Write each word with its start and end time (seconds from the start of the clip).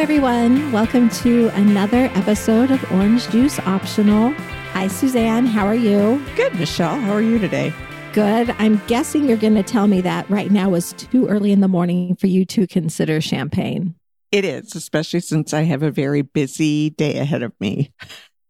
everyone. 0.00 0.72
Welcome 0.72 1.10
to 1.10 1.48
another 1.48 2.06
episode 2.14 2.70
of 2.70 2.90
Orange 2.90 3.28
Juice 3.28 3.58
Optional. 3.58 4.30
Hi, 4.72 4.88
Suzanne. 4.88 5.44
How 5.44 5.66
are 5.66 5.74
you? 5.74 6.24
Good, 6.36 6.54
Michelle. 6.54 6.98
How 6.98 7.12
are 7.12 7.20
you 7.20 7.38
today? 7.38 7.70
Good. 8.14 8.48
I'm 8.58 8.80
guessing 8.86 9.28
you're 9.28 9.36
going 9.36 9.56
to 9.56 9.62
tell 9.62 9.86
me 9.86 10.00
that 10.00 10.28
right 10.30 10.50
now 10.50 10.72
is 10.72 10.94
too 10.94 11.28
early 11.28 11.52
in 11.52 11.60
the 11.60 11.68
morning 11.68 12.16
for 12.16 12.28
you 12.28 12.46
to 12.46 12.66
consider 12.66 13.20
champagne. 13.20 13.94
It 14.32 14.46
is, 14.46 14.74
especially 14.74 15.20
since 15.20 15.52
I 15.52 15.64
have 15.64 15.82
a 15.82 15.90
very 15.90 16.22
busy 16.22 16.88
day 16.88 17.18
ahead 17.18 17.42
of 17.42 17.52
me. 17.60 17.92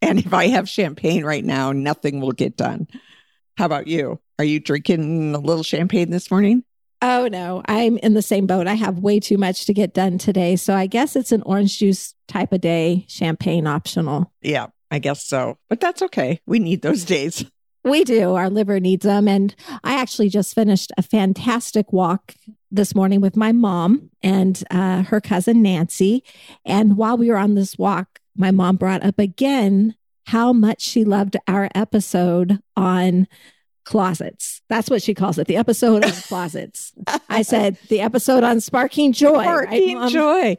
And 0.03 0.19
if 0.19 0.33
I 0.33 0.47
have 0.47 0.67
champagne 0.67 1.25
right 1.27 1.45
now, 1.45 1.73
nothing 1.73 2.23
will 2.23 2.33
get 2.33 2.57
done. 2.57 2.89
How 3.59 3.67
about 3.67 3.87
you? 3.87 4.19
Are 4.39 4.45
you 4.47 4.59
drinking 4.59 5.35
a 5.35 5.39
little 5.39 5.63
champagne 5.63 6.11
this 6.11 6.31
morning? 6.31 6.65
Oh, 7.03 7.29
no. 7.29 7.63
I'm 7.67 7.97
in 7.99 8.15
the 8.15 8.23
same 8.23 8.47
boat. 8.47 8.67
I 8.67 8.75
have 8.75 8.99
way 8.99 9.21
too 9.21 9.39
much 9.39 9.65
to 9.67 9.73
get 9.73 9.95
done 9.95 10.19
today. 10.19 10.57
So 10.57 10.75
I 10.75 10.87
guess 10.87 11.17
it's 11.17 11.33
an 11.33 11.43
orange 11.43 11.79
juice 11.79 12.15
type 12.29 12.53
of 12.53 12.61
day, 12.61 13.07
champagne 13.09 13.67
optional. 13.67 14.33
Yeah, 14.43 14.67
I 14.91 14.99
guess 14.99 15.25
so. 15.25 15.59
But 15.69 15.81
that's 15.81 16.03
okay. 16.03 16.41
We 16.47 16.59
need 16.59 16.83
those 16.83 17.05
days. 17.05 17.45
We 17.85 18.05
do. 18.05 18.35
Our 18.35 18.51
liver 18.51 18.79
needs 18.79 19.05
them. 19.05 19.27
And 19.27 19.55
I 19.83 19.95
actually 19.95 20.29
just 20.29 20.55
finished 20.55 20.93
a 20.99 21.03
fantastic 21.03 21.93
walk 21.93 22.35
this 22.71 22.95
morning 22.95 23.23
with 23.23 23.37
my 23.37 23.53
mom 23.53 24.11
and 24.23 24.63
uh, 24.71 25.03
her 25.05 25.21
cousin 25.21 25.63
Nancy. 25.63 26.23
And 26.67 26.99
while 26.99 27.17
we 27.17 27.31
were 27.31 27.39
on 27.39 27.55
this 27.55 27.79
walk, 27.79 28.21
my 28.37 28.51
mom 28.51 28.77
brought 28.77 29.03
up 29.03 29.19
again 29.19 29.95
how 30.27 30.53
much 30.53 30.83
she 30.83 31.05
loved 31.05 31.37
our 31.49 31.71
episode 31.75 32.61
on 32.77 33.27
closets. 33.91 34.63
That's 34.69 34.89
what 34.89 35.03
she 35.03 35.15
calls 35.15 35.37
it. 35.37 35.49
The 35.49 35.57
episode 35.57 36.05
on 36.05 36.13
closets. 36.13 36.93
I 37.29 37.43
said 37.43 37.77
the 37.89 38.01
episode 38.01 38.45
on 38.45 38.61
sparking 38.61 39.13
joy. 39.13 39.43
Sparking 39.43 39.99
right, 39.99 40.11
joy. 40.13 40.57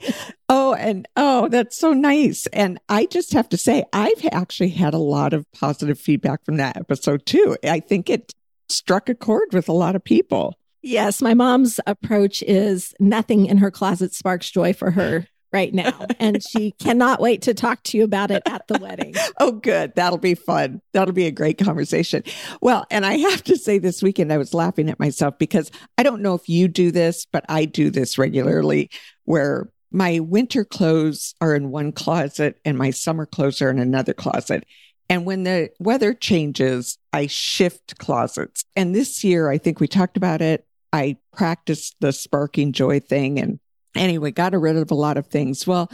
Oh, 0.50 0.74
and 0.74 1.08
oh, 1.16 1.48
that's 1.48 1.78
so 1.78 1.94
nice. 1.94 2.46
And 2.48 2.78
I 2.90 3.06
just 3.06 3.32
have 3.32 3.48
to 3.50 3.58
say, 3.58 3.86
I've 3.94 4.26
actually 4.34 4.72
had 4.72 4.94
a 4.94 4.98
lot 4.98 5.32
of 5.32 5.50
positive 5.54 5.98
feedback 5.98 6.44
from 6.44 6.58
that 6.58 6.76
episode 6.76 7.26
too. 7.26 7.56
I 7.64 7.80
think 7.80 8.10
it 8.10 8.34
struck 8.68 9.08
a 9.08 9.16
chord 9.16 9.54
with 9.54 9.70
a 9.70 9.74
lot 9.74 9.96
of 9.96 10.04
people. 10.04 10.58
Yes, 10.82 11.22
my 11.22 11.34
mom's 11.34 11.80
approach 11.88 12.44
is 12.44 12.94
nothing 13.00 13.46
in 13.46 13.60
her 13.60 13.72
closet 13.72 14.14
sparks 14.14 14.52
joy 14.52 14.74
for 14.74 14.92
her 14.92 15.26
right 15.52 15.74
now. 15.74 16.06
And 16.20 16.44
she 16.50 16.72
cannot 16.72 17.20
wait 17.20 17.42
to 17.44 17.54
talk 17.54 17.84
to 17.84 17.98
you 17.98 18.04
about 18.04 18.32
it 18.32 18.44
at 18.46 18.68
the 18.68 18.80
wedding. 18.80 19.14
oh, 19.40 19.52
good. 19.52 19.94
That'll 19.96 20.18
be 20.18 20.36
fun. 20.36 20.82
That'll 20.94 21.14
be 21.14 21.28
a 21.28 21.32
great 21.32 21.58
conversation. 21.58 22.24
Well, 22.62 22.86
and 22.90 23.06
I 23.06 23.18
have 23.18 23.44
to 23.46 23.58
say 23.58 23.78
this 23.78 24.02
weekend, 24.02 24.32
I 24.32 24.38
was 24.38 24.54
laughing 24.54 24.90
at 24.90 25.00
myself 25.00 25.38
because 25.38 25.72
I 25.98 26.04
don't 26.04 26.22
know 26.22 26.36
if 26.36 26.48
you 26.48 26.68
do 26.68 26.92
this, 26.92 27.26
but 27.26 27.46
I 27.50 27.66
do 27.66 27.90
this 27.90 28.18
regularly 28.18 28.90
where 29.26 29.70
my 29.92 30.20
winter 30.20 30.64
clothes 30.64 31.36
are 31.42 31.54
in 31.54 31.70
one 31.70 31.92
closet 31.92 32.60
and 32.64 32.78
my 32.78 32.92
summer 32.92 33.26
clothes 33.26 33.62
are 33.62 33.70
in 33.70 33.80
another 33.80 34.14
closet. 34.14 34.66
And 35.10 35.26
when 35.26 35.44
the 35.44 35.70
weather 35.80 36.14
changes, 36.14 36.98
I 37.12 37.28
shift 37.28 37.98
closets. 38.00 38.64
And 38.78 38.96
this 38.96 39.26
year, 39.26 39.50
I 39.50 39.58
think 39.58 39.82
we 39.82 39.88
talked 39.90 40.16
about 40.16 40.42
it. 40.42 40.66
I 40.94 41.18
practiced 41.34 41.98
the 42.00 42.14
sparking 42.14 42.72
joy 42.72 43.02
thing 43.02 43.38
and 43.38 43.60
anyway, 43.96 44.32
got 44.32 44.54
rid 44.54 44.78
of 44.78 44.92
a 44.92 44.96
lot 44.96 45.18
of 45.18 45.28
things. 45.28 45.66
Well, 45.66 45.92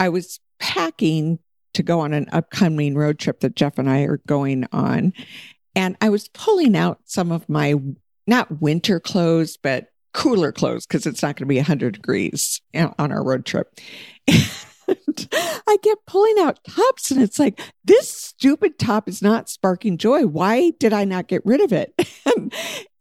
I 0.00 0.08
was 0.08 0.40
packing 0.58 1.38
to 1.74 1.82
go 1.82 2.00
on 2.00 2.12
an 2.12 2.28
upcoming 2.32 2.94
road 2.94 3.18
trip 3.18 3.40
that 3.40 3.56
Jeff 3.56 3.78
and 3.78 3.88
I 3.88 4.02
are 4.02 4.20
going 4.26 4.66
on. 4.72 5.12
And 5.74 5.96
I 6.00 6.10
was 6.10 6.28
pulling 6.28 6.76
out 6.76 7.00
some 7.04 7.32
of 7.32 7.48
my 7.48 7.74
not 8.26 8.60
winter 8.60 9.00
clothes, 9.00 9.56
but 9.56 9.86
cooler 10.12 10.52
clothes 10.52 10.86
because 10.86 11.06
it's 11.06 11.22
not 11.22 11.36
going 11.36 11.46
to 11.46 11.52
be 11.52 11.56
100 11.56 11.94
degrees 11.94 12.60
on 12.74 13.12
our 13.12 13.24
road 13.24 13.46
trip. 13.46 13.78
And 14.88 15.28
I 15.32 15.76
kept 15.82 16.06
pulling 16.06 16.38
out 16.40 16.58
tops, 16.64 17.10
and 17.10 17.22
it's 17.22 17.38
like, 17.38 17.60
this 17.84 18.08
stupid 18.10 18.78
top 18.78 19.08
is 19.08 19.22
not 19.22 19.48
sparking 19.48 19.96
joy. 19.96 20.26
Why 20.26 20.72
did 20.78 20.92
I 20.92 21.04
not 21.04 21.28
get 21.28 21.44
rid 21.44 21.60
of 21.60 21.72
it? 21.72 21.94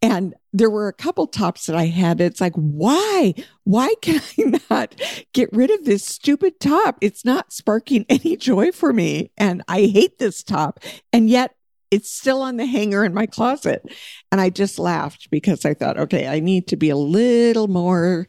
and, 0.02 0.34
there 0.54 0.70
were 0.70 0.88
a 0.88 0.94
couple 0.94 1.28
tops 1.28 1.66
that 1.66 1.76
I 1.76 1.86
had. 1.86 2.20
It's 2.20 2.42
like, 2.42 2.56
why? 2.56 3.34
Why 3.64 3.94
can 4.02 4.22
I 4.38 4.60
not 4.70 4.96
get 5.34 5.50
rid 5.54 5.72
of 5.72 5.86
this 5.86 6.04
stupid 6.04 6.60
top? 6.60 6.98
It's 7.02 7.24
not 7.24 7.54
sparking 7.54 8.06
any 8.10 8.36
joy 8.36 8.72
for 8.72 8.94
me. 8.94 9.32
And 9.38 9.64
I 9.68 9.82
hate 9.82 10.20
this 10.20 10.44
top. 10.44 10.80
And 11.14 11.30
yet 11.30 11.56
it's 11.90 12.12
still 12.12 12.42
on 12.42 12.58
the 12.58 12.66
hanger 12.66 13.04
in 13.04 13.14
my 13.14 13.26
closet. 13.26 13.84
And 14.32 14.42
I 14.42 14.50
just 14.50 14.80
laughed 14.80 15.30
because 15.30 15.66
I 15.66 15.74
thought, 15.74 16.00
okay, 16.00 16.28
I 16.28 16.40
need 16.40 16.68
to 16.68 16.76
be 16.76 16.90
a 16.90 16.98
little 16.98 17.68
more 17.68 18.28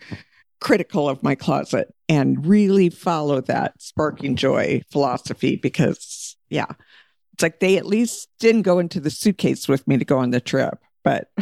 critical 0.60 1.08
of 1.08 1.22
my 1.24 1.34
closet 1.34 1.92
and 2.08 2.46
really 2.46 2.88
follow 2.88 3.40
that 3.40 3.80
sparking 3.82 4.36
joy 4.36 4.80
philosophy 4.90 5.56
because, 5.56 6.36
yeah, 6.50 6.66
it's 7.32 7.42
like 7.42 7.58
they 7.58 7.76
at 7.76 7.86
least 7.86 8.28
didn't 8.38 8.62
go 8.62 8.78
into 8.78 9.00
the 9.00 9.10
suitcase 9.10 9.66
with 9.66 9.88
me 9.88 9.96
to 9.96 10.04
go 10.04 10.18
on 10.18 10.30
the 10.30 10.40
trip. 10.40 10.78
But 11.02 11.30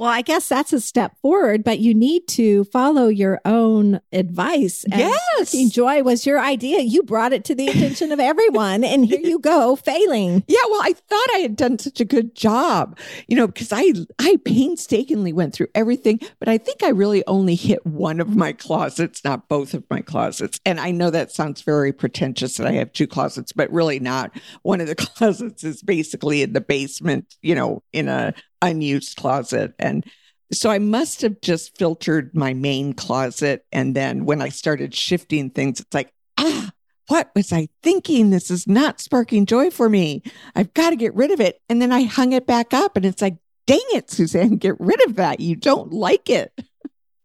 Well, 0.00 0.08
I 0.08 0.22
guess 0.22 0.48
that's 0.48 0.72
a 0.72 0.80
step 0.80 1.18
forward, 1.20 1.62
but 1.62 1.78
you 1.78 1.92
need 1.92 2.26
to 2.28 2.64
follow 2.64 3.08
your 3.08 3.38
own 3.44 4.00
advice. 4.14 4.82
And 4.90 4.98
yes. 4.98 5.70
Joy 5.70 6.02
was 6.02 6.24
your 6.24 6.40
idea. 6.40 6.80
You 6.80 7.02
brought 7.02 7.34
it 7.34 7.44
to 7.44 7.54
the 7.54 7.68
attention 7.68 8.10
of 8.10 8.18
everyone, 8.18 8.82
and 8.82 9.04
here 9.04 9.20
you 9.20 9.38
go, 9.38 9.76
failing. 9.76 10.42
Yeah, 10.50 10.58
well, 10.70 10.80
I 10.82 10.94
thought 10.94 11.34
I 11.34 11.38
had 11.38 11.54
done 11.54 11.78
such 11.78 12.00
a 12.00 12.04
good 12.04 12.34
job, 12.34 12.98
you 13.28 13.36
know, 13.36 13.46
because 13.46 13.72
I 13.72 13.92
I 14.18 14.36
painstakingly 14.44 15.32
went 15.32 15.54
through 15.54 15.68
everything, 15.74 16.18
but 16.38 16.48
I 16.48 16.58
think 16.58 16.82
I 16.82 16.88
really 16.88 17.24
only 17.26 17.54
hit 17.54 17.84
one 17.86 18.20
of 18.20 18.34
my 18.34 18.52
closets, 18.52 19.22
not 19.22 19.48
both 19.48 19.74
of 19.74 19.84
my 19.90 20.00
closets. 20.00 20.58
And 20.64 20.80
I 20.80 20.90
know 20.90 21.10
that 21.10 21.30
sounds 21.30 21.62
very 21.62 21.92
pretentious 21.92 22.56
that 22.56 22.66
I 22.66 22.72
have 22.72 22.92
two 22.92 23.06
closets, 23.06 23.52
but 23.52 23.70
really 23.70 24.00
not. 24.00 24.32
One 24.62 24.80
of 24.80 24.86
the 24.86 24.94
closets 24.96 25.62
is 25.62 25.82
basically 25.82 26.42
in 26.42 26.52
the 26.52 26.60
basement, 26.60 27.36
you 27.42 27.54
know, 27.54 27.82
in 27.92 28.08
a 28.08 28.34
unused 28.62 29.16
closet. 29.16 29.74
And 29.78 30.04
so 30.52 30.70
I 30.70 30.78
must 30.78 31.22
have 31.22 31.40
just 31.40 31.76
filtered 31.78 32.34
my 32.34 32.54
main 32.54 32.92
closet. 32.92 33.64
And 33.72 33.94
then 33.94 34.24
when 34.24 34.42
I 34.42 34.48
started 34.48 34.94
shifting 34.94 35.50
things, 35.50 35.80
it's 35.80 35.94
like, 35.94 36.12
ah, 36.38 36.70
what 37.08 37.30
was 37.34 37.52
I 37.52 37.68
thinking? 37.82 38.30
This 38.30 38.50
is 38.50 38.66
not 38.66 39.00
sparking 39.00 39.46
joy 39.46 39.70
for 39.70 39.88
me. 39.88 40.22
I've 40.54 40.74
got 40.74 40.90
to 40.90 40.96
get 40.96 41.14
rid 41.14 41.30
of 41.30 41.40
it. 41.40 41.60
And 41.68 41.80
then 41.80 41.92
I 41.92 42.02
hung 42.02 42.32
it 42.32 42.46
back 42.46 42.72
up 42.74 42.96
and 42.96 43.04
it's 43.04 43.22
like, 43.22 43.36
dang 43.66 43.80
it, 43.92 44.10
Suzanne, 44.10 44.56
get 44.56 44.74
rid 44.80 45.04
of 45.06 45.16
that. 45.16 45.40
You 45.40 45.56
don't 45.56 45.92
like 45.92 46.28
it. 46.28 46.52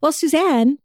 Well, 0.01 0.11
Suzanne, 0.11 0.77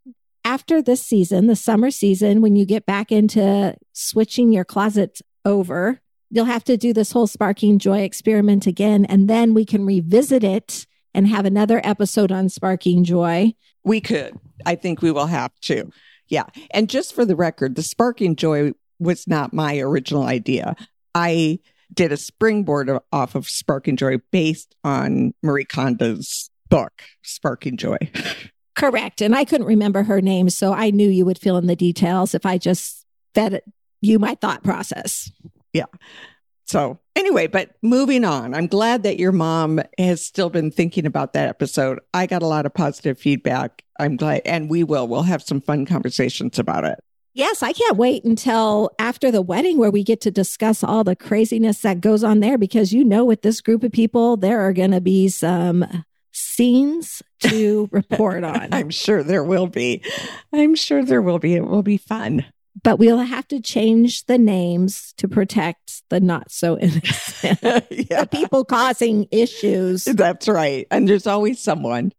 after 0.45 0.81
this 0.81 1.03
season, 1.03 1.47
the 1.47 1.57
summer 1.57 1.91
season, 1.91 2.41
when 2.41 2.57
you 2.57 2.65
get 2.65 2.87
back 2.87 3.13
into 3.13 3.77
switching 3.93 4.53
your 4.53 4.65
closets 4.65 5.21
over, 5.45 6.01
you'll 6.31 6.45
have 6.47 6.65
to 6.65 6.77
do 6.77 6.93
this 6.93 7.13
whole 7.13 7.27
sparking 7.27 7.79
joy 7.79 8.01
experiment 8.01 8.67
again, 8.67 9.05
and 9.05 9.29
then 9.29 9.55
we 9.55 9.65
can 9.65 9.85
revisit 9.85 10.45
it 10.45 10.87
and 11.13 11.27
have 11.27 11.45
another 11.45 11.81
episode 11.85 12.31
on 12.31 12.49
sparking 12.49 13.05
joy. 13.05 13.55
We 13.85 14.01
could. 14.01 14.39
I 14.65 14.77
think 14.77 15.03
we 15.03 15.11
will 15.11 15.27
have 15.27 15.53
to. 15.63 15.91
Yeah. 16.29 16.47
And 16.71 16.89
just 16.89 17.15
for 17.15 17.25
the 17.25 17.35
record, 17.35 17.75
the 17.75 17.83
sparking 17.83 18.37
joy 18.37 18.73
was 19.01 19.27
not 19.27 19.53
my 19.53 19.79
original 19.79 20.23
idea. 20.23 20.77
I 21.15 21.59
did 21.93 22.13
a 22.13 22.17
springboard 22.17 22.91
off 23.13 23.35
of 23.35 23.49
sparking 23.49 23.97
joy 23.97 24.19
based 24.31 24.77
on 24.85 25.35
Marie 25.43 25.65
Kondo's 25.65 26.51
book, 26.69 27.03
Sparking 27.23 27.77
Joy. 27.77 27.99
Correct. 28.77 29.21
And 29.21 29.35
I 29.35 29.45
couldn't 29.45 29.67
remember 29.67 30.05
her 30.05 30.21
name, 30.21 30.49
so 30.49 30.73
I 30.73 30.91
knew 30.91 31.09
you 31.09 31.25
would 31.25 31.39
fill 31.39 31.59
in 31.59 31.67
the 31.67 31.75
details 31.75 32.35
if 32.35 32.47
I 32.47 32.59
just 32.59 33.05
fed 33.35 33.61
you 34.01 34.19
my 34.19 34.37
thought 34.37 34.63
process 34.63 35.31
yeah. 35.73 35.87
So, 36.71 37.01
anyway, 37.17 37.49
but 37.49 37.73
moving 37.83 38.25
on, 38.25 38.55
I'm 38.55 38.69
glad 38.69 39.03
that 39.03 39.19
your 39.19 39.33
mom 39.33 39.81
has 39.99 40.25
still 40.25 40.51
been 40.51 40.71
thinking 40.71 41.05
about 41.05 41.33
that 41.33 41.49
episode. 41.49 41.99
I 42.15 42.27
got 42.27 42.43
a 42.43 42.47
lot 42.47 42.65
of 42.65 42.73
positive 42.73 43.19
feedback. 43.19 43.83
I'm 43.99 44.17
glad, 44.17 44.43
and 44.45 44.71
we 44.71 44.85
will. 44.85 45.09
We'll 45.09 45.25
have 45.25 45.43
some 45.43 45.61
fun 45.61 45.85
conversations 45.85 46.61
about 46.61 46.85
it. 46.85 47.01
Yes, 47.35 47.65
I 47.65 47.73
can't 47.73 47.97
wait 47.97 48.25
until 48.25 48.91
after 49.01 49.33
the 49.33 49.43
wedding 49.43 49.79
where 49.79 49.91
we 49.91 50.05
get 50.05 50.21
to 50.21 50.31
discuss 50.31 50.85
all 50.85 51.03
the 51.03 51.17
craziness 51.17 51.81
that 51.83 52.01
goes 52.01 52.23
on 52.23 52.39
there 52.39 52.57
because 52.57 52.93
you 52.93 53.05
know, 53.05 53.25
with 53.25 53.43
this 53.43 53.61
group 53.61 53.83
of 53.83 53.91
people, 53.91 54.37
there 54.37 54.61
are 54.61 54.73
going 54.73 54.93
to 54.93 55.01
be 55.01 55.29
some 55.29 56.05
scenes 56.31 57.21
to 57.41 57.89
report 57.93 58.45
on. 58.45 58.69
I'm 58.73 58.91
sure 58.91 59.25
there 59.25 59.43
will 59.43 59.67
be. 59.67 60.03
I'm 60.53 60.77
sure 60.77 61.05
there 61.05 61.23
will 61.23 61.41
be. 61.41 61.55
It 61.55 61.67
will 61.67 61.83
be 61.83 61.97
fun 61.97 62.45
but 62.83 62.99
we'll 62.99 63.19
have 63.19 63.49
to 63.49 63.61
change 63.61 64.25
the 64.27 64.39
names 64.39 65.13
to 65.17 65.29
protect 65.29 66.03
the 66.09 66.21
not 66.21 66.51
so 66.51 66.79
innocent 66.81 67.59
yeah. 67.91 68.23
the 68.23 68.29
people 68.31 68.65
causing 68.65 69.27
issues. 69.31 70.05
That's 70.05 70.49
right. 70.49 70.87
And 70.91 71.09
there's 71.09 71.27
always 71.27 71.61
someone. 71.61 72.13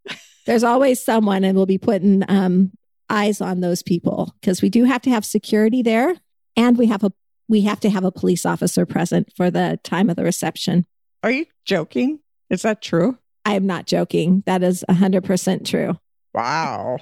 There's 0.45 0.63
always 0.63 1.03
someone, 1.03 1.43
and 1.43 1.55
we'll 1.55 1.65
be 1.65 1.77
putting 1.77 2.23
um, 2.27 2.71
eyes 3.09 3.41
on 3.41 3.61
those 3.61 3.83
people 3.83 4.35
because 4.41 4.61
we 4.61 4.69
do 4.69 4.85
have 4.85 5.01
to 5.03 5.09
have 5.09 5.25
security 5.25 5.81
there, 5.83 6.15
and 6.57 6.77
we 6.77 6.87
have 6.87 7.03
a 7.03 7.11
we 7.47 7.61
have 7.61 7.81
to 7.81 7.89
have 7.89 8.05
a 8.05 8.11
police 8.11 8.45
officer 8.45 8.85
present 8.85 9.31
for 9.35 9.51
the 9.51 9.79
time 9.83 10.09
of 10.09 10.15
the 10.15 10.23
reception. 10.23 10.85
Are 11.21 11.31
you 11.31 11.45
joking? 11.65 12.19
Is 12.49 12.61
that 12.63 12.81
true? 12.81 13.17
I 13.45 13.55
am 13.55 13.65
not 13.65 13.87
joking. 13.87 14.43
That 14.45 14.63
is 14.63 14.85
100% 14.89 15.65
true. 15.65 15.97
Wow. 16.33 16.97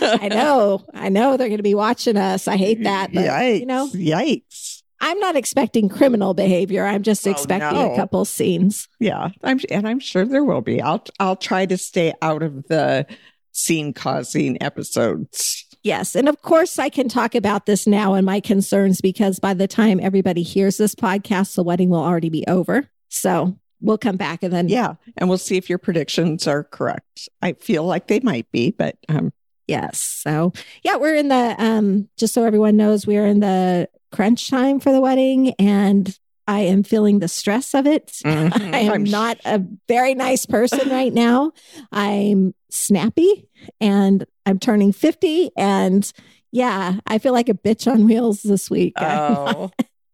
I 0.00 0.28
know. 0.28 0.84
I 0.94 1.08
know 1.10 1.36
they're 1.36 1.48
going 1.48 1.58
to 1.58 1.62
be 1.62 1.74
watching 1.74 2.16
us. 2.16 2.48
I 2.48 2.56
hate 2.56 2.82
that. 2.84 3.12
But, 3.12 3.24
Yikes. 3.24 3.60
you 3.60 3.66
know, 3.66 3.88
Yikes. 3.88 4.82
I'm 5.02 5.18
not 5.18 5.36
expecting 5.36 5.88
criminal 5.88 6.34
behavior. 6.34 6.84
I'm 6.84 7.02
just 7.02 7.26
Oh, 7.26 7.30
expecting 7.30 7.78
no. 7.78 7.92
a 7.92 7.96
couple 7.96 8.24
scenes. 8.24 8.86
Yeah. 8.98 9.30
I'm 9.42 9.58
and 9.70 9.88
I'm 9.88 9.98
sure 9.98 10.24
there 10.26 10.44
will 10.44 10.60
be. 10.60 10.80
I'll 10.82 11.02
I'll 11.18 11.36
try 11.36 11.64
to 11.66 11.78
stay 11.78 12.12
out 12.20 12.42
of 12.42 12.68
the 12.68 13.06
scene 13.52 13.92
causing 13.94 14.62
episodes. 14.62 15.66
Yes. 15.82 16.14
And 16.14 16.28
of 16.28 16.42
course, 16.42 16.78
I 16.78 16.90
can 16.90 17.08
talk 17.08 17.34
about 17.34 17.64
this 17.64 17.86
now 17.86 18.12
and 18.12 18.26
my 18.26 18.40
concerns 18.40 19.00
because 19.00 19.38
by 19.38 19.54
the 19.54 19.66
time 19.66 19.98
everybody 20.02 20.42
hears 20.42 20.76
this 20.76 20.94
podcast, 20.94 21.54
the 21.54 21.62
wedding 21.64 21.88
will 21.88 22.04
already 22.04 22.28
be 22.28 22.44
over. 22.46 22.90
So 23.08 23.56
we'll 23.80 23.98
come 23.98 24.16
back 24.16 24.42
and 24.42 24.52
then, 24.52 24.68
Yeah. 24.68 24.94
And 25.16 25.28
we'll 25.28 25.38
see 25.38 25.56
if 25.56 25.68
your 25.68 25.78
predictions 25.78 26.46
are 26.46 26.64
correct. 26.64 27.28
I 27.42 27.54
feel 27.54 27.84
like 27.84 28.06
they 28.08 28.20
might 28.20 28.50
be, 28.52 28.70
but 28.70 28.96
um 29.08 29.32
yes. 29.66 30.00
So, 30.00 30.52
yeah, 30.82 30.96
we're 30.96 31.14
in 31.14 31.28
the, 31.28 31.54
um, 31.58 32.08
just 32.16 32.34
so 32.34 32.44
everyone 32.44 32.76
knows, 32.76 33.06
we're 33.06 33.26
in 33.26 33.38
the 33.40 33.88
crunch 34.10 34.50
time 34.50 34.80
for 34.80 34.90
the 34.90 35.00
wedding 35.00 35.54
and 35.58 36.18
I 36.48 36.60
am 36.62 36.82
feeling 36.82 37.20
the 37.20 37.28
stress 37.28 37.74
of 37.74 37.86
it. 37.86 38.20
I 38.24 38.28
am 38.30 38.50
Mm-hmm. 38.50 38.90
I'm 38.90 39.04
not 39.04 39.38
a 39.44 39.62
very 39.86 40.14
nice 40.14 40.44
person 40.46 40.88
right 40.90 41.12
now. 41.12 41.52
I'm 41.92 42.54
snappy 42.70 43.48
and 43.80 44.26
I'm 44.44 44.58
turning 44.58 44.92
50. 44.92 45.52
And 45.56 46.12
yeah, 46.50 46.98
I 47.06 47.18
feel 47.18 47.32
like 47.32 47.48
a 47.48 47.54
bitch 47.54 47.90
on 47.90 48.04
wheels 48.06 48.42
this 48.42 48.68
week. 48.68 48.94
Oh. 49.00 49.70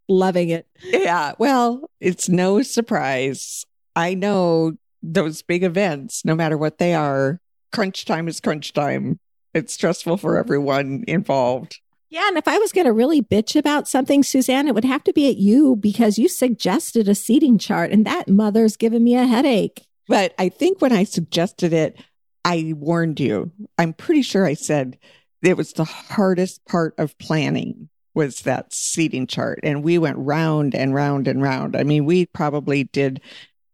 Loving 0.08 0.48
it. 0.50 0.66
Yeah. 0.82 1.32
Well, 1.38 1.90
it's 2.00 2.28
no 2.28 2.62
surprise. 2.62 3.64
I 3.94 4.14
know 4.14 4.72
those 5.02 5.42
big 5.42 5.62
events, 5.62 6.24
no 6.24 6.34
matter 6.34 6.58
what 6.58 6.78
they 6.78 6.94
are, 6.94 7.40
crunch 7.72 8.04
time 8.04 8.28
is 8.28 8.40
crunch 8.40 8.72
time. 8.72 9.18
It's 9.54 9.74
stressful 9.74 10.18
for 10.18 10.36
everyone 10.36 11.04
involved. 11.06 11.80
Yeah. 12.10 12.28
And 12.28 12.38
if 12.38 12.46
I 12.46 12.58
was 12.58 12.72
going 12.72 12.86
to 12.86 12.92
really 12.92 13.22
bitch 13.22 13.56
about 13.56 13.88
something, 13.88 14.22
Suzanne, 14.22 14.68
it 14.68 14.74
would 14.74 14.84
have 14.84 15.04
to 15.04 15.12
be 15.12 15.28
at 15.28 15.36
you 15.36 15.76
because 15.76 16.18
you 16.18 16.28
suggested 16.28 17.08
a 17.08 17.14
seating 17.14 17.58
chart 17.58 17.90
and 17.90 18.06
that 18.06 18.28
mother's 18.28 18.76
giving 18.76 19.02
me 19.02 19.16
a 19.16 19.26
headache. 19.26 19.86
But 20.08 20.34
I 20.38 20.48
think 20.48 20.80
when 20.80 20.92
I 20.92 21.04
suggested 21.04 21.72
it, 21.72 22.00
I 22.44 22.74
warned 22.76 23.18
you. 23.18 23.50
I'm 23.76 23.92
pretty 23.92 24.22
sure 24.22 24.46
I 24.46 24.54
said 24.54 24.98
it 25.42 25.56
was 25.56 25.72
the 25.72 25.84
hardest 25.84 26.64
part 26.64 26.94
of 26.96 27.18
planning 27.18 27.88
was 28.16 28.40
that 28.40 28.72
seating 28.72 29.26
chart. 29.26 29.60
And 29.62 29.84
we 29.84 29.98
went 29.98 30.16
round 30.16 30.74
and 30.74 30.94
round 30.94 31.28
and 31.28 31.42
round. 31.42 31.76
I 31.76 31.84
mean, 31.84 32.06
we 32.06 32.26
probably 32.26 32.84
did 32.84 33.20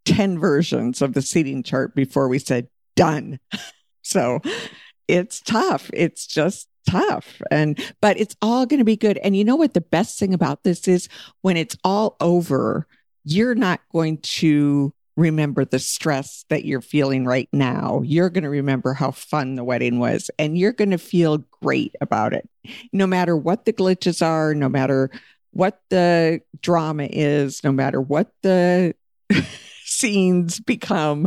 10 0.05 0.39
versions 0.39 1.01
of 1.01 1.15
the 1.15 1.23
seating 1.23 1.63
chart 1.63 1.95
before 1.95 2.29
we 2.29 2.39
said 2.39 2.69
done. 2.97 3.39
So 4.05 4.41
it's 5.07 5.41
tough. 5.41 5.89
It's 5.95 6.27
just 6.27 6.67
tough. 6.91 7.41
And, 7.53 7.79
but 8.01 8.19
it's 8.19 8.35
all 8.43 8.67
going 8.67 8.79
to 8.79 8.85
be 8.85 8.97
good. 8.97 9.17
And 9.19 9.37
you 9.37 9.45
know 9.45 9.55
what 9.55 9.75
the 9.75 9.81
best 9.81 10.19
thing 10.19 10.35
about 10.35 10.65
this 10.65 10.89
is 10.89 11.09
when 11.43 11.57
it's 11.57 11.77
all 11.85 12.17
over, 12.21 12.89
you're 13.25 13.55
not 13.55 13.81
going 13.93 14.19
to 14.19 14.93
remember 15.17 15.65
the 15.65 15.79
stress 15.79 16.45
that 16.49 16.65
you're 16.65 16.81
feeling 16.81 17.25
right 17.25 17.49
now. 17.53 18.03
You're 18.05 18.31
going 18.31 18.45
to 18.45 18.51
remember 18.51 18.95
how 18.95 19.11
fun 19.11 19.57
the 19.57 19.65
wedding 19.65 19.99
was 19.99 20.31
and 20.39 20.57
you're 20.57 20.73
going 20.73 20.91
to 20.91 20.99
feel 20.99 21.45
great 21.61 21.95
about 22.01 22.33
it. 22.33 22.49
No 22.93 23.07
matter 23.07 23.37
what 23.37 23.65
the 23.65 23.73
glitches 23.73 24.25
are, 24.25 24.55
no 24.55 24.69
matter 24.69 25.11
what 25.51 25.81
the 25.91 26.41
drama 26.61 27.09
is, 27.11 27.63
no 27.63 27.73
matter 27.73 28.01
what 28.01 28.33
the 28.43 28.95
scenes 29.85 30.61
become, 30.61 31.27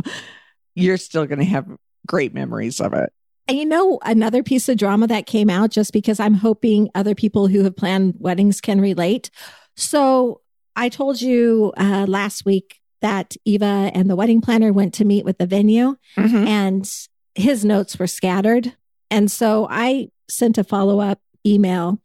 you're 0.74 0.96
still 0.96 1.26
going 1.26 1.38
to 1.38 1.44
have 1.44 1.66
great 2.06 2.34
memories 2.34 2.80
of 2.80 2.92
it. 2.92 3.12
And 3.48 3.56
you 3.56 3.64
know, 3.64 4.00
another 4.02 4.42
piece 4.42 4.68
of 4.68 4.76
drama 4.76 5.06
that 5.06 5.26
came 5.26 5.48
out 5.48 5.70
just 5.70 5.92
because 5.92 6.18
I'm 6.18 6.34
hoping 6.34 6.90
other 6.96 7.14
people 7.14 7.46
who 7.46 7.62
have 7.62 7.76
planned 7.76 8.14
weddings 8.18 8.60
can 8.60 8.80
relate. 8.80 9.30
So 9.76 10.40
I 10.74 10.88
told 10.88 11.20
you 11.20 11.72
uh, 11.76 12.06
last 12.08 12.44
week 12.44 12.80
that 13.00 13.36
Eva 13.44 13.90
and 13.94 14.08
the 14.08 14.16
wedding 14.16 14.40
planner 14.40 14.72
went 14.72 14.94
to 14.94 15.04
meet 15.04 15.24
with 15.24 15.38
the 15.38 15.46
venue 15.46 15.96
mm-hmm. 16.16 16.46
and 16.46 16.90
his 17.34 17.64
notes 17.64 17.98
were 17.98 18.06
scattered. 18.06 18.74
And 19.10 19.30
so 19.30 19.66
I 19.70 20.08
sent 20.28 20.58
a 20.58 20.64
follow 20.64 21.00
up 21.00 21.20
email 21.46 22.00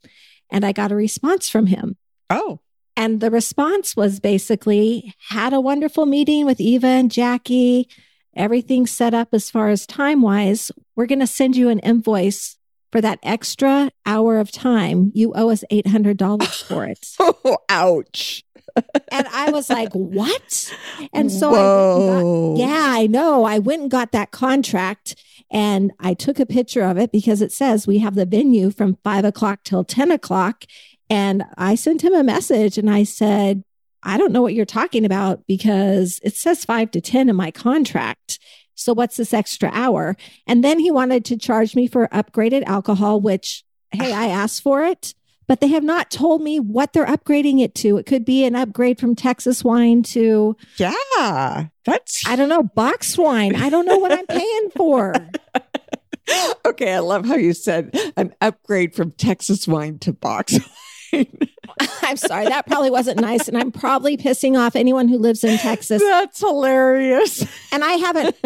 and 0.50 0.64
I 0.64 0.72
got 0.72 0.92
a 0.92 0.96
response 0.96 1.48
from 1.48 1.66
him. 1.66 1.96
Oh, 2.30 2.60
And 2.96 3.20
the 3.20 3.30
response 3.30 3.96
was 3.96 4.20
basically 4.20 5.14
had 5.28 5.52
a 5.52 5.60
wonderful 5.60 6.06
meeting 6.06 6.44
with 6.44 6.60
Eva 6.60 6.86
and 6.86 7.10
Jackie. 7.10 7.88
Everything 8.36 8.86
set 8.86 9.14
up 9.14 9.28
as 9.32 9.50
far 9.50 9.70
as 9.70 9.86
time 9.86 10.22
wise. 10.22 10.70
We're 10.94 11.06
going 11.06 11.20
to 11.20 11.26
send 11.26 11.56
you 11.56 11.68
an 11.68 11.78
invoice 11.80 12.58
for 12.92 13.00
that 13.00 13.18
extra 13.22 13.90
hour 14.06 14.38
of 14.38 14.52
time. 14.52 15.10
You 15.14 15.32
owe 15.34 15.50
us 15.50 15.64
$800 15.72 16.62
for 16.68 16.84
it. 16.84 17.06
oh 17.18 17.58
ouch. 17.68 18.44
and 19.10 19.26
I 19.28 19.50
was 19.50 19.68
like, 19.68 19.92
what? 19.92 20.72
And 21.12 21.30
so 21.32 21.50
I 21.50 22.22
got- 22.22 22.56
yeah, 22.58 22.86
I 22.88 23.06
know. 23.06 23.44
I 23.44 23.58
went 23.58 23.82
and 23.82 23.90
got 23.90 24.12
that 24.12 24.30
contract 24.30 25.16
and 25.50 25.92
I 26.00 26.14
took 26.14 26.38
a 26.40 26.46
picture 26.46 26.82
of 26.82 26.96
it 26.96 27.12
because 27.12 27.42
it 27.42 27.52
says 27.52 27.86
we 27.86 27.98
have 27.98 28.14
the 28.14 28.24
venue 28.24 28.70
from 28.70 28.96
five 29.04 29.24
o'clock 29.24 29.60
till 29.64 29.84
10 29.84 30.10
o'clock. 30.10 30.64
And 31.10 31.44
I 31.58 31.74
sent 31.74 32.02
him 32.02 32.14
a 32.14 32.22
message 32.24 32.78
and 32.78 32.88
I 32.88 33.02
said, 33.02 33.62
I 34.02 34.16
don't 34.16 34.32
know 34.32 34.40
what 34.42 34.54
you're 34.54 34.64
talking 34.64 35.04
about 35.04 35.46
because 35.46 36.18
it 36.22 36.34
says 36.34 36.64
five 36.64 36.90
to 36.92 37.00
10 37.02 37.28
in 37.28 37.36
my 37.36 37.50
contract. 37.50 38.38
So 38.74 38.92
what's 38.92 39.16
this 39.16 39.34
extra 39.34 39.70
hour? 39.72 40.16
And 40.46 40.64
then 40.64 40.78
he 40.78 40.90
wanted 40.90 41.24
to 41.26 41.36
charge 41.36 41.74
me 41.74 41.86
for 41.86 42.08
upgraded 42.08 42.64
alcohol, 42.64 43.20
which, 43.20 43.64
hey, 43.90 44.12
I 44.12 44.26
asked 44.28 44.62
for 44.62 44.84
it, 44.84 45.14
but 45.46 45.60
they 45.60 45.68
have 45.68 45.84
not 45.84 46.10
told 46.10 46.42
me 46.42 46.60
what 46.60 46.92
they're 46.92 47.06
upgrading 47.06 47.60
it 47.60 47.74
to. 47.76 47.98
It 47.98 48.06
could 48.06 48.24
be 48.24 48.44
an 48.44 48.56
upgrade 48.56 48.98
from 48.98 49.14
Texas 49.14 49.62
wine 49.64 50.02
to, 50.04 50.56
Yeah. 50.76 51.66
That's 51.84 52.26
I 52.26 52.36
don't 52.36 52.48
know, 52.48 52.62
box 52.62 53.18
wine. 53.18 53.56
I 53.56 53.68
don't 53.68 53.86
know 53.86 53.98
what 53.98 54.12
I'm 54.12 54.26
paying 54.26 54.70
for. 54.76 55.14
okay. 56.66 56.94
I 56.94 57.00
love 57.00 57.26
how 57.26 57.34
you 57.34 57.52
said 57.52 57.96
an 58.16 58.34
upgrade 58.40 58.94
from 58.94 59.10
Texas 59.12 59.66
wine 59.66 59.98
to 60.00 60.12
box 60.12 60.52
wine. 60.52 60.62
I'm 62.02 62.16
sorry. 62.16 62.46
That 62.46 62.66
probably 62.66 62.90
wasn't 62.90 63.20
nice. 63.20 63.48
And 63.48 63.56
I'm 63.56 63.72
probably 63.72 64.16
pissing 64.16 64.58
off 64.58 64.76
anyone 64.76 65.08
who 65.08 65.18
lives 65.18 65.44
in 65.44 65.58
Texas. 65.58 66.02
That's 66.02 66.40
hilarious. 66.40 67.46
And 67.72 67.84
I 67.84 67.92
haven't. 67.92 68.36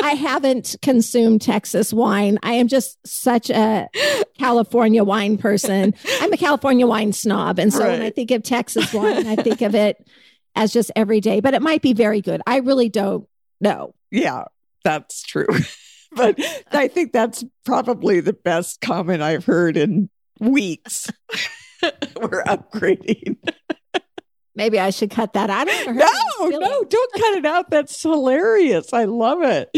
I 0.00 0.12
haven't 0.12 0.76
consumed 0.80 1.42
Texas 1.42 1.92
wine. 1.92 2.38
I 2.42 2.52
am 2.52 2.68
just 2.68 2.98
such 3.04 3.50
a 3.50 3.88
California 4.38 5.02
wine 5.02 5.38
person. 5.38 5.94
I'm 6.20 6.32
a 6.32 6.36
California 6.36 6.86
wine 6.86 7.12
snob. 7.12 7.58
And 7.58 7.72
so 7.72 7.84
when 7.84 8.02
I 8.02 8.10
think 8.10 8.30
of 8.30 8.44
Texas 8.44 8.92
wine, 8.92 9.26
I 9.26 9.34
think 9.34 9.60
of 9.60 9.74
it 9.74 10.08
as 10.54 10.72
just 10.72 10.90
every 10.94 11.20
day, 11.20 11.40
but 11.40 11.54
it 11.54 11.62
might 11.62 11.82
be 11.82 11.94
very 11.94 12.20
good. 12.20 12.42
I 12.46 12.58
really 12.58 12.88
don't 12.88 13.26
know. 13.60 13.94
Yeah, 14.10 14.44
that's 14.84 15.22
true. 15.22 15.48
but 16.12 16.38
I 16.72 16.88
think 16.88 17.12
that's 17.12 17.44
probably 17.64 18.20
the 18.20 18.32
best 18.32 18.80
comment 18.80 19.22
I've 19.22 19.44
heard 19.44 19.76
in 19.76 20.10
weeks. 20.40 21.10
We're 21.82 22.42
upgrading. 22.44 23.36
Maybe 24.54 24.80
I 24.80 24.90
should 24.90 25.10
cut 25.10 25.34
that 25.34 25.50
out. 25.50 25.68
I 25.68 25.84
don't 25.84 25.96
know. 25.96 26.48
No, 26.48 26.58
no, 26.58 26.82
don't 26.84 27.12
cut 27.12 27.34
it 27.38 27.46
out. 27.46 27.70
That's 27.70 28.02
hilarious. 28.02 28.92
I 28.92 29.04
love 29.04 29.38
it. 29.42 29.70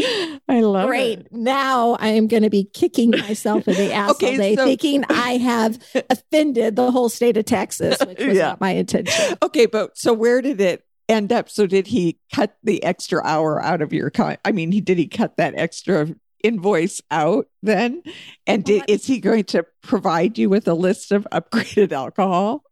I 0.49 0.61
love 0.61 0.87
Great. 0.87 1.19
it. 1.19 1.29
Great. 1.29 1.39
Now 1.43 1.97
I 1.99 2.07
am 2.09 2.25
going 2.27 2.41
to 2.41 2.49
be 2.49 2.63
kicking 2.63 3.11
myself 3.11 3.67
in 3.67 3.75
the 3.75 3.93
ass 3.93 4.09
Okay, 4.11 4.31
all 4.31 4.37
day, 4.37 4.55
so- 4.55 4.65
thinking 4.65 5.03
I 5.07 5.37
have 5.37 5.77
offended 6.09 6.75
the 6.75 6.89
whole 6.89 7.09
state 7.09 7.37
of 7.37 7.45
Texas, 7.45 7.99
which 8.03 8.17
was 8.17 8.35
Yeah. 8.35 8.47
not 8.49 8.61
my 8.61 8.71
intention. 8.71 9.37
Okay, 9.43 9.67
but 9.67 9.95
so 9.99 10.13
where 10.13 10.41
did 10.41 10.59
it 10.59 10.83
end 11.07 11.31
up? 11.31 11.47
So 11.47 11.67
did 11.67 11.85
he 11.85 12.19
cut 12.33 12.57
the 12.63 12.83
extra 12.83 13.23
hour 13.23 13.63
out 13.63 13.83
of 13.83 13.93
your 13.93 14.09
con? 14.09 14.37
I 14.43 14.51
mean, 14.51 14.71
he 14.71 14.81
did 14.81 14.97
he 14.97 15.07
cut 15.07 15.37
that 15.37 15.53
extra 15.55 16.07
invoice 16.43 17.01
out 17.11 17.47
then? 17.61 18.03
And 18.47 18.63
did 18.63 18.83
is 18.87 19.05
he 19.05 19.19
going 19.19 19.45
to 19.45 19.65
provide 19.81 20.37
you 20.37 20.49
with 20.49 20.67
a 20.67 20.73
list 20.73 21.11
of 21.11 21.27
upgraded 21.31 21.91
alcohol? 21.91 22.63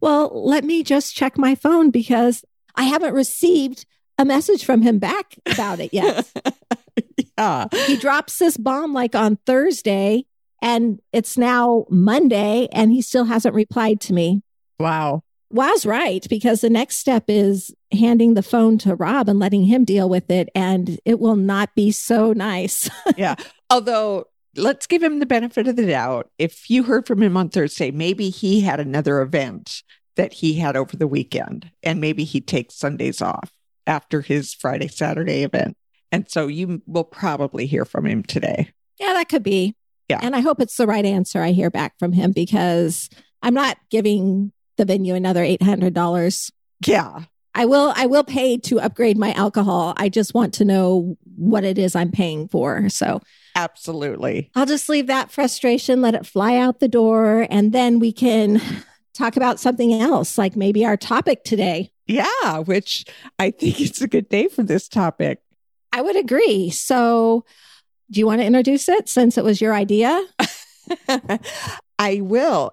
Well, 0.00 0.30
let 0.32 0.64
me 0.64 0.82
just 0.82 1.14
check 1.14 1.36
my 1.36 1.54
phone 1.54 1.90
because 1.90 2.44
I 2.74 2.84
haven't 2.84 3.14
received 3.14 3.84
a 4.18 4.24
message 4.24 4.64
from 4.64 4.82
him 4.82 4.98
back 4.98 5.36
about 5.46 5.80
it 5.80 5.92
yet. 5.92 6.30
yeah. 7.38 7.66
he 7.86 7.96
drops 7.96 8.38
this 8.38 8.56
bomb 8.56 8.92
like 8.92 9.14
on 9.14 9.36
Thursday 9.46 10.26
and 10.62 11.00
it's 11.12 11.38
now 11.38 11.86
Monday 11.90 12.68
and 12.72 12.92
he 12.92 13.02
still 13.02 13.24
hasn't 13.24 13.54
replied 13.54 14.00
to 14.02 14.12
me. 14.12 14.42
Wow. 14.78 15.22
Wow's 15.50 15.84
right, 15.84 16.24
because 16.28 16.60
the 16.60 16.70
next 16.70 16.98
step 16.98 17.24
is 17.26 17.74
handing 17.92 18.34
the 18.34 18.42
phone 18.42 18.78
to 18.78 18.94
Rob 18.94 19.28
and 19.28 19.40
letting 19.40 19.64
him 19.64 19.84
deal 19.84 20.08
with 20.08 20.30
it. 20.30 20.48
And 20.54 21.00
it 21.04 21.18
will 21.18 21.36
not 21.36 21.74
be 21.74 21.90
so 21.90 22.32
nice. 22.32 22.88
yeah. 23.16 23.34
Although, 23.68 24.26
let's 24.56 24.86
give 24.86 25.02
him 25.02 25.18
the 25.18 25.26
benefit 25.26 25.66
of 25.66 25.74
the 25.74 25.86
doubt. 25.86 26.30
If 26.38 26.70
you 26.70 26.84
heard 26.84 27.06
from 27.06 27.20
him 27.20 27.36
on 27.36 27.48
Thursday, 27.48 27.90
maybe 27.90 28.30
he 28.30 28.60
had 28.60 28.78
another 28.78 29.20
event 29.20 29.82
that 30.14 30.34
he 30.34 30.54
had 30.54 30.76
over 30.76 30.96
the 30.96 31.08
weekend, 31.08 31.70
and 31.82 32.00
maybe 32.00 32.24
he 32.24 32.40
takes 32.40 32.76
Sundays 32.76 33.20
off 33.20 33.50
after 33.86 34.20
his 34.20 34.54
Friday, 34.54 34.88
Saturday 34.88 35.42
event. 35.42 35.76
And 36.12 36.30
so 36.30 36.46
you 36.46 36.82
will 36.86 37.04
probably 37.04 37.66
hear 37.66 37.84
from 37.84 38.06
him 38.06 38.22
today. 38.22 38.70
Yeah, 38.98 39.14
that 39.14 39.28
could 39.28 39.42
be. 39.42 39.74
Yeah. 40.08 40.18
And 40.22 40.36
I 40.36 40.40
hope 40.40 40.60
it's 40.60 40.76
the 40.76 40.86
right 40.86 41.04
answer 41.04 41.40
I 41.40 41.52
hear 41.52 41.70
back 41.70 41.98
from 41.98 42.12
him 42.12 42.32
because 42.32 43.08
I'm 43.42 43.54
not 43.54 43.78
giving 43.90 44.52
the 44.80 44.86
venue 44.86 45.14
another 45.14 45.44
$800. 45.44 46.50
Yeah. 46.86 47.24
I 47.54 47.66
will 47.66 47.92
I 47.96 48.06
will 48.06 48.24
pay 48.24 48.56
to 48.58 48.80
upgrade 48.80 49.18
my 49.18 49.32
alcohol. 49.34 49.92
I 49.96 50.08
just 50.08 50.32
want 50.34 50.54
to 50.54 50.64
know 50.64 51.18
what 51.36 51.64
it 51.64 51.78
is 51.78 51.94
I'm 51.94 52.10
paying 52.10 52.48
for. 52.48 52.88
So 52.88 53.20
Absolutely. 53.56 54.50
I'll 54.54 54.66
just 54.66 54.88
leave 54.88 55.08
that 55.08 55.30
frustration, 55.30 56.00
let 56.00 56.14
it 56.14 56.24
fly 56.24 56.56
out 56.56 56.80
the 56.80 56.88
door, 56.88 57.46
and 57.50 57.72
then 57.72 57.98
we 57.98 58.12
can 58.12 58.62
talk 59.12 59.36
about 59.36 59.60
something 59.60 59.92
else, 59.92 60.38
like 60.38 60.56
maybe 60.56 60.86
our 60.86 60.96
topic 60.96 61.44
today. 61.44 61.90
Yeah, 62.06 62.58
which 62.60 63.04
I 63.38 63.50
think 63.50 63.80
it's 63.80 64.00
a 64.00 64.08
good 64.08 64.28
day 64.28 64.48
for 64.48 64.62
this 64.62 64.88
topic. 64.88 65.40
I 65.92 66.00
would 66.02 66.16
agree. 66.16 66.70
So, 66.70 67.44
do 68.10 68.20
you 68.20 68.26
want 68.26 68.40
to 68.40 68.46
introduce 68.46 68.88
it 68.88 69.08
since 69.08 69.36
it 69.36 69.44
was 69.44 69.60
your 69.60 69.74
idea? 69.74 70.24
I 71.98 72.20
will. 72.22 72.70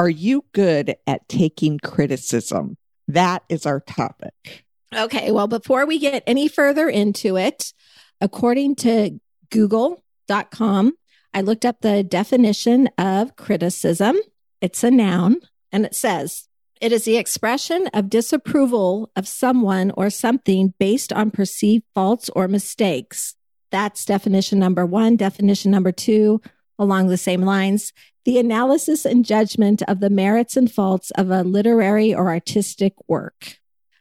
Are 0.00 0.08
you 0.08 0.46
good 0.52 0.96
at 1.06 1.28
taking 1.28 1.78
criticism? 1.78 2.78
That 3.06 3.42
is 3.50 3.66
our 3.66 3.80
topic. 3.80 4.64
Okay. 4.96 5.30
Well, 5.30 5.46
before 5.46 5.84
we 5.84 5.98
get 5.98 6.22
any 6.26 6.48
further 6.48 6.88
into 6.88 7.36
it, 7.36 7.74
according 8.18 8.76
to 8.76 9.20
google.com, 9.50 10.94
I 11.34 11.42
looked 11.42 11.66
up 11.66 11.82
the 11.82 12.02
definition 12.02 12.88
of 12.96 13.36
criticism. 13.36 14.16
It's 14.62 14.82
a 14.82 14.90
noun 14.90 15.36
and 15.70 15.84
it 15.84 15.94
says, 15.94 16.48
it 16.80 16.92
is 16.92 17.04
the 17.04 17.18
expression 17.18 17.86
of 17.92 18.08
disapproval 18.08 19.12
of 19.14 19.28
someone 19.28 19.92
or 19.98 20.08
something 20.08 20.72
based 20.78 21.12
on 21.12 21.30
perceived 21.30 21.84
faults 21.94 22.30
or 22.34 22.48
mistakes. 22.48 23.36
That's 23.70 24.06
definition 24.06 24.60
number 24.60 24.86
one. 24.86 25.16
Definition 25.16 25.70
number 25.70 25.92
two, 25.92 26.40
along 26.78 27.08
the 27.08 27.18
same 27.18 27.42
lines, 27.42 27.92
the 28.30 28.38
analysis 28.38 29.04
and 29.04 29.24
judgment 29.24 29.82
of 29.88 29.98
the 29.98 30.08
merits 30.08 30.56
and 30.56 30.70
faults 30.70 31.10
of 31.16 31.32
a 31.32 31.42
literary 31.42 32.14
or 32.14 32.28
artistic 32.28 32.94
work. 33.08 33.58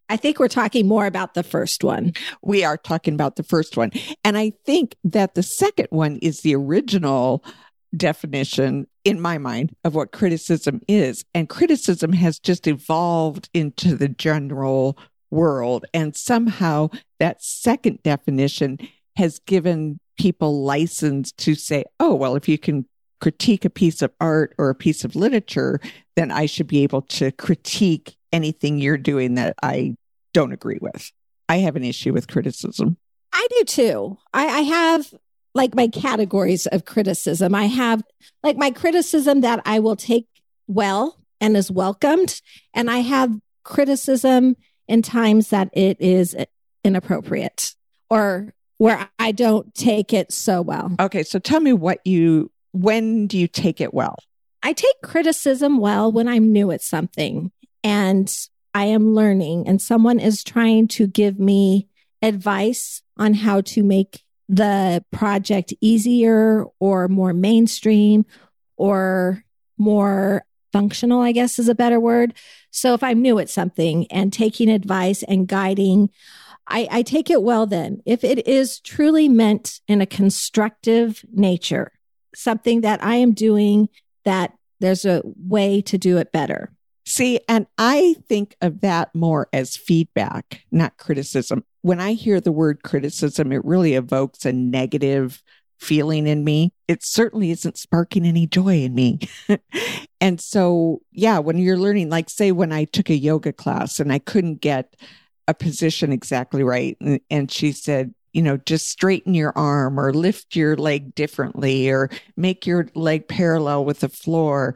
I 0.07 0.17
think 0.17 0.38
we're 0.38 0.48
talking 0.48 0.88
more 0.88 1.07
about 1.07 1.33
the 1.33 1.41
first 1.41 1.83
one. 1.83 2.13
We 2.43 2.63
are 2.63 2.77
talking 2.77 3.15
about 3.15 3.38
the 3.38 3.43
first 3.43 3.75
one. 3.75 3.89
And 4.24 4.38
I 4.38 4.51
think 4.67 4.95
that 5.03 5.33
the 5.33 5.41
second 5.41 5.88
one 5.89 6.17
is 6.17 6.41
the 6.41 6.53
original 6.53 7.43
definition 7.98 8.86
in 9.03 9.19
my 9.19 9.39
mind 9.39 9.75
of 9.83 9.95
what 9.95 10.12
criticism 10.12 10.81
is. 10.88 11.25
And 11.33 11.50
criticism 11.50 12.13
has 12.13 12.38
just 12.38 12.67
evolved 12.67 13.50
into 13.55 13.95
the 13.95 14.09
general 14.09 14.95
world. 15.31 15.86
And 15.91 16.15
somehow 16.15 16.89
that 17.19 17.41
second 17.41 18.03
definition 18.03 18.77
has 19.15 19.39
given 19.39 20.00
people 20.19 20.63
license 20.63 21.31
to 21.31 21.55
say, 21.55 21.86
oh, 22.00 22.13
well, 22.13 22.36
if 22.36 22.48
you 22.48 22.59
can 22.59 22.86
critique 23.19 23.65
a 23.65 23.69
piece 23.69 24.01
of 24.01 24.11
art 24.19 24.53
or 24.57 24.69
a 24.69 24.75
piece 24.75 25.03
of 25.03 25.15
literature, 25.15 25.79
then 26.15 26.31
I 26.31 26.45
should 26.45 26.67
be 26.67 26.83
able 26.83 27.01
to 27.03 27.31
critique 27.31 28.15
anything 28.31 28.79
you're 28.79 28.97
doing 28.97 29.35
that 29.35 29.55
I 29.61 29.95
don't 30.33 30.53
agree 30.53 30.79
with. 30.81 31.11
I 31.47 31.57
have 31.57 31.75
an 31.75 31.83
issue 31.83 32.13
with 32.13 32.27
criticism. 32.27 32.97
I 33.33 33.47
do 33.49 33.63
too. 33.63 34.17
I, 34.33 34.45
I 34.45 34.61
have 34.61 35.13
like 35.55 35.75
my 35.75 35.88
categories 35.88 36.67
of 36.67 36.85
criticism. 36.85 37.55
I 37.55 37.65
have 37.65 38.03
like 38.43 38.57
my 38.57 38.71
criticism 38.71 39.41
that 39.41 39.61
I 39.65 39.79
will 39.79 39.95
take 39.95 40.27
well 40.67 41.17
and 41.41 41.57
is 41.57 41.71
welcomed. 41.71 42.41
And 42.73 42.89
I 42.89 42.99
have 42.99 43.39
criticism 43.63 44.55
in 44.88 45.01
times 45.01 45.49
that 45.49 45.69
it 45.73 45.97
is 45.99 46.35
inappropriate 46.83 47.75
or 48.09 48.53
where 48.77 49.09
I 49.19 49.31
don't 49.31 49.73
take 49.75 50.13
it 50.13 50.31
so 50.31 50.61
well. 50.61 50.95
Okay. 50.99 51.23
So 51.23 51.39
tell 51.39 51.59
me 51.59 51.73
what 51.73 51.99
you, 52.05 52.51
when 52.71 53.27
do 53.27 53.38
you 53.38 53.47
take 53.47 53.81
it 53.81 53.93
well? 53.93 54.15
I 54.61 54.73
take 54.73 55.01
criticism 55.03 55.77
well 55.77 56.11
when 56.11 56.27
I'm 56.27 56.51
new 56.51 56.71
at 56.71 56.81
something 56.81 57.51
and 57.83 58.33
I 58.73 58.85
am 58.85 59.13
learning 59.13 59.67
and 59.67 59.81
someone 59.81 60.19
is 60.19 60.43
trying 60.43 60.88
to 60.89 61.07
give 61.07 61.39
me 61.39 61.88
advice 62.21 63.01
on 63.17 63.33
how 63.33 63.61
to 63.61 63.83
make 63.83 64.23
the 64.47 65.03
project 65.11 65.73
easier 65.79 66.65
or 66.79 67.07
more 67.07 67.33
mainstream 67.33 68.25
or 68.75 69.43
more 69.77 70.43
functional, 70.71 71.21
I 71.21 71.31
guess 71.31 71.59
is 71.59 71.69
a 71.69 71.75
better 71.75 71.99
word. 71.99 72.33
So 72.71 72.93
if 72.93 73.03
I'm 73.03 73.21
new 73.21 73.39
at 73.39 73.49
something 73.49 74.07
and 74.07 74.33
taking 74.33 74.69
advice 74.69 75.23
and 75.23 75.47
guiding, 75.47 76.09
I, 76.67 76.88
I 76.91 77.01
take 77.01 77.29
it 77.29 77.41
well 77.41 77.65
then. 77.65 78.01
If 78.05 78.23
it 78.23 78.47
is 78.47 78.79
truly 78.79 79.29
meant 79.29 79.79
in 79.88 80.01
a 80.01 80.05
constructive 80.05 81.23
nature, 81.31 81.91
something 82.36 82.81
that 82.81 83.03
I 83.03 83.15
am 83.15 83.33
doing 83.33 83.89
that 84.25 84.53
there's 84.79 85.05
a 85.05 85.21
way 85.24 85.81
to 85.81 85.98
do 85.98 86.17
it 86.17 86.31
better. 86.31 86.71
See, 87.05 87.39
and 87.50 87.65
I 87.77 88.15
think 88.27 88.55
of 88.62 88.81
that 88.81 89.13
more 89.15 89.50
as 89.51 89.75
feedback, 89.75 90.63
not 90.71 90.98
criticism. 90.98 91.63
When 91.81 92.00
I 92.00 92.13
hear 92.13 92.39
the 92.39 92.51
word 92.51 92.83
criticism, 92.83 93.51
it 93.51 93.65
really 93.65 93.95
evokes 93.95 94.45
a 94.45 94.53
negative 94.53 95.41
feeling 95.79 96.27
in 96.27 96.43
me. 96.43 96.71
It 96.88 97.03
certainly 97.03 97.51
isn't 97.51 97.77
sparking 97.77 98.25
any 98.25 98.45
joy 98.45 98.83
in 98.83 98.93
me. 98.93 99.19
and 100.21 100.39
so, 100.39 101.01
yeah, 101.12 101.39
when 101.39 101.57
you're 101.57 101.77
learning, 101.77 102.09
like, 102.09 102.29
say, 102.29 102.51
when 102.51 102.71
I 102.71 102.83
took 102.83 103.09
a 103.09 103.15
yoga 103.15 103.53
class 103.53 104.00
and 104.00 104.12
I 104.12 104.19
couldn't 104.19 104.62
get 104.62 104.95
a 105.48 105.53
position 105.53 106.12
exactly 106.12 106.63
right, 106.63 106.95
and, 107.01 107.19
and 107.31 107.51
she 107.51 107.71
said, 107.71 108.13
you 108.33 108.41
know, 108.41 108.57
just 108.57 108.89
straighten 108.89 109.33
your 109.33 109.51
arm 109.57 110.00
or 110.00 110.13
lift 110.13 110.55
your 110.55 110.75
leg 110.75 111.15
differently 111.15 111.89
or 111.89 112.09
make 112.38 112.65
your 112.65 112.88
leg 112.95 113.27
parallel 113.27 113.86
with 113.86 114.01
the 114.01 114.09
floor. 114.09 114.75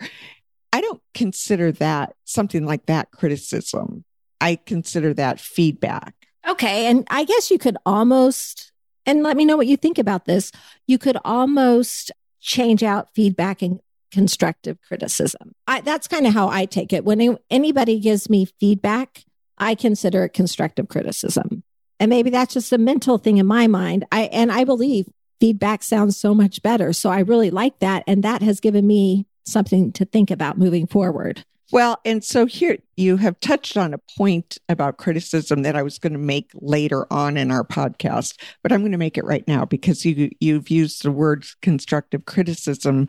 I 0.71 0.81
don't 0.81 1.01
consider 1.13 1.71
that 1.73 2.15
something 2.25 2.65
like 2.65 2.87
that 2.87 3.11
criticism. 3.11 4.03
I 4.41 4.55
consider 4.55 5.13
that 5.13 5.39
feedback. 5.39 6.15
Okay. 6.47 6.87
And 6.87 7.07
I 7.09 7.23
guess 7.23 7.51
you 7.51 7.57
could 7.57 7.77
almost, 7.85 8.71
and 9.05 9.23
let 9.23 9.37
me 9.37 9.45
know 9.45 9.55
what 9.55 9.67
you 9.67 9.77
think 9.77 9.97
about 9.97 10.25
this. 10.25 10.51
You 10.87 10.97
could 10.97 11.17
almost 11.23 12.11
change 12.41 12.83
out 12.83 13.13
feedback 13.13 13.61
and 13.61 13.79
constructive 14.11 14.77
criticism. 14.81 15.53
I, 15.67 15.81
that's 15.81 16.07
kind 16.07 16.27
of 16.27 16.33
how 16.33 16.49
I 16.49 16.65
take 16.65 16.91
it. 16.91 17.05
When 17.05 17.37
anybody 17.49 17.99
gives 17.99 18.29
me 18.29 18.47
feedback, 18.59 19.23
I 19.57 19.75
consider 19.75 20.25
it 20.25 20.33
constructive 20.33 20.87
criticism. 20.89 21.63
And 21.99 22.09
maybe 22.09 22.29
that's 22.29 22.53
just 22.53 22.73
a 22.73 22.77
mental 22.77 23.17
thing 23.17 23.37
in 23.37 23.45
my 23.45 23.67
mind. 23.67 24.05
I 24.11 24.23
and 24.23 24.51
I 24.51 24.63
believe 24.63 25.07
feedback 25.39 25.83
sounds 25.83 26.17
so 26.17 26.33
much 26.33 26.61
better. 26.61 26.93
So 26.93 27.09
I 27.09 27.19
really 27.19 27.51
like 27.51 27.79
that. 27.79 28.03
And 28.07 28.23
that 28.23 28.41
has 28.41 28.59
given 28.59 28.87
me 28.87 29.25
something 29.45 29.91
to 29.93 30.05
think 30.05 30.31
about 30.31 30.57
moving 30.57 30.87
forward. 30.87 31.43
Well, 31.71 31.99
and 32.05 32.23
so 32.23 32.45
here 32.45 32.77
you 32.97 33.17
have 33.17 33.39
touched 33.39 33.77
on 33.77 33.93
a 33.93 33.99
point 34.17 34.59
about 34.69 34.97
criticism 34.97 35.63
that 35.63 35.75
I 35.75 35.81
was 35.81 35.97
going 35.97 36.13
to 36.13 36.19
make 36.19 36.51
later 36.53 37.11
on 37.11 37.35
in 37.35 37.49
our 37.49 37.63
podcast, 37.63 38.39
but 38.61 38.71
I'm 38.71 38.81
going 38.81 38.91
to 38.91 38.97
make 38.97 39.17
it 39.17 39.25
right 39.25 39.47
now 39.47 39.65
because 39.65 40.05
you 40.05 40.29
you've 40.39 40.69
used 40.69 41.03
the 41.03 41.11
word 41.11 41.45
constructive 41.61 42.25
criticism 42.25 43.07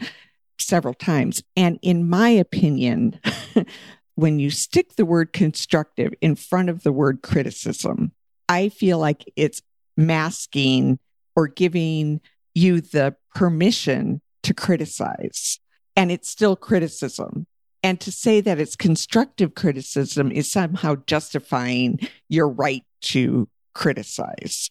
several 0.59 0.95
times. 0.95 1.43
And 1.57 1.79
in 1.83 2.09
my 2.09 2.31
opinion, 2.31 3.21
when 4.15 4.39
you 4.39 4.51
stick 4.51 4.97
the 4.97 5.05
word 5.07 5.33
constructive 5.33 6.15
in 6.21 6.35
front 6.35 6.71
of 6.71 6.85
the 6.85 6.93
word 6.93 7.23
criticism, 7.23 8.13
I 8.49 8.69
feel 8.69 8.99
like 8.99 9.25
it's 9.37 9.63
masking 9.97 10.99
or 11.37 11.49
giving 11.49 12.21
you 12.55 12.81
the 12.81 13.17
permission 13.35 14.21
to 14.43 14.55
criticize 14.55 15.59
and 15.97 16.11
it's 16.11 16.29
still 16.29 16.57
criticism. 16.57 17.47
And 17.83 18.01
to 18.01 18.11
say 18.11 18.41
that 18.41 18.59
it's 18.59 18.77
constructive 18.77 19.55
criticism 19.55 20.33
is 20.33 20.51
somehow 20.51 20.97
justifying 21.07 22.01
your 22.31 22.49
right 22.49 22.83
to 23.03 23.47
criticize. 23.75 24.71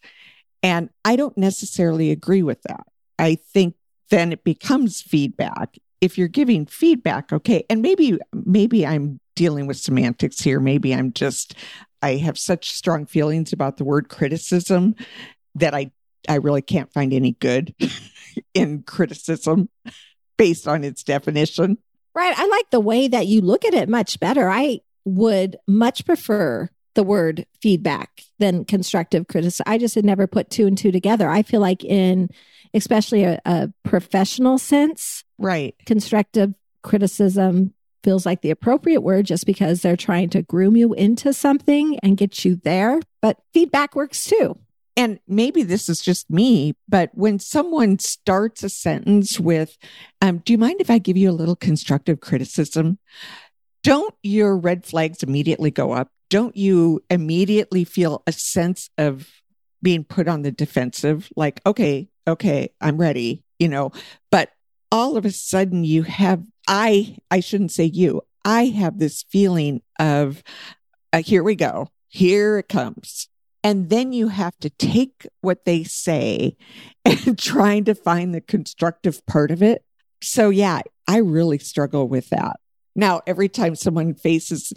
And 0.63 0.89
I 1.05 1.15
don't 1.15 1.37
necessarily 1.37 2.09
agree 2.09 2.41
with 2.41 2.63
that. 2.63 2.87
I 3.19 3.35
think 3.35 3.75
then 4.09 4.31
it 4.31 4.43
becomes 4.43 5.01
feedback. 5.01 5.77
If 6.03 6.17
you're 6.17 6.27
giving 6.27 6.65
feedback, 6.65 7.31
okay, 7.31 7.63
and 7.69 7.81
maybe 7.81 8.19
maybe 8.33 8.85
I'm 8.85 9.21
dealing 9.35 9.67
with 9.67 9.77
semantics 9.77 10.41
here. 10.41 10.59
Maybe 10.59 10.93
I'm 10.93 11.13
just 11.13 11.55
I 12.01 12.15
have 12.17 12.37
such 12.37 12.71
strong 12.71 13.05
feelings 13.05 13.53
about 13.53 13.77
the 13.77 13.85
word 13.85 14.09
criticism 14.09 14.95
that 15.55 15.73
I 15.73 15.91
I 16.27 16.35
really 16.35 16.61
can't 16.61 16.91
find 16.91 17.13
any 17.13 17.31
good 17.39 17.73
in 18.53 18.83
criticism 18.83 19.69
based 20.37 20.67
on 20.67 20.83
its 20.83 21.03
definition. 21.03 21.77
Right. 22.13 22.37
I 22.37 22.47
like 22.47 22.69
the 22.69 22.81
way 22.81 23.07
that 23.07 23.27
you 23.27 23.39
look 23.39 23.63
at 23.63 23.73
it 23.73 23.87
much 23.87 24.19
better. 24.19 24.49
I 24.49 24.81
would 25.05 25.55
much 25.67 26.05
prefer 26.05 26.69
the 26.95 27.03
word 27.03 27.45
feedback 27.61 28.21
than 28.39 28.65
constructive 28.65 29.27
criticism. 29.27 29.65
I 29.67 29.77
just 29.77 29.95
had 29.95 30.05
never 30.05 30.27
put 30.27 30.49
two 30.49 30.67
and 30.67 30.77
two 30.77 30.91
together. 30.91 31.29
I 31.29 31.41
feel 31.43 31.61
like 31.61 31.83
in 31.83 32.29
especially 32.73 33.23
a, 33.23 33.39
a 33.45 33.71
professional 33.83 34.57
sense, 34.57 35.23
right, 35.37 35.75
constructive 35.85 36.53
criticism 36.81 37.73
feels 38.03 38.25
like 38.25 38.41
the 38.41 38.51
appropriate 38.51 39.01
word 39.01 39.25
just 39.25 39.45
because 39.45 39.81
they're 39.81 39.95
trying 39.95 40.29
to 40.29 40.41
groom 40.41 40.75
you 40.75 40.93
into 40.93 41.33
something 41.33 41.97
and 42.03 42.17
get 42.17 42.43
you 42.43 42.55
there. 42.63 42.99
But 43.21 43.39
feedback 43.53 43.95
works 43.95 44.25
too. 44.25 44.57
And 44.95 45.19
maybe 45.27 45.63
this 45.63 45.89
is 45.89 46.01
just 46.01 46.29
me, 46.29 46.75
but 46.87 47.09
when 47.13 47.39
someone 47.39 47.97
starts 47.97 48.61
a 48.63 48.69
sentence 48.69 49.39
with, 49.39 49.75
um, 50.21 50.39
Do 50.39 50.53
you 50.53 50.59
mind 50.59 50.81
if 50.81 50.91
I 50.91 50.99
give 50.99 51.17
you 51.17 51.31
a 51.31 51.33
little 51.33 51.55
constructive 51.55 52.19
criticism? 52.19 52.99
Don't 53.81 54.13
your 54.21 54.55
red 54.55 54.85
flags 54.85 55.23
immediately 55.23 55.71
go 55.71 55.93
up? 55.93 56.09
Don't 56.33 56.57
you 56.57 57.03
immediately 57.11 57.83
feel 57.83 58.23
a 58.25 58.31
sense 58.31 58.89
of 58.97 59.29
being 59.83 60.03
put 60.03 60.27
on 60.27 60.41
the 60.41 60.51
defensive? 60.51 61.29
Like, 61.35 61.61
okay, 61.63 62.09
okay, 62.27 62.73
I'm 62.81 62.97
ready, 62.97 63.43
you 63.59 63.67
know, 63.67 63.91
but 64.31 64.49
all 64.91 65.15
of 65.15 65.25
a 65.25 65.31
sudden 65.31 65.83
you 65.83 66.01
have, 66.01 66.43
I, 66.67 67.17
I 67.29 67.39
shouldn't 67.39 67.71
say 67.71 67.83
you, 67.83 68.23
I 68.43 68.65
have 68.65 68.97
this 68.97 69.21
feeling 69.29 69.83
of, 69.99 70.41
uh, 71.13 71.21
here 71.21 71.43
we 71.43 71.53
go. 71.53 71.89
Here 72.07 72.57
it 72.57 72.67
comes. 72.67 73.29
And 73.63 73.91
then 73.91 74.11
you 74.11 74.29
have 74.29 74.57
to 74.61 74.71
take 74.71 75.27
what 75.41 75.65
they 75.65 75.83
say 75.83 76.57
and 77.05 77.37
trying 77.37 77.83
to 77.83 77.93
find 77.93 78.33
the 78.33 78.41
constructive 78.41 79.23
part 79.27 79.51
of 79.51 79.61
it. 79.61 79.85
So, 80.23 80.49
yeah, 80.49 80.81
I 81.07 81.17
really 81.17 81.59
struggle 81.59 82.07
with 82.07 82.31
that. 82.31 82.59
Now, 82.95 83.21
every 83.27 83.49
time 83.49 83.75
someone 83.75 84.15
faces 84.15 84.73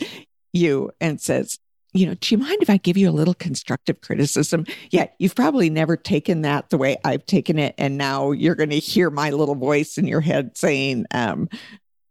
you 0.57 0.91
and 1.01 1.21
says, 1.21 1.59
you 1.93 2.07
know, 2.07 2.15
do 2.15 2.35
you 2.35 2.39
mind 2.39 2.59
if 2.61 2.69
I 2.69 2.77
give 2.77 2.97
you 2.97 3.09
a 3.09 3.13
little 3.13 3.35
constructive 3.35 4.01
criticism? 4.01 4.67
Yeah, 4.91 5.07
you've 5.19 5.35
probably 5.35 5.71
never 5.71 5.97
taken 5.97 6.43
that 6.43 6.69
the 6.69 6.79
way 6.79 6.97
I've 7.05 7.25
taken 7.25 7.59
it. 7.59 7.75
And 7.79 7.97
now 7.97 8.33
you're 8.33 8.55
going 8.55 8.71
to 8.71 8.79
hear 8.79 9.09
my 9.11 9.31
little 9.31 9.55
voice 9.55 9.97
in 9.97 10.07
your 10.07 10.21
head 10.21 10.59
saying, 10.59 11.07
um, 11.13 11.49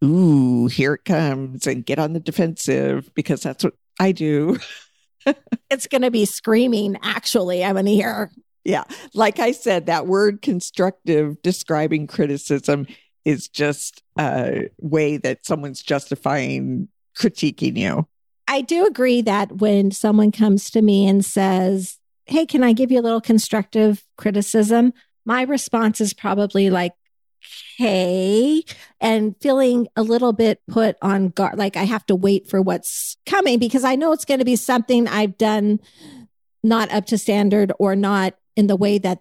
ooh, 0.03 0.67
here 0.67 0.95
it 0.95 1.05
comes 1.05 1.67
and 1.67 1.85
get 1.85 1.99
on 1.99 2.13
the 2.13 2.19
defensive 2.19 3.13
because 3.13 3.41
that's 3.41 3.63
what 3.63 3.73
I 3.99 4.11
do. 4.11 4.57
it's 5.69 5.87
going 5.87 6.01
to 6.01 6.11
be 6.11 6.25
screaming, 6.25 6.97
actually. 7.03 7.63
I'm 7.63 7.73
going 7.73 7.85
to 7.85 7.93
hear. 7.93 8.31
Yeah. 8.63 8.85
Like 9.13 9.39
I 9.39 9.51
said, 9.51 9.85
that 9.85 10.07
word 10.07 10.41
constructive 10.41 11.41
describing 11.43 12.07
criticism 12.07 12.87
is 13.23 13.47
just 13.47 14.01
a 14.17 14.69
way 14.79 15.17
that 15.17 15.45
someone's 15.45 15.83
justifying 15.83 16.87
critiquing 17.15 17.77
you. 17.77 18.07
I 18.47 18.61
do 18.61 18.85
agree 18.85 19.21
that 19.23 19.57
when 19.57 19.91
someone 19.91 20.31
comes 20.31 20.69
to 20.71 20.81
me 20.81 21.07
and 21.07 21.23
says, 21.25 21.97
Hey, 22.27 22.45
can 22.45 22.63
I 22.63 22.73
give 22.73 22.91
you 22.91 22.99
a 22.99 23.03
little 23.03 23.21
constructive 23.21 24.03
criticism? 24.17 24.93
My 25.25 25.43
response 25.43 26.01
is 26.01 26.13
probably 26.13 26.69
like, 26.69 26.93
okay 27.79 28.63
and 29.01 29.35
feeling 29.41 29.87
a 29.95 30.03
little 30.03 30.33
bit 30.33 30.61
put 30.67 30.97
on 31.01 31.29
guard 31.29 31.57
like 31.57 31.77
i 31.77 31.83
have 31.83 32.05
to 32.05 32.15
wait 32.15 32.49
for 32.49 32.61
what's 32.61 33.17
coming 33.25 33.59
because 33.59 33.83
i 33.83 33.95
know 33.95 34.11
it's 34.11 34.25
going 34.25 34.39
to 34.39 34.45
be 34.45 34.55
something 34.55 35.07
i've 35.07 35.37
done 35.37 35.79
not 36.63 36.91
up 36.91 37.05
to 37.05 37.17
standard 37.17 37.71
or 37.79 37.95
not 37.95 38.35
in 38.55 38.67
the 38.67 38.75
way 38.75 38.97
that 38.97 39.19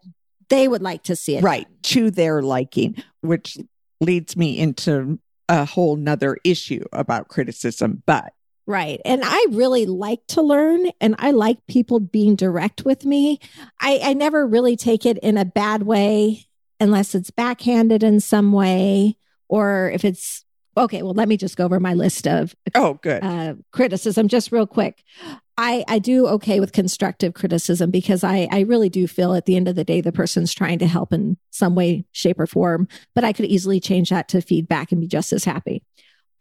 they 0.48 0.68
would 0.68 0.82
like 0.82 1.02
to 1.02 1.16
see 1.16 1.36
it 1.36 1.42
right 1.42 1.66
to 1.82 2.10
their 2.10 2.42
liking 2.42 2.94
which 3.20 3.58
leads 4.00 4.36
me 4.36 4.58
into 4.58 5.18
a 5.48 5.64
whole 5.64 5.96
nother 5.96 6.36
issue 6.44 6.84
about 6.92 7.28
criticism 7.28 8.02
but 8.06 8.32
Right. 8.66 9.00
And 9.04 9.22
I 9.24 9.46
really 9.50 9.84
like 9.84 10.26
to 10.28 10.42
learn 10.42 10.90
and 11.00 11.14
I 11.18 11.32
like 11.32 11.66
people 11.66 12.00
being 12.00 12.34
direct 12.34 12.84
with 12.84 13.04
me. 13.04 13.38
I, 13.80 14.00
I 14.02 14.12
never 14.14 14.46
really 14.46 14.74
take 14.74 15.04
it 15.04 15.18
in 15.18 15.36
a 15.36 15.44
bad 15.44 15.82
way 15.82 16.46
unless 16.80 17.14
it's 17.14 17.30
backhanded 17.30 18.02
in 18.02 18.20
some 18.20 18.52
way 18.52 19.16
or 19.48 19.90
if 19.90 20.04
it's 20.04 20.44
okay 20.76 21.02
well 21.02 21.14
let 21.14 21.28
me 21.28 21.36
just 21.36 21.56
go 21.56 21.64
over 21.64 21.78
my 21.78 21.94
list 21.94 22.26
of 22.26 22.54
oh 22.74 22.98
good 23.02 23.22
uh, 23.22 23.54
criticism 23.72 24.26
just 24.26 24.50
real 24.50 24.66
quick 24.66 25.04
i 25.56 25.84
i 25.86 25.98
do 25.98 26.26
okay 26.26 26.58
with 26.58 26.72
constructive 26.72 27.32
criticism 27.32 27.90
because 27.90 28.24
i 28.24 28.48
i 28.50 28.60
really 28.60 28.88
do 28.88 29.06
feel 29.06 29.34
at 29.34 29.46
the 29.46 29.56
end 29.56 29.68
of 29.68 29.76
the 29.76 29.84
day 29.84 30.00
the 30.00 30.12
person's 30.12 30.52
trying 30.52 30.78
to 30.78 30.86
help 30.86 31.12
in 31.12 31.36
some 31.50 31.74
way 31.74 32.04
shape 32.12 32.40
or 32.40 32.46
form 32.46 32.88
but 33.14 33.22
i 33.24 33.32
could 33.32 33.44
easily 33.44 33.78
change 33.78 34.10
that 34.10 34.28
to 34.28 34.40
feedback 34.40 34.90
and 34.90 35.00
be 35.00 35.06
just 35.06 35.32
as 35.32 35.44
happy 35.44 35.82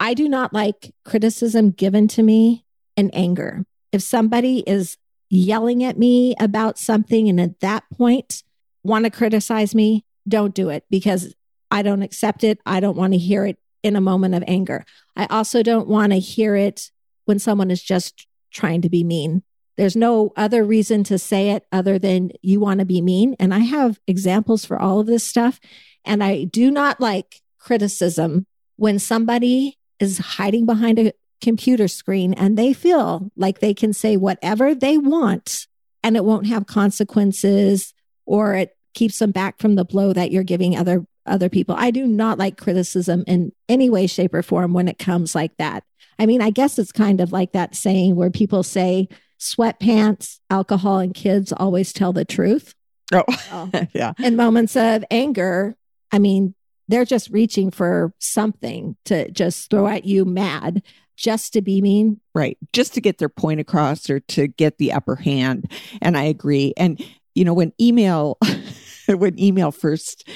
i 0.00 0.14
do 0.14 0.28
not 0.28 0.52
like 0.52 0.94
criticism 1.04 1.70
given 1.70 2.08
to 2.08 2.22
me 2.22 2.64
in 2.96 3.10
anger 3.10 3.64
if 3.92 4.02
somebody 4.02 4.60
is 4.66 4.96
yelling 5.30 5.82
at 5.82 5.98
me 5.98 6.34
about 6.38 6.78
something 6.78 7.28
and 7.28 7.40
at 7.40 7.60
that 7.60 7.84
point 7.90 8.42
want 8.82 9.04
to 9.04 9.10
criticize 9.10 9.74
me 9.74 10.04
don't 10.28 10.54
do 10.54 10.70
it 10.70 10.84
because 10.90 11.34
I 11.70 11.82
don't 11.82 12.02
accept 12.02 12.44
it. 12.44 12.60
I 12.64 12.78
don't 12.78 12.96
want 12.96 13.14
to 13.14 13.18
hear 13.18 13.44
it 13.46 13.58
in 13.82 13.96
a 13.96 14.00
moment 14.00 14.34
of 14.34 14.44
anger. 14.46 14.84
I 15.16 15.26
also 15.26 15.62
don't 15.62 15.88
want 15.88 16.12
to 16.12 16.18
hear 16.18 16.54
it 16.54 16.92
when 17.24 17.40
someone 17.40 17.70
is 17.70 17.82
just 17.82 18.28
trying 18.52 18.80
to 18.82 18.88
be 18.88 19.02
mean. 19.02 19.42
There's 19.76 19.96
no 19.96 20.32
other 20.36 20.62
reason 20.62 21.02
to 21.04 21.18
say 21.18 21.50
it 21.50 21.66
other 21.72 21.98
than 21.98 22.30
you 22.42 22.60
want 22.60 22.78
to 22.78 22.86
be 22.86 23.00
mean. 23.00 23.34
And 23.40 23.52
I 23.52 23.58
have 23.58 23.98
examples 24.06 24.64
for 24.64 24.80
all 24.80 25.00
of 25.00 25.06
this 25.06 25.26
stuff. 25.26 25.58
And 26.04 26.22
I 26.22 26.44
do 26.44 26.70
not 26.70 27.00
like 27.00 27.40
criticism 27.58 28.46
when 28.76 29.00
somebody 29.00 29.78
is 30.00 30.18
hiding 30.18 30.66
behind 30.66 30.98
a 30.98 31.12
computer 31.40 31.88
screen 31.88 32.32
and 32.34 32.56
they 32.56 32.72
feel 32.72 33.30
like 33.36 33.60
they 33.60 33.74
can 33.74 33.92
say 33.92 34.16
whatever 34.16 34.74
they 34.74 34.96
want 34.96 35.66
and 36.02 36.16
it 36.16 36.24
won't 36.24 36.46
have 36.46 36.66
consequences 36.66 37.92
or 38.24 38.54
it 38.54 38.76
keeps 38.94 39.18
them 39.18 39.30
back 39.30 39.58
from 39.58 39.74
the 39.74 39.84
blow 39.84 40.12
that 40.12 40.30
you're 40.30 40.42
giving 40.42 40.76
other 40.76 41.06
other 41.26 41.48
people. 41.48 41.74
I 41.78 41.90
do 41.90 42.06
not 42.06 42.38
like 42.38 42.58
criticism 42.58 43.24
in 43.26 43.52
any 43.68 43.88
way 43.88 44.06
shape 44.06 44.34
or 44.34 44.42
form 44.42 44.72
when 44.72 44.88
it 44.88 44.98
comes 44.98 45.34
like 45.34 45.56
that. 45.56 45.84
I 46.18 46.26
mean, 46.26 46.42
I 46.42 46.50
guess 46.50 46.78
it's 46.78 46.92
kind 46.92 47.20
of 47.20 47.32
like 47.32 47.52
that 47.52 47.74
saying 47.74 48.14
where 48.14 48.30
people 48.30 48.62
say 48.62 49.08
sweatpants, 49.40 50.38
alcohol 50.50 50.98
and 50.98 51.14
kids 51.14 51.52
always 51.52 51.92
tell 51.92 52.12
the 52.12 52.24
truth. 52.24 52.74
Oh, 53.12 53.24
oh. 53.52 53.70
yeah. 53.94 54.12
In 54.18 54.36
moments 54.36 54.76
of 54.76 55.04
anger, 55.10 55.76
I 56.12 56.18
mean, 56.18 56.54
they're 56.88 57.04
just 57.04 57.30
reaching 57.30 57.70
for 57.70 58.12
something 58.18 58.96
to 59.06 59.30
just 59.30 59.70
throw 59.70 59.86
at 59.86 60.04
you 60.04 60.24
mad 60.24 60.82
just 61.16 61.52
to 61.52 61.62
be 61.62 61.80
mean. 61.80 62.20
Right. 62.34 62.58
Just 62.72 62.94
to 62.94 63.00
get 63.00 63.18
their 63.18 63.28
point 63.28 63.60
across 63.60 64.10
or 64.10 64.20
to 64.20 64.48
get 64.48 64.78
the 64.78 64.92
upper 64.92 65.16
hand. 65.16 65.70
And 66.02 66.16
I 66.16 66.24
agree. 66.24 66.74
And, 66.76 67.02
you 67.34 67.44
know, 67.44 67.54
when 67.54 67.72
email 67.80 68.38
when 69.06 69.38
email 69.38 69.70
first 69.70 70.28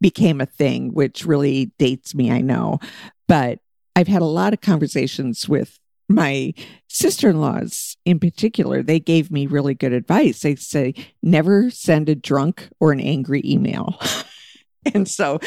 became 0.00 0.40
a 0.40 0.46
thing, 0.46 0.92
which 0.92 1.24
really 1.24 1.66
dates 1.78 2.14
me, 2.14 2.30
I 2.30 2.40
know. 2.40 2.80
But 3.28 3.60
I've 3.94 4.08
had 4.08 4.22
a 4.22 4.26
lot 4.26 4.52
of 4.52 4.60
conversations 4.60 5.48
with 5.48 5.78
my 6.08 6.52
sister 6.88 7.30
in 7.30 7.40
laws 7.40 7.96
in 8.04 8.18
particular. 8.18 8.82
They 8.82 9.00
gave 9.00 9.30
me 9.30 9.46
really 9.46 9.74
good 9.74 9.92
advice. 9.92 10.40
They 10.40 10.56
say, 10.56 10.94
never 11.22 11.70
send 11.70 12.08
a 12.08 12.14
drunk 12.14 12.68
or 12.80 12.92
an 12.92 13.00
angry 13.00 13.42
email. 13.44 13.98
and 14.94 15.08
so, 15.08 15.38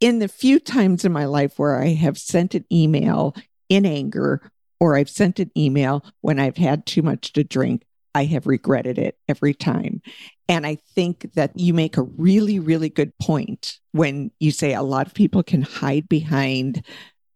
in 0.00 0.18
the 0.18 0.28
few 0.28 0.58
times 0.58 1.04
in 1.04 1.12
my 1.12 1.26
life 1.26 1.58
where 1.58 1.80
I 1.80 1.88
have 1.88 2.18
sent 2.18 2.54
an 2.54 2.64
email 2.72 3.34
in 3.68 3.86
anger 3.86 4.50
or 4.80 4.96
I've 4.96 5.10
sent 5.10 5.38
an 5.38 5.50
email 5.56 6.04
when 6.22 6.40
I've 6.40 6.56
had 6.56 6.86
too 6.86 7.02
much 7.02 7.34
to 7.34 7.44
drink, 7.44 7.84
I 8.14 8.24
have 8.24 8.46
regretted 8.46 8.98
it 8.98 9.18
every 9.28 9.54
time. 9.54 10.00
And 10.48 10.66
I 10.66 10.78
think 10.94 11.34
that 11.34 11.56
you 11.56 11.74
make 11.74 11.96
a 11.96 12.02
really, 12.02 12.58
really 12.58 12.88
good 12.88 13.16
point 13.18 13.78
when 13.92 14.32
you 14.40 14.50
say 14.50 14.74
a 14.74 14.82
lot 14.82 15.06
of 15.06 15.14
people 15.14 15.42
can 15.42 15.62
hide 15.62 16.08
behind 16.08 16.84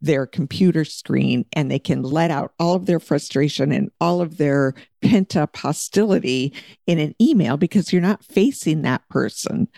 their 0.00 0.26
computer 0.26 0.84
screen 0.84 1.46
and 1.52 1.70
they 1.70 1.78
can 1.78 2.02
let 2.02 2.30
out 2.30 2.52
all 2.58 2.74
of 2.74 2.86
their 2.86 3.00
frustration 3.00 3.72
and 3.72 3.90
all 4.00 4.20
of 4.20 4.36
their 4.36 4.74
pent 5.00 5.36
up 5.36 5.56
hostility 5.56 6.52
in 6.86 6.98
an 6.98 7.14
email 7.20 7.56
because 7.56 7.92
you're 7.92 8.02
not 8.02 8.24
facing 8.24 8.82
that 8.82 9.08
person 9.08 9.68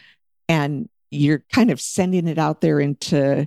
and 0.49 0.89
you're 1.11 1.45
kind 1.53 1.71
of 1.71 1.81
sending 1.81 2.27
it 2.29 2.39
out 2.39 2.61
there 2.61 2.81
into, 2.81 3.47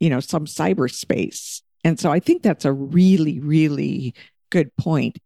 you 0.00 0.10
know, 0.10 0.20
some 0.20 0.46
cyberspace. 0.46 1.62
And 1.84 1.98
so 1.98 2.10
I 2.10 2.20
think 2.20 2.42
that's 2.42 2.64
a 2.64 2.72
really, 2.72 3.40
really 3.40 4.14
good 4.50 4.74
point. 4.76 5.18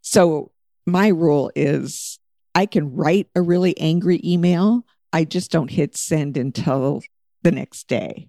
So 0.00 0.52
my 0.86 1.08
rule 1.08 1.50
is 1.56 2.18
I 2.54 2.66
can 2.66 2.94
write 2.94 3.28
a 3.34 3.42
really 3.42 3.78
angry 3.78 4.20
email. 4.24 4.84
I 5.12 5.24
just 5.24 5.50
don't 5.50 5.70
hit 5.70 5.96
send 5.96 6.36
until 6.36 7.02
the 7.42 7.52
next 7.52 7.88
day 7.88 8.28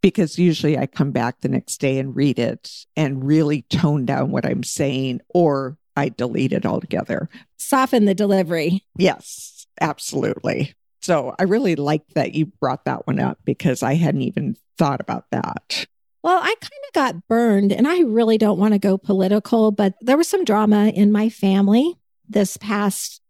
because 0.00 0.38
usually 0.38 0.76
I 0.76 0.86
come 0.86 1.12
back 1.12 1.40
the 1.40 1.48
next 1.48 1.78
day 1.78 1.98
and 1.98 2.14
read 2.14 2.38
it 2.38 2.70
and 2.96 3.24
really 3.24 3.62
tone 3.62 4.04
down 4.04 4.30
what 4.30 4.44
I'm 4.44 4.62
saying 4.62 5.20
or 5.30 5.78
I 5.96 6.10
delete 6.10 6.52
it 6.52 6.66
altogether. 6.66 7.28
Soften 7.56 8.04
the 8.04 8.14
delivery. 8.14 8.84
Yes, 8.98 9.66
absolutely. 9.80 10.74
So 11.04 11.34
I 11.38 11.42
really 11.42 11.76
like 11.76 12.08
that 12.14 12.34
you 12.34 12.46
brought 12.46 12.86
that 12.86 13.06
one 13.06 13.20
up 13.20 13.38
because 13.44 13.82
I 13.82 13.92
hadn't 13.92 14.22
even 14.22 14.56
thought 14.78 15.02
about 15.02 15.26
that. 15.32 15.84
Well, 16.22 16.38
I 16.38 16.54
kind 16.58 16.82
of 16.88 16.92
got 16.94 17.28
burned, 17.28 17.72
and 17.72 17.86
I 17.86 18.00
really 18.00 18.38
don't 18.38 18.58
want 18.58 18.72
to 18.72 18.78
go 18.78 18.96
political, 18.96 19.70
but 19.70 19.92
there 20.00 20.16
was 20.16 20.28
some 20.28 20.46
drama 20.46 20.86
in 20.86 21.12
my 21.12 21.28
family 21.28 21.92
this 22.26 22.56
past 22.56 23.20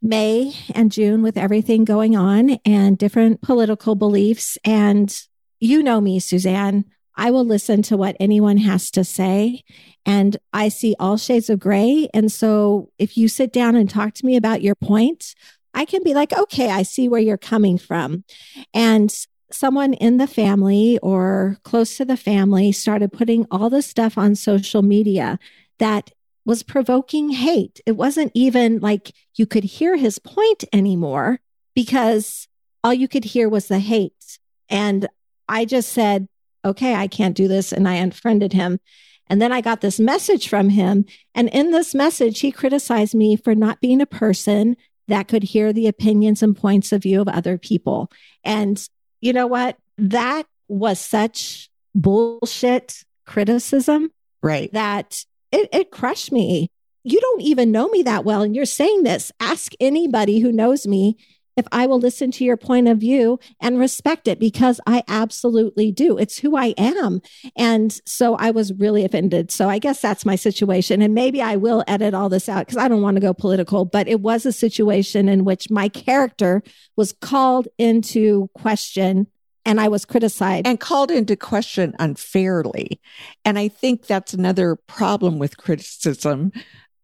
May 0.00 0.54
and 0.74 0.90
June 0.90 1.22
with 1.22 1.36
everything 1.36 1.84
going 1.84 2.16
on 2.16 2.58
and 2.64 2.96
different 2.96 3.42
political 3.42 3.94
beliefs. 3.94 4.56
And 4.64 5.14
you 5.60 5.82
know 5.82 6.00
me, 6.00 6.18
Suzanne. 6.18 6.86
I 7.14 7.30
will 7.30 7.44
listen 7.44 7.82
to 7.82 7.98
what 7.98 8.16
anyone 8.18 8.58
has 8.58 8.90
to 8.92 9.04
say. 9.04 9.64
And 10.06 10.36
I 10.52 10.68
see 10.68 10.94
all 10.98 11.16
shades 11.16 11.50
of 11.50 11.58
gray. 11.58 12.08
And 12.14 12.30
so 12.30 12.90
if 12.98 13.16
you 13.16 13.28
sit 13.28 13.52
down 13.52 13.74
and 13.74 13.88
talk 13.88 14.14
to 14.14 14.26
me 14.26 14.36
about 14.36 14.62
your 14.62 14.74
point, 14.74 15.34
I 15.76 15.84
can 15.84 16.02
be 16.02 16.14
like, 16.14 16.32
okay, 16.32 16.70
I 16.70 16.82
see 16.82 17.06
where 17.06 17.20
you're 17.20 17.36
coming 17.36 17.76
from. 17.76 18.24
And 18.72 19.14
someone 19.52 19.92
in 19.92 20.16
the 20.16 20.26
family 20.26 20.98
or 21.02 21.58
close 21.62 21.98
to 21.98 22.04
the 22.04 22.16
family 22.16 22.72
started 22.72 23.12
putting 23.12 23.46
all 23.50 23.68
this 23.68 23.86
stuff 23.86 24.16
on 24.16 24.34
social 24.34 24.80
media 24.82 25.38
that 25.78 26.10
was 26.46 26.62
provoking 26.62 27.28
hate. 27.30 27.80
It 27.84 27.92
wasn't 27.92 28.32
even 28.34 28.80
like 28.80 29.12
you 29.34 29.46
could 29.46 29.64
hear 29.64 29.96
his 29.96 30.18
point 30.18 30.64
anymore 30.72 31.40
because 31.74 32.48
all 32.82 32.94
you 32.94 33.06
could 33.06 33.24
hear 33.24 33.48
was 33.48 33.68
the 33.68 33.78
hate. 33.78 34.38
And 34.70 35.06
I 35.48 35.66
just 35.66 35.92
said, 35.92 36.26
okay, 36.64 36.94
I 36.94 37.06
can't 37.06 37.36
do 37.36 37.48
this. 37.48 37.72
And 37.72 37.86
I 37.86 37.94
unfriended 37.94 38.54
him. 38.54 38.80
And 39.28 39.42
then 39.42 39.52
I 39.52 39.60
got 39.60 39.82
this 39.82 40.00
message 40.00 40.48
from 40.48 40.70
him. 40.70 41.04
And 41.34 41.48
in 41.50 41.70
this 41.70 41.94
message, 41.94 42.40
he 42.40 42.50
criticized 42.50 43.14
me 43.14 43.36
for 43.36 43.54
not 43.54 43.80
being 43.80 44.00
a 44.00 44.06
person 44.06 44.76
that 45.08 45.28
could 45.28 45.42
hear 45.42 45.72
the 45.72 45.86
opinions 45.86 46.42
and 46.42 46.56
points 46.56 46.92
of 46.92 47.02
view 47.02 47.20
of 47.20 47.28
other 47.28 47.58
people. 47.58 48.10
And 48.44 48.86
you 49.20 49.32
know 49.32 49.46
what? 49.46 49.76
That 49.98 50.44
was 50.68 50.98
such 50.98 51.70
bullshit 51.94 53.04
criticism. 53.24 54.10
Right. 54.42 54.72
That 54.72 55.24
it, 55.52 55.68
it 55.72 55.90
crushed 55.90 56.32
me. 56.32 56.70
You 57.04 57.20
don't 57.20 57.42
even 57.42 57.70
know 57.70 57.88
me 57.88 58.02
that 58.02 58.24
well. 58.24 58.42
And 58.42 58.54
you're 58.54 58.64
saying 58.64 59.04
this. 59.04 59.30
Ask 59.40 59.72
anybody 59.80 60.40
who 60.40 60.50
knows 60.50 60.86
me 60.86 61.16
if 61.56 61.66
I 61.72 61.86
will 61.86 61.98
listen 61.98 62.30
to 62.32 62.44
your 62.44 62.56
point 62.56 62.88
of 62.88 62.98
view 62.98 63.38
and 63.60 63.78
respect 63.78 64.28
it 64.28 64.38
because 64.38 64.80
I 64.86 65.02
absolutely 65.08 65.90
do. 65.90 66.18
It's 66.18 66.38
who 66.38 66.56
I 66.56 66.74
am. 66.76 67.22
And 67.56 67.98
so 68.04 68.36
I 68.36 68.50
was 68.50 68.72
really 68.74 69.04
offended. 69.04 69.50
So 69.50 69.68
I 69.68 69.78
guess 69.78 70.00
that's 70.00 70.26
my 70.26 70.36
situation. 70.36 71.00
And 71.02 71.14
maybe 71.14 71.40
I 71.40 71.56
will 71.56 71.82
edit 71.88 72.14
all 72.14 72.28
this 72.28 72.48
out 72.48 72.66
because 72.66 72.76
I 72.76 72.88
don't 72.88 73.02
want 73.02 73.16
to 73.16 73.20
go 73.20 73.32
political, 73.32 73.84
but 73.84 74.08
it 74.08 74.20
was 74.20 74.44
a 74.44 74.52
situation 74.52 75.28
in 75.28 75.44
which 75.44 75.70
my 75.70 75.88
character 75.88 76.62
was 76.96 77.12
called 77.12 77.68
into 77.78 78.48
question 78.54 79.26
and 79.64 79.80
I 79.80 79.88
was 79.88 80.04
criticized. 80.04 80.66
And 80.66 80.78
called 80.78 81.10
into 81.10 81.36
question 81.36 81.94
unfairly. 81.98 83.00
And 83.44 83.58
I 83.58 83.68
think 83.68 84.06
that's 84.06 84.32
another 84.32 84.76
problem 84.76 85.38
with 85.38 85.56
criticism 85.56 86.52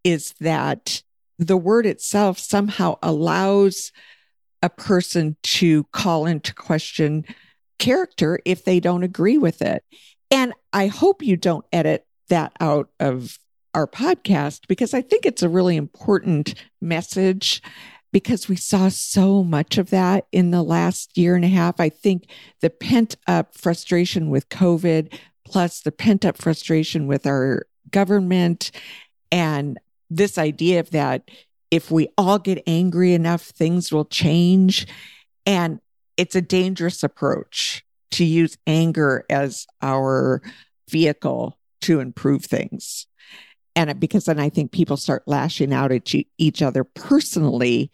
is 0.03 0.33
that 0.39 1.03
the 1.37 1.57
word 1.57 1.85
itself 1.85 2.39
somehow 2.39 2.97
allows 3.03 3.91
a 4.63 4.69
person 4.69 5.35
to 5.43 5.83
call 5.91 6.25
into 6.25 6.55
question 6.55 7.25
character 7.77 8.39
if 8.45 8.63
they 8.63 8.79
don't 8.79 9.03
agree 9.03 9.37
with 9.37 9.61
it. 9.61 9.83
And 10.31 10.53
I 10.71 10.87
hope 10.87 11.21
you 11.21 11.37
don't 11.37 11.65
edit 11.71 12.07
that 12.29 12.53
out 12.59 12.89
of 12.99 13.37
our 13.75 13.85
podcast 13.85 14.61
because 14.67 14.93
I 14.93 15.01
think 15.01 15.25
it's 15.25 15.43
a 15.43 15.49
really 15.49 15.75
important 15.75 16.55
message 16.81 17.61
because 18.13 18.47
we 18.47 18.55
saw 18.55 18.89
so 18.89 19.43
much 19.43 19.77
of 19.77 19.89
that 19.89 20.27
in 20.31 20.51
the 20.51 20.63
last 20.63 21.17
year 21.17 21.35
and 21.35 21.43
a 21.43 21.49
half. 21.49 21.79
I 21.79 21.89
think 21.89 22.29
the 22.61 22.69
pent 22.69 23.15
up 23.27 23.55
frustration 23.57 24.29
with 24.29 24.49
COVID, 24.49 25.11
plus 25.43 25.81
the 25.81 25.91
pent 25.91 26.23
up 26.23 26.37
frustration 26.37 27.07
with 27.07 27.25
our 27.25 27.65
government, 27.91 28.71
and 29.31 29.79
this 30.09 30.37
idea 30.37 30.79
of 30.79 30.91
that 30.91 31.29
if 31.73 31.89
we 31.89 32.07
all 32.19 32.37
get 32.37 32.61
angry 32.67 33.15
enough, 33.15 33.41
things 33.41 33.91
will 33.91 34.05
change. 34.05 34.85
And 35.47 35.79
it's 36.17 36.35
a 36.35 36.41
dangerous 36.41 37.01
approach 37.01 37.83
to 38.11 38.23
use 38.23 38.59
anger 38.67 39.25
as 39.27 39.65
our 39.81 40.43
vehicle 40.87 41.57
to 41.81 41.99
improve 41.99 42.45
things. 42.45 43.07
And 43.75 43.99
because 43.99 44.25
then 44.25 44.39
I 44.39 44.49
think 44.49 44.71
people 44.71 44.97
start 44.97 45.23
lashing 45.25 45.73
out 45.73 45.91
at 45.91 46.13
each 46.37 46.61
other 46.61 46.83
personally 46.83 47.89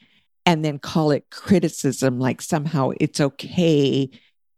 and 0.45 0.65
then 0.65 0.77
call 0.77 1.11
it 1.11 1.29
criticism, 1.29 2.19
like 2.19 2.41
somehow 2.41 2.91
it's 2.99 3.21
okay 3.21 4.09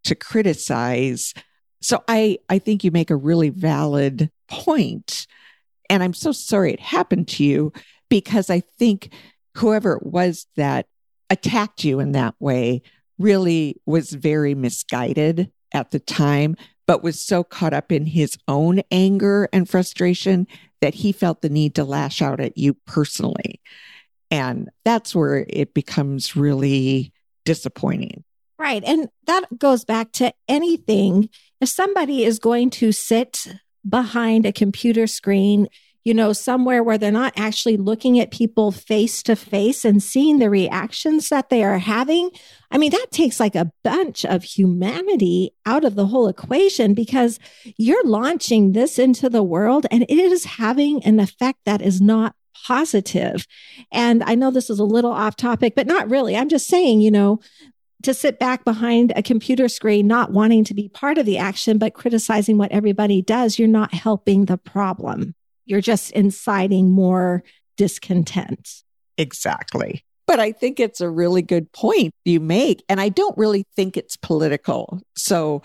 to 0.03 0.15
criticize. 0.15 1.35
So 1.79 2.03
I, 2.07 2.39
I 2.49 2.57
think 2.57 2.83
you 2.83 2.89
make 2.89 3.11
a 3.11 3.15
really 3.15 3.49
valid 3.49 4.31
point. 4.47 5.27
And 5.91 6.01
I'm 6.01 6.15
so 6.15 6.31
sorry 6.31 6.73
it 6.73 6.79
happened 6.79 7.27
to 7.27 7.43
you 7.43 7.71
because 8.11 8.49
I 8.49 8.59
think 8.59 9.09
whoever 9.55 9.93
it 9.93 10.05
was 10.05 10.45
that 10.57 10.85
attacked 11.29 11.85
you 11.85 12.01
in 12.01 12.11
that 12.11 12.35
way 12.39 12.81
really 13.17 13.81
was 13.85 14.11
very 14.11 14.53
misguided 14.53 15.49
at 15.73 15.91
the 15.91 15.99
time, 15.99 16.57
but 16.85 17.03
was 17.03 17.21
so 17.21 17.41
caught 17.41 17.73
up 17.73 17.89
in 17.89 18.05
his 18.05 18.37
own 18.49 18.81
anger 18.91 19.47
and 19.53 19.69
frustration 19.69 20.45
that 20.81 20.93
he 20.93 21.13
felt 21.13 21.41
the 21.41 21.47
need 21.47 21.73
to 21.75 21.85
lash 21.85 22.21
out 22.21 22.41
at 22.41 22.57
you 22.57 22.73
personally. 22.85 23.61
And 24.29 24.69
that's 24.83 25.15
where 25.15 25.45
it 25.47 25.73
becomes 25.73 26.35
really 26.35 27.13
disappointing. 27.45 28.25
Right. 28.59 28.83
And 28.85 29.07
that 29.25 29.57
goes 29.57 29.85
back 29.85 30.11
to 30.13 30.33
anything. 30.49 31.29
If 31.61 31.69
somebody 31.69 32.25
is 32.25 32.39
going 32.39 32.71
to 32.71 32.91
sit 32.91 33.47
behind 33.87 34.45
a 34.45 34.51
computer 34.51 35.07
screen 35.07 35.69
you 36.03 36.13
know, 36.13 36.33
somewhere 36.33 36.83
where 36.83 36.97
they're 36.97 37.11
not 37.11 37.33
actually 37.35 37.77
looking 37.77 38.19
at 38.19 38.31
people 38.31 38.71
face 38.71 39.21
to 39.23 39.35
face 39.35 39.85
and 39.85 40.01
seeing 40.01 40.39
the 40.39 40.49
reactions 40.49 41.29
that 41.29 41.49
they 41.49 41.63
are 41.63 41.77
having. 41.77 42.31
I 42.71 42.77
mean, 42.77 42.91
that 42.91 43.07
takes 43.11 43.39
like 43.39 43.55
a 43.55 43.71
bunch 43.83 44.25
of 44.25 44.43
humanity 44.43 45.53
out 45.65 45.83
of 45.83 45.95
the 45.95 46.07
whole 46.07 46.27
equation 46.27 46.93
because 46.93 47.39
you're 47.77 48.05
launching 48.05 48.71
this 48.71 48.97
into 48.97 49.29
the 49.29 49.43
world 49.43 49.85
and 49.91 50.03
it 50.03 50.09
is 50.09 50.45
having 50.45 51.03
an 51.03 51.19
effect 51.19 51.59
that 51.65 51.81
is 51.81 52.01
not 52.01 52.35
positive. 52.65 53.45
And 53.91 54.23
I 54.23 54.35
know 54.35 54.51
this 54.51 54.69
is 54.69 54.79
a 54.79 54.85
little 54.85 55.11
off 55.11 55.35
topic, 55.35 55.75
but 55.75 55.87
not 55.87 56.09
really. 56.09 56.35
I'm 56.35 56.49
just 56.49 56.67
saying, 56.67 57.01
you 57.01 57.11
know, 57.11 57.39
to 58.03 58.13
sit 58.13 58.39
back 58.39 58.65
behind 58.65 59.13
a 59.15 59.21
computer 59.21 59.67
screen, 59.67 60.07
not 60.07 60.31
wanting 60.31 60.63
to 60.65 60.73
be 60.73 60.89
part 60.89 61.17
of 61.17 61.25
the 61.25 61.37
action, 61.37 61.77
but 61.77 61.93
criticizing 61.93 62.57
what 62.57 62.71
everybody 62.71 63.21
does, 63.21 63.59
you're 63.59 63.67
not 63.67 63.93
helping 63.93 64.45
the 64.45 64.57
problem. 64.57 65.35
You're 65.71 65.79
just 65.79 66.11
inciting 66.11 66.91
more 66.91 67.43
discontent. 67.77 68.83
Exactly. 69.17 70.03
But 70.27 70.41
I 70.41 70.51
think 70.51 70.81
it's 70.81 70.99
a 70.99 71.09
really 71.09 71.41
good 71.41 71.71
point 71.71 72.13
you 72.25 72.41
make. 72.41 72.83
And 72.89 72.99
I 72.99 73.07
don't 73.07 73.37
really 73.37 73.65
think 73.73 73.95
it's 73.95 74.17
political. 74.17 74.99
So, 75.15 75.61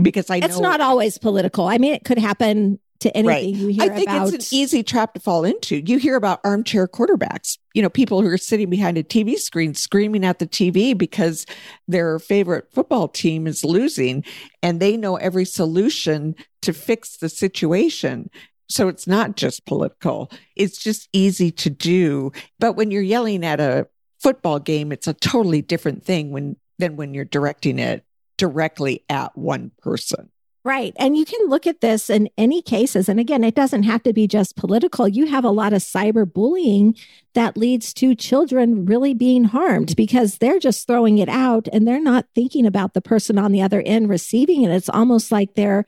because 0.00 0.28
I 0.28 0.40
know 0.40 0.46
it's 0.46 0.60
not 0.60 0.82
always 0.82 1.16
political. 1.16 1.68
I 1.68 1.78
mean, 1.78 1.94
it 1.94 2.04
could 2.04 2.18
happen 2.18 2.78
to 3.00 3.16
anything 3.16 3.26
right. 3.28 3.60
you 3.60 3.68
hear 3.68 3.92
I 3.92 3.94
think 3.94 4.08
about. 4.08 4.34
it's 4.34 4.52
an 4.52 4.58
easy 4.58 4.82
trap 4.82 5.14
to 5.14 5.20
fall 5.20 5.44
into. 5.44 5.80
You 5.80 5.98
hear 5.98 6.16
about 6.16 6.40
armchair 6.44 6.86
quarterbacks, 6.86 7.58
you 7.74 7.82
know, 7.82 7.88
people 7.88 8.22
who 8.22 8.28
are 8.28 8.38
sitting 8.38 8.70
behind 8.70 8.98
a 8.98 9.02
TV 9.02 9.36
screen 9.36 9.74
screaming 9.74 10.24
at 10.24 10.38
the 10.38 10.46
TV 10.46 10.96
because 10.96 11.46
their 11.88 12.18
favorite 12.18 12.72
football 12.72 13.08
team 13.08 13.46
is 13.46 13.64
losing 13.64 14.24
and 14.62 14.80
they 14.80 14.96
know 14.96 15.16
every 15.16 15.44
solution 15.44 16.34
to 16.62 16.72
fix 16.72 17.16
the 17.16 17.28
situation. 17.28 18.30
So 18.68 18.88
it's 18.88 19.06
not 19.06 19.36
just 19.36 19.64
political. 19.64 20.30
It's 20.56 20.78
just 20.78 21.08
easy 21.12 21.50
to 21.52 21.70
do. 21.70 22.32
But 22.58 22.72
when 22.72 22.90
you're 22.90 23.02
yelling 23.02 23.44
at 23.44 23.60
a 23.60 23.88
football 24.18 24.58
game, 24.58 24.92
it's 24.92 25.06
a 25.06 25.14
totally 25.14 25.62
different 25.62 26.04
thing 26.04 26.30
when 26.30 26.56
than 26.78 26.96
when 26.96 27.14
you're 27.14 27.24
directing 27.24 27.78
it 27.78 28.04
directly 28.36 29.04
at 29.08 29.36
one 29.36 29.70
person. 29.80 30.30
Right. 30.66 30.94
And 30.98 31.16
you 31.16 31.24
can 31.24 31.48
look 31.48 31.64
at 31.64 31.80
this 31.80 32.10
in 32.10 32.28
any 32.36 32.60
cases. 32.60 33.08
And 33.08 33.20
again, 33.20 33.44
it 33.44 33.54
doesn't 33.54 33.84
have 33.84 34.02
to 34.02 34.12
be 34.12 34.26
just 34.26 34.56
political. 34.56 35.06
You 35.06 35.26
have 35.26 35.44
a 35.44 35.50
lot 35.50 35.72
of 35.72 35.80
cyberbullying 35.80 37.00
that 37.34 37.56
leads 37.56 37.94
to 37.94 38.16
children 38.16 38.84
really 38.84 39.14
being 39.14 39.44
harmed 39.44 39.94
because 39.94 40.38
they're 40.38 40.58
just 40.58 40.88
throwing 40.88 41.18
it 41.18 41.28
out 41.28 41.68
and 41.72 41.86
they're 41.86 42.00
not 42.00 42.26
thinking 42.34 42.66
about 42.66 42.94
the 42.94 43.00
person 43.00 43.38
on 43.38 43.52
the 43.52 43.62
other 43.62 43.80
end 43.86 44.08
receiving 44.08 44.64
it. 44.64 44.72
It's 44.72 44.88
almost 44.88 45.30
like 45.30 45.54
they're 45.54 45.86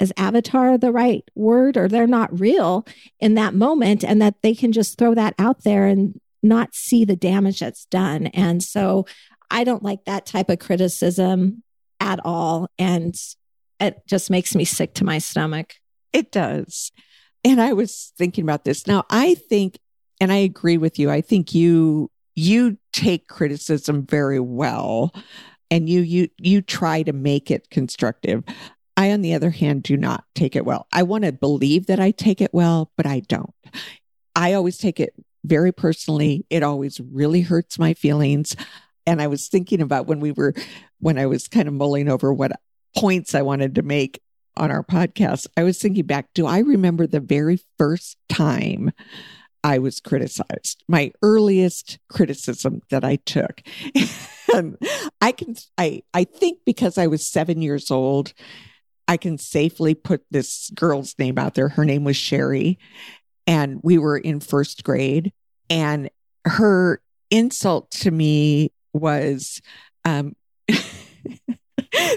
is 0.00 0.12
avatar 0.16 0.78
the 0.78 0.92
right 0.92 1.24
word 1.34 1.76
or 1.76 1.88
they're 1.88 2.06
not 2.06 2.38
real 2.38 2.86
in 3.20 3.34
that 3.34 3.54
moment 3.54 4.04
and 4.04 4.22
that 4.22 4.42
they 4.42 4.54
can 4.54 4.72
just 4.72 4.98
throw 4.98 5.14
that 5.14 5.34
out 5.38 5.64
there 5.64 5.86
and 5.86 6.20
not 6.42 6.74
see 6.74 7.04
the 7.04 7.16
damage 7.16 7.60
that's 7.60 7.84
done. 7.86 8.28
And 8.28 8.62
so 8.62 9.06
I 9.50 9.64
don't 9.64 9.82
like 9.82 10.04
that 10.04 10.26
type 10.26 10.50
of 10.50 10.58
criticism 10.58 11.62
at 12.00 12.20
all. 12.24 12.68
And 12.78 13.14
it 13.80 14.02
just 14.06 14.30
makes 14.30 14.54
me 14.54 14.64
sick 14.64 14.94
to 14.94 15.04
my 15.04 15.18
stomach. 15.18 15.74
It 16.12 16.30
does. 16.30 16.92
And 17.44 17.60
I 17.60 17.72
was 17.72 18.12
thinking 18.16 18.42
about 18.42 18.64
this. 18.64 18.86
Now, 18.86 19.04
I 19.10 19.34
think, 19.34 19.78
and 20.20 20.32
I 20.32 20.36
agree 20.36 20.78
with 20.78 20.98
you, 20.98 21.10
I 21.10 21.20
think 21.20 21.54
you 21.54 22.10
you 22.34 22.78
take 22.92 23.26
criticism 23.26 24.06
very 24.06 24.38
well 24.38 25.12
and 25.72 25.88
you 25.88 26.00
you 26.02 26.28
you 26.38 26.62
try 26.62 27.02
to 27.02 27.12
make 27.12 27.50
it 27.50 27.68
constructive 27.70 28.44
I, 28.98 29.12
on 29.12 29.22
the 29.22 29.34
other 29.34 29.50
hand, 29.50 29.84
do 29.84 29.96
not 29.96 30.24
take 30.34 30.56
it 30.56 30.66
well. 30.66 30.88
I 30.92 31.04
want 31.04 31.22
to 31.22 31.30
believe 31.30 31.86
that 31.86 32.00
I 32.00 32.10
take 32.10 32.40
it 32.40 32.52
well, 32.52 32.90
but 32.96 33.06
I 33.06 33.20
don't. 33.20 33.54
I 34.34 34.54
always 34.54 34.76
take 34.76 34.98
it 34.98 35.14
very 35.44 35.70
personally. 35.70 36.44
It 36.50 36.64
always 36.64 37.00
really 37.00 37.42
hurts 37.42 37.78
my 37.78 37.94
feelings. 37.94 38.56
And 39.06 39.22
I 39.22 39.28
was 39.28 39.46
thinking 39.46 39.80
about 39.80 40.08
when 40.08 40.18
we 40.18 40.32
were, 40.32 40.52
when 40.98 41.16
I 41.16 41.26
was 41.26 41.46
kind 41.46 41.68
of 41.68 41.74
mulling 41.74 42.08
over 42.08 42.32
what 42.32 42.58
points 42.96 43.36
I 43.36 43.42
wanted 43.42 43.76
to 43.76 43.82
make 43.82 44.20
on 44.56 44.72
our 44.72 44.82
podcast, 44.82 45.46
I 45.56 45.62
was 45.62 45.78
thinking 45.78 46.04
back, 46.04 46.30
do 46.34 46.44
I 46.48 46.58
remember 46.58 47.06
the 47.06 47.20
very 47.20 47.60
first 47.78 48.16
time 48.28 48.90
I 49.62 49.78
was 49.78 50.00
criticized, 50.00 50.82
my 50.88 51.12
earliest 51.22 52.00
criticism 52.08 52.82
that 52.90 53.04
I 53.04 53.16
took. 53.16 53.62
and 54.54 54.76
I 55.20 55.30
can, 55.30 55.54
I, 55.76 56.02
I 56.12 56.24
think 56.24 56.60
because 56.66 56.98
I 56.98 57.06
was 57.06 57.24
seven 57.24 57.62
years 57.62 57.92
old, 57.92 58.32
I 59.08 59.16
can 59.16 59.38
safely 59.38 59.94
put 59.94 60.22
this 60.30 60.70
girl's 60.74 61.18
name 61.18 61.38
out 61.38 61.54
there. 61.54 61.70
Her 61.70 61.84
name 61.84 62.04
was 62.04 62.16
Sherry, 62.16 62.78
and 63.46 63.80
we 63.82 63.96
were 63.96 64.18
in 64.18 64.40
first 64.40 64.84
grade. 64.84 65.32
And 65.70 66.10
her 66.44 67.00
insult 67.30 67.90
to 67.92 68.10
me 68.10 68.70
was, 68.92 69.62
um, 70.04 70.36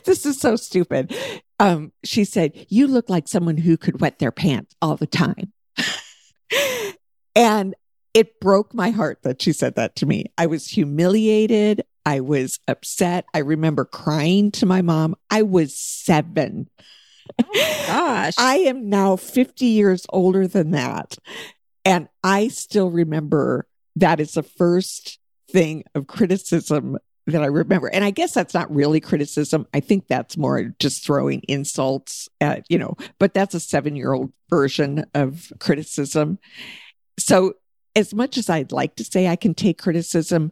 this 0.06 0.26
is 0.26 0.40
so 0.40 0.58
stupid. 0.58 1.16
Um, 1.60 1.94
she 2.04 2.26
said, 2.26 2.66
You 2.70 2.88
look 2.88 3.10
like 3.10 3.28
someone 3.28 3.58
who 3.58 3.78
could 3.78 4.02
wet 4.02 4.20
their 4.20 4.32
pants 4.32 4.76
all 4.82 4.98
the 4.98 5.08
time. 5.08 5.54
and 7.36 7.74
it 8.14 8.40
broke 8.42 8.74
my 8.74 8.90
heart 8.90 9.20
that 9.24 9.42
she 9.42 9.54
said 9.54 9.76
that 9.76 9.96
to 9.98 10.06
me. 10.06 10.26
I 10.38 10.48
was 10.48 10.68
humiliated. 10.68 11.84
I 12.06 12.20
was 12.22 12.60
upset. 12.68 13.26
I 13.34 13.40
remember 13.40 13.86
crying 13.86 14.52
to 14.52 14.66
my 14.66 14.82
mom. 14.82 15.16
I 15.30 15.44
was 15.44 15.78
seven. 15.78 16.70
Oh 17.40 17.84
gosh. 17.88 18.34
I 18.38 18.58
am 18.58 18.90
now 18.90 19.16
50 19.16 19.66
years 19.66 20.06
older 20.10 20.48
than 20.48 20.72
that. 20.72 21.18
And 21.86 22.08
I 22.24 22.50
still 22.50 22.90
remember 22.90 23.68
that 23.96 24.20
is 24.20 24.34
the 24.34 24.44
first 24.44 25.20
thing 25.50 25.84
of 25.96 26.08
criticism 26.08 26.98
that 27.28 27.44
I 27.44 27.48
remember. 27.48 27.88
And 27.88 28.04
I 28.04 28.12
guess 28.12 28.34
that's 28.34 28.54
not 28.54 28.74
really 28.74 29.00
criticism. 29.00 29.68
I 29.74 29.80
think 29.80 30.08
that's 30.08 30.38
more 30.38 30.74
just 30.80 31.06
throwing 31.06 31.42
insults 31.48 32.30
at, 32.40 32.66
you 32.70 32.78
know, 32.78 32.96
but 33.20 33.34
that's 33.34 33.54
a 33.54 33.60
seven 33.60 33.96
year 33.96 34.14
old 34.14 34.32
version 34.50 35.06
of 35.14 35.52
criticism. 35.60 36.40
So, 37.20 37.54
as 37.94 38.14
much 38.14 38.38
as 38.38 38.50
I'd 38.50 38.72
like 38.72 38.96
to 38.96 39.04
say 39.04 39.28
I 39.28 39.36
can 39.36 39.54
take 39.54 39.78
criticism, 39.78 40.52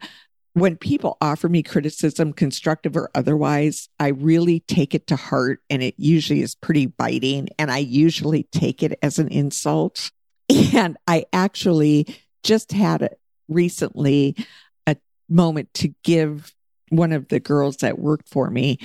when 0.54 0.76
people 0.76 1.18
offer 1.22 1.48
me 1.48 1.64
criticism, 1.64 2.34
constructive 2.34 2.98
or 2.98 3.10
otherwise, 3.14 3.90
I 4.00 4.10
really 4.10 4.62
take 4.62 4.96
it 4.96 5.08
to 5.08 5.16
heart 5.16 5.62
and 5.70 5.84
it 5.84 5.96
usually 5.98 6.42
is 6.42 6.56
pretty 6.56 6.88
biting. 6.88 7.50
And 7.58 7.72
I 7.72 7.80
usually 7.80 8.44
take 8.44 8.82
it 8.84 8.98
as 9.02 9.20
an 9.20 9.28
insult. 9.30 10.12
And 10.74 10.98
I 11.08 11.26
actually 11.32 12.08
just 12.42 12.72
had 12.72 13.16
recently 13.48 14.36
a 14.88 14.96
moment 15.28 15.72
to 15.76 15.94
give 16.04 16.56
one 16.90 17.12
of 17.12 17.28
the 17.28 17.40
girls 17.40 17.78
that 17.78 18.00
worked 18.00 18.30
for 18.30 18.50
me. 18.50 18.80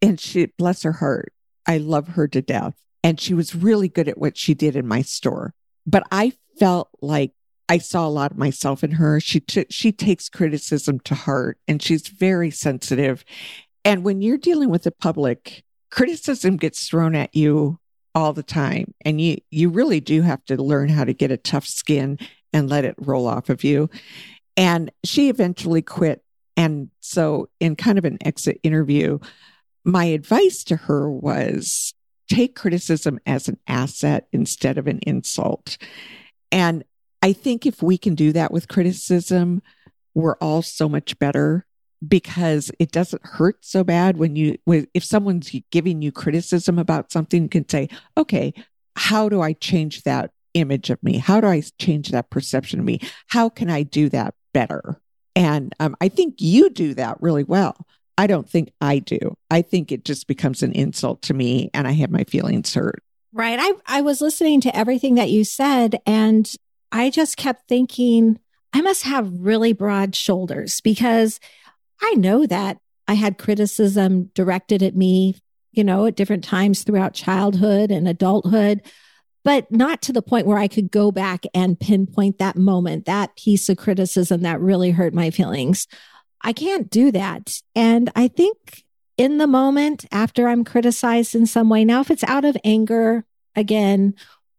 And 0.00 0.18
she, 0.18 0.46
bless 0.46 0.82
her 0.82 0.92
heart, 0.92 1.32
I 1.66 1.78
love 1.78 2.08
her 2.08 2.26
to 2.28 2.40
death. 2.40 2.74
And 3.02 3.20
she 3.20 3.34
was 3.34 3.54
really 3.54 3.88
good 3.88 4.08
at 4.08 4.18
what 4.18 4.38
she 4.38 4.54
did 4.54 4.76
in 4.76 4.86
my 4.86 5.02
store. 5.02 5.54
But 5.86 6.04
I 6.10 6.32
felt 6.58 6.88
like 7.02 7.32
I 7.70 7.78
saw 7.78 8.04
a 8.04 8.10
lot 8.10 8.32
of 8.32 8.36
myself 8.36 8.82
in 8.82 8.90
her. 8.90 9.20
She 9.20 9.38
t- 9.38 9.66
she 9.70 9.92
takes 9.92 10.28
criticism 10.28 10.98
to 11.00 11.14
heart 11.14 11.56
and 11.68 11.80
she's 11.80 12.08
very 12.08 12.50
sensitive. 12.50 13.24
And 13.84 14.02
when 14.04 14.22
you're 14.22 14.38
dealing 14.38 14.70
with 14.70 14.82
the 14.82 14.90
public, 14.90 15.62
criticism 15.88 16.56
gets 16.56 16.88
thrown 16.88 17.14
at 17.14 17.34
you 17.34 17.78
all 18.12 18.32
the 18.32 18.42
time 18.42 18.92
and 19.02 19.20
you 19.20 19.38
you 19.52 19.68
really 19.68 20.00
do 20.00 20.22
have 20.22 20.44
to 20.46 20.60
learn 20.60 20.88
how 20.88 21.04
to 21.04 21.14
get 21.14 21.30
a 21.30 21.36
tough 21.36 21.64
skin 21.64 22.18
and 22.52 22.68
let 22.68 22.84
it 22.84 22.96
roll 22.98 23.28
off 23.28 23.48
of 23.48 23.62
you. 23.62 23.88
And 24.56 24.90
she 25.04 25.28
eventually 25.28 25.80
quit 25.80 26.24
and 26.56 26.90
so, 27.00 27.48
in 27.60 27.76
kind 27.76 27.98
of 27.98 28.04
an 28.04 28.18
exit 28.20 28.58
interview, 28.64 29.20
my 29.84 30.06
advice 30.06 30.64
to 30.64 30.76
her 30.76 31.08
was 31.08 31.94
take 32.28 32.56
criticism 32.56 33.20
as 33.26 33.48
an 33.48 33.58
asset 33.68 34.26
instead 34.32 34.76
of 34.76 34.88
an 34.88 34.98
insult. 35.06 35.78
And 36.52 36.82
I 37.22 37.32
think 37.32 37.66
if 37.66 37.82
we 37.82 37.98
can 37.98 38.14
do 38.14 38.32
that 38.32 38.52
with 38.52 38.68
criticism, 38.68 39.62
we're 40.14 40.36
all 40.36 40.62
so 40.62 40.88
much 40.88 41.18
better 41.18 41.66
because 42.06 42.70
it 42.78 42.90
doesn't 42.90 43.24
hurt 43.24 43.64
so 43.64 43.84
bad 43.84 44.16
when 44.16 44.34
you 44.34 44.56
if 44.94 45.04
someone's 45.04 45.54
giving 45.70 46.00
you 46.00 46.10
criticism 46.10 46.78
about 46.78 47.12
something 47.12 47.42
you 47.42 47.48
can 47.48 47.68
say 47.68 47.90
okay 48.16 48.54
how 48.96 49.28
do 49.28 49.42
i 49.42 49.52
change 49.52 50.02
that 50.04 50.30
image 50.54 50.88
of 50.88 51.00
me 51.02 51.18
how 51.18 51.42
do 51.42 51.46
i 51.46 51.62
change 51.78 52.08
that 52.08 52.30
perception 52.30 52.80
of 52.80 52.86
me 52.86 52.98
how 53.26 53.50
can 53.50 53.68
i 53.68 53.82
do 53.82 54.08
that 54.08 54.34
better 54.54 54.98
and 55.36 55.74
um, 55.80 55.96
I 56.00 56.08
think 56.08 56.36
you 56.38 56.70
do 56.70 56.94
that 56.94 57.16
really 57.20 57.44
well. 57.44 57.86
I 58.18 58.26
don't 58.26 58.48
think 58.48 58.72
I 58.80 58.98
do. 58.98 59.36
I 59.50 59.62
think 59.62 59.92
it 59.92 60.04
just 60.04 60.26
becomes 60.26 60.62
an 60.62 60.72
insult 60.72 61.22
to 61.22 61.34
me 61.34 61.70
and 61.72 61.88
I 61.88 61.92
have 61.92 62.10
my 62.10 62.24
feelings 62.24 62.74
hurt. 62.74 63.02
Right. 63.32 63.58
I, 63.58 63.72
I 63.86 64.00
was 64.02 64.20
listening 64.20 64.60
to 64.62 64.76
everything 64.76 65.14
that 65.14 65.30
you 65.30 65.44
said 65.44 66.00
and 66.04 66.50
I 66.92 67.10
just 67.10 67.36
kept 67.36 67.68
thinking, 67.68 68.38
I 68.72 68.80
must 68.80 69.04
have 69.04 69.32
really 69.32 69.72
broad 69.72 70.14
shoulders 70.14 70.80
because 70.80 71.40
I 72.02 72.14
know 72.14 72.46
that 72.46 72.78
I 73.08 73.14
had 73.14 73.38
criticism 73.38 74.30
directed 74.34 74.82
at 74.82 74.96
me, 74.96 75.36
you 75.72 75.84
know, 75.84 76.06
at 76.06 76.16
different 76.16 76.44
times 76.44 76.82
throughout 76.82 77.14
childhood 77.14 77.90
and 77.90 78.08
adulthood 78.08 78.82
but 79.44 79.70
not 79.70 80.02
to 80.02 80.12
the 80.12 80.22
point 80.22 80.46
where 80.46 80.58
I 80.58 80.68
could 80.68 80.90
go 80.90 81.10
back 81.10 81.44
and 81.54 81.78
pinpoint 81.78 82.38
that 82.38 82.56
moment, 82.56 83.06
that 83.06 83.36
piece 83.36 83.68
of 83.68 83.78
criticism 83.78 84.42
that 84.42 84.60
really 84.60 84.90
hurt 84.90 85.14
my 85.14 85.30
feelings. 85.30 85.86
I 86.42 86.52
can't 86.52 86.90
do 86.90 87.10
that. 87.12 87.60
And 87.74 88.10
I 88.14 88.28
think 88.28 88.84
in 89.16 89.38
the 89.38 89.46
moment 89.46 90.06
after 90.12 90.48
I'm 90.48 90.64
criticized 90.64 91.34
in 91.34 91.46
some 91.46 91.68
way, 91.68 91.84
now 91.84 92.00
if 92.00 92.10
it's 92.10 92.24
out 92.24 92.44
of 92.44 92.56
anger 92.64 93.24
again, 93.56 94.14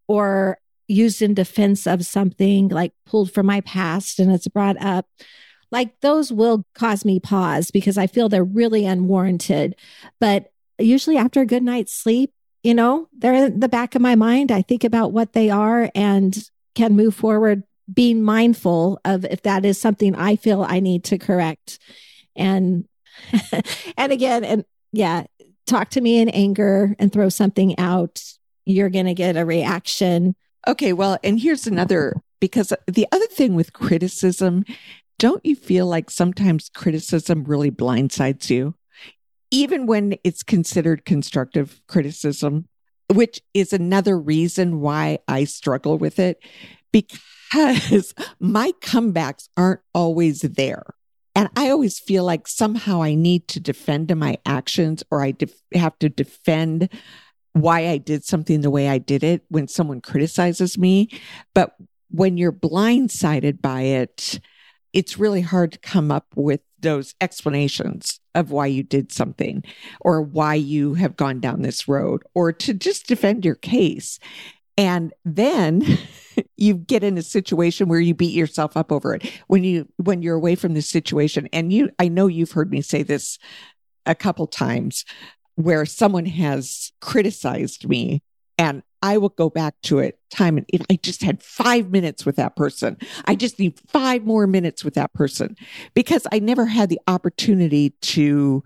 or 0.07 0.57
used 0.87 1.21
in 1.21 1.33
defense 1.33 1.87
of 1.87 2.05
something 2.05 2.67
like 2.69 2.93
pulled 3.05 3.31
from 3.31 3.45
my 3.45 3.61
past 3.61 4.19
and 4.19 4.31
it's 4.31 4.47
brought 4.47 4.81
up, 4.81 5.07
like 5.71 5.99
those 6.01 6.31
will 6.31 6.65
cause 6.75 7.05
me 7.05 7.19
pause 7.19 7.71
because 7.71 7.97
I 7.97 8.07
feel 8.07 8.29
they're 8.29 8.43
really 8.43 8.85
unwarranted. 8.85 9.75
But 10.19 10.51
usually 10.77 11.17
after 11.17 11.41
a 11.41 11.45
good 11.45 11.63
night's 11.63 11.93
sleep, 11.93 12.33
you 12.63 12.73
know, 12.73 13.07
they're 13.17 13.45
in 13.45 13.59
the 13.59 13.69
back 13.69 13.95
of 13.95 14.01
my 14.01 14.15
mind. 14.15 14.51
I 14.51 14.61
think 14.61 14.83
about 14.83 15.13
what 15.13 15.33
they 15.33 15.49
are 15.49 15.89
and 15.95 16.37
can 16.75 16.95
move 16.95 17.15
forward 17.15 17.63
being 17.91 18.21
mindful 18.21 18.99
of 19.03 19.25
if 19.25 19.41
that 19.43 19.65
is 19.65 19.79
something 19.79 20.15
I 20.15 20.35
feel 20.35 20.63
I 20.63 20.79
need 20.79 21.03
to 21.05 21.17
correct. 21.17 21.79
And 22.35 22.87
and 23.97 24.11
again, 24.11 24.43
and 24.43 24.65
yeah, 24.91 25.23
talk 25.65 25.89
to 25.91 26.01
me 26.01 26.19
in 26.19 26.29
anger 26.29 26.95
and 26.99 27.11
throw 27.11 27.29
something 27.29 27.77
out. 27.79 28.23
You're 28.65 28.89
going 28.89 29.05
to 29.07 29.13
get 29.13 29.37
a 29.37 29.45
reaction. 29.45 30.35
Okay, 30.67 30.93
well, 30.93 31.17
and 31.23 31.39
here's 31.39 31.67
another 31.67 32.21
because 32.39 32.73
the 32.87 33.07
other 33.11 33.27
thing 33.27 33.55
with 33.55 33.73
criticism, 33.73 34.63
don't 35.19 35.45
you 35.45 35.55
feel 35.55 35.87
like 35.87 36.09
sometimes 36.09 36.69
criticism 36.69 37.43
really 37.43 37.71
blindsides 37.71 38.49
you? 38.49 38.75
even 39.51 39.85
when 39.85 40.15
it's 40.23 40.41
considered 40.41 41.05
constructive 41.05 41.81
criticism, 41.87 42.67
which 43.13 43.41
is 43.53 43.73
another 43.73 44.17
reason 44.17 44.79
why 44.79 45.19
I 45.27 45.43
struggle 45.43 45.97
with 45.97 46.17
it 46.17 46.41
because 46.93 48.13
my 48.39 48.71
comebacks 48.81 49.49
aren't 49.57 49.81
always 49.93 50.41
there. 50.41 50.83
And 51.35 51.49
I 51.55 51.69
always 51.69 51.99
feel 51.99 52.23
like 52.23 52.47
somehow 52.47 53.01
I 53.01 53.15
need 53.15 53.47
to 53.49 53.59
defend 53.59 54.13
my 54.15 54.37
actions 54.45 55.03
or 55.11 55.21
I 55.21 55.31
def- 55.31 55.61
have 55.73 55.97
to 55.99 56.09
defend 56.09 56.89
why 57.53 57.87
I 57.89 57.97
did 57.97 58.23
something 58.23 58.61
the 58.61 58.71
way 58.71 58.87
I 58.87 58.97
did 58.97 59.23
it 59.23 59.43
when 59.49 59.67
someone 59.67 60.01
criticizes 60.01 60.77
me. 60.77 61.09
But 61.53 61.75
when 62.09 62.37
you're 62.37 62.51
blindsided 62.51 63.61
by 63.61 63.81
it, 63.81 64.39
it's 64.93 65.17
really 65.17 65.41
hard 65.41 65.71
to 65.73 65.79
come 65.79 66.11
up 66.11 66.27
with 66.35 66.61
those 66.79 67.15
explanations 67.21 68.19
of 68.35 68.51
why 68.51 68.65
you 68.65 68.83
did 68.83 69.11
something 69.11 69.63
or 70.01 70.21
why 70.21 70.55
you 70.55 70.95
have 70.95 71.15
gone 71.15 71.39
down 71.39 71.61
this 71.61 71.87
road 71.87 72.23
or 72.33 72.51
to 72.51 72.73
just 72.73 73.07
defend 73.07 73.45
your 73.45 73.55
case. 73.55 74.19
And 74.77 75.13
then 75.25 75.85
you 76.57 76.75
get 76.75 77.03
in 77.03 77.17
a 77.17 77.21
situation 77.21 77.87
where 77.87 77.99
you 77.99 78.13
beat 78.13 78.33
yourself 78.33 78.75
up 78.75 78.91
over 78.91 79.15
it 79.15 79.29
when 79.47 79.63
you 79.63 79.87
when 79.97 80.21
you're 80.21 80.35
away 80.35 80.55
from 80.55 80.73
this 80.73 80.89
situation 80.89 81.47
and 81.53 81.71
you 81.71 81.89
I 81.99 82.07
know 82.07 82.27
you've 82.27 82.51
heard 82.51 82.71
me 82.71 82.81
say 82.81 83.03
this 83.03 83.37
a 84.05 84.15
couple 84.15 84.47
times 84.47 85.05
where 85.63 85.85
someone 85.85 86.25
has 86.25 86.91
criticized 87.01 87.87
me 87.87 88.21
and 88.57 88.83
I 89.01 89.17
will 89.17 89.29
go 89.29 89.49
back 89.49 89.75
to 89.83 89.99
it 89.99 90.19
time 90.29 90.57
and 90.57 90.67
I 90.89 90.99
just 91.01 91.23
had 91.23 91.41
five 91.41 91.89
minutes 91.89 92.25
with 92.25 92.35
that 92.35 92.55
person, 92.55 92.97
I 93.25 93.35
just 93.35 93.57
need 93.57 93.79
five 93.87 94.23
more 94.23 94.45
minutes 94.45 94.83
with 94.83 94.93
that 94.93 95.13
person 95.13 95.55
because 95.93 96.27
I 96.31 96.39
never 96.39 96.65
had 96.65 96.89
the 96.89 96.99
opportunity 97.07 97.91
to 98.01 98.63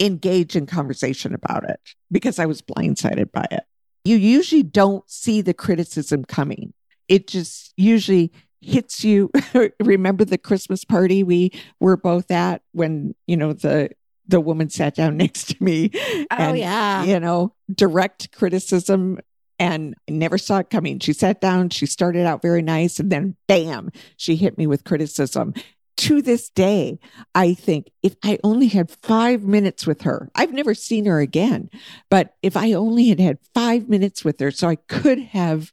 engage 0.00 0.56
in 0.56 0.66
conversation 0.66 1.34
about 1.34 1.68
it 1.68 1.80
because 2.10 2.38
I 2.38 2.46
was 2.46 2.62
blindsided 2.62 3.30
by 3.32 3.46
it. 3.50 3.64
You 4.04 4.16
usually 4.16 4.62
don't 4.62 5.08
see 5.08 5.40
the 5.40 5.54
criticism 5.54 6.24
coming. 6.24 6.72
It 7.08 7.26
just 7.26 7.72
usually 7.76 8.32
hits 8.60 9.04
you. 9.04 9.30
Remember 9.80 10.24
the 10.24 10.38
Christmas 10.38 10.84
party 10.84 11.22
we 11.22 11.52
were 11.80 11.96
both 11.96 12.30
at 12.30 12.62
when, 12.72 13.14
you 13.26 13.36
know, 13.36 13.52
the 13.52 13.90
the 14.26 14.40
woman 14.40 14.70
sat 14.70 14.94
down 14.94 15.16
next 15.18 15.48
to 15.48 15.56
me. 15.62 15.90
Oh, 15.94 16.26
and, 16.30 16.58
yeah. 16.58 17.04
You 17.04 17.20
know, 17.20 17.54
direct 17.74 18.32
criticism 18.32 19.18
and 19.58 19.94
I 20.08 20.12
never 20.12 20.38
saw 20.38 20.58
it 20.58 20.70
coming. 20.70 20.98
She 20.98 21.12
sat 21.12 21.40
down, 21.40 21.70
she 21.70 21.86
started 21.86 22.26
out 22.26 22.42
very 22.42 22.62
nice, 22.62 22.98
and 22.98 23.10
then 23.10 23.36
bam, 23.46 23.90
she 24.16 24.36
hit 24.36 24.58
me 24.58 24.66
with 24.66 24.84
criticism. 24.84 25.54
To 25.98 26.20
this 26.20 26.50
day, 26.50 26.98
I 27.36 27.54
think 27.54 27.90
if 28.02 28.16
I 28.24 28.38
only 28.42 28.66
had 28.66 28.90
five 28.90 29.44
minutes 29.44 29.86
with 29.86 30.02
her, 30.02 30.28
I've 30.34 30.52
never 30.52 30.74
seen 30.74 31.06
her 31.06 31.20
again, 31.20 31.70
but 32.10 32.34
if 32.42 32.56
I 32.56 32.72
only 32.72 33.08
had 33.08 33.20
had 33.20 33.38
five 33.54 33.88
minutes 33.88 34.24
with 34.24 34.40
her, 34.40 34.50
so 34.50 34.68
I 34.68 34.74
could 34.74 35.20
have 35.20 35.72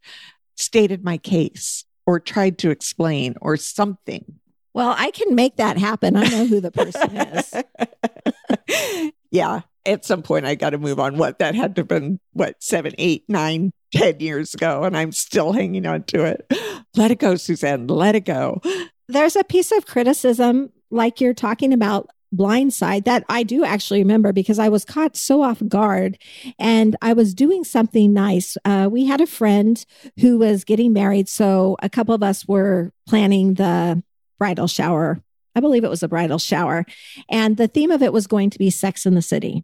stated 0.55 1.03
my 1.03 1.17
case 1.17 1.85
or 2.05 2.19
tried 2.19 2.59
to 2.59 2.69
explain 2.69 3.33
or 3.41 3.57
something. 3.57 4.39
Well, 4.73 4.95
I 4.97 5.11
can 5.11 5.35
make 5.35 5.57
that 5.57 5.77
happen. 5.77 6.15
I 6.15 6.27
know 6.27 6.45
who 6.45 6.61
the 6.61 6.71
person 6.71 7.17
is. 7.17 9.11
yeah. 9.31 9.61
At 9.85 10.05
some 10.05 10.21
point, 10.21 10.45
I 10.45 10.55
got 10.55 10.69
to 10.71 10.77
move 10.77 10.99
on. 10.99 11.17
What 11.17 11.39
that 11.39 11.55
had 11.55 11.75
to 11.75 11.81
have 11.81 11.87
been, 11.87 12.19
what, 12.33 12.61
seven, 12.61 12.93
eight, 12.97 13.25
nine, 13.27 13.71
ten 13.91 14.19
years 14.19 14.53
ago. 14.53 14.83
And 14.83 14.95
I'm 14.95 15.11
still 15.11 15.53
hanging 15.53 15.85
on 15.85 16.03
to 16.03 16.23
it. 16.23 16.45
Let 16.95 17.11
it 17.11 17.19
go, 17.19 17.35
Suzanne. 17.35 17.87
Let 17.87 18.15
it 18.15 18.25
go. 18.25 18.61
There's 19.07 19.35
a 19.35 19.43
piece 19.43 19.71
of 19.71 19.85
criticism, 19.85 20.71
like 20.89 21.19
you're 21.19 21.33
talking 21.33 21.73
about 21.73 22.09
blindside 22.33 23.03
that 23.05 23.25
I 23.27 23.43
do 23.43 23.65
actually 23.65 23.99
remember 23.99 24.31
because 24.31 24.59
I 24.59 24.69
was 24.69 24.85
caught 24.85 25.17
so 25.17 25.41
off 25.41 25.61
guard 25.67 26.17
and 26.57 26.95
I 27.01 27.13
was 27.13 27.33
doing 27.33 27.63
something 27.63 28.13
nice. 28.13 28.57
Uh, 28.63 28.87
we 28.89 29.05
had 29.05 29.21
a 29.21 29.27
friend 29.27 29.83
who 30.19 30.37
was 30.37 30.63
getting 30.63 30.93
married. 30.93 31.27
So 31.27 31.75
a 31.81 31.89
couple 31.89 32.15
of 32.15 32.23
us 32.23 32.47
were 32.47 32.93
planning 33.07 33.55
the 33.55 34.01
bridal 34.41 34.65
shower. 34.65 35.21
I 35.55 35.59
believe 35.59 35.83
it 35.83 35.89
was 35.89 36.01
a 36.01 36.07
bridal 36.07 36.39
shower. 36.39 36.83
And 37.29 37.57
the 37.57 37.67
theme 37.67 37.91
of 37.91 38.01
it 38.01 38.11
was 38.11 38.25
going 38.25 38.49
to 38.49 38.57
be 38.57 38.71
Sex 38.71 39.05
in 39.05 39.13
the 39.13 39.21
City. 39.21 39.63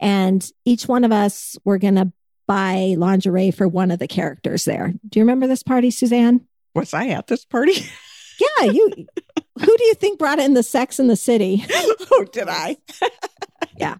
And 0.00 0.44
each 0.64 0.88
one 0.88 1.04
of 1.04 1.12
us 1.12 1.56
were 1.64 1.78
going 1.78 1.94
to 1.94 2.12
buy 2.48 2.96
lingerie 2.98 3.52
for 3.52 3.68
one 3.68 3.92
of 3.92 4.00
the 4.00 4.08
characters 4.08 4.64
there. 4.64 4.92
Do 5.08 5.20
you 5.20 5.22
remember 5.22 5.46
this 5.46 5.62
party, 5.62 5.92
Suzanne? 5.92 6.48
Was 6.74 6.94
I 6.94 7.06
at 7.10 7.28
this 7.28 7.44
party? 7.44 7.74
yeah, 8.40 8.64
you. 8.64 8.90
who 9.60 9.76
do 9.76 9.84
you 9.84 9.94
think 9.94 10.18
brought 10.18 10.40
in 10.40 10.54
the 10.54 10.64
Sex 10.64 10.98
in 10.98 11.06
the 11.06 11.14
City? 11.14 11.64
oh, 12.10 12.26
did 12.32 12.48
I? 12.48 12.76
yeah. 13.76 13.98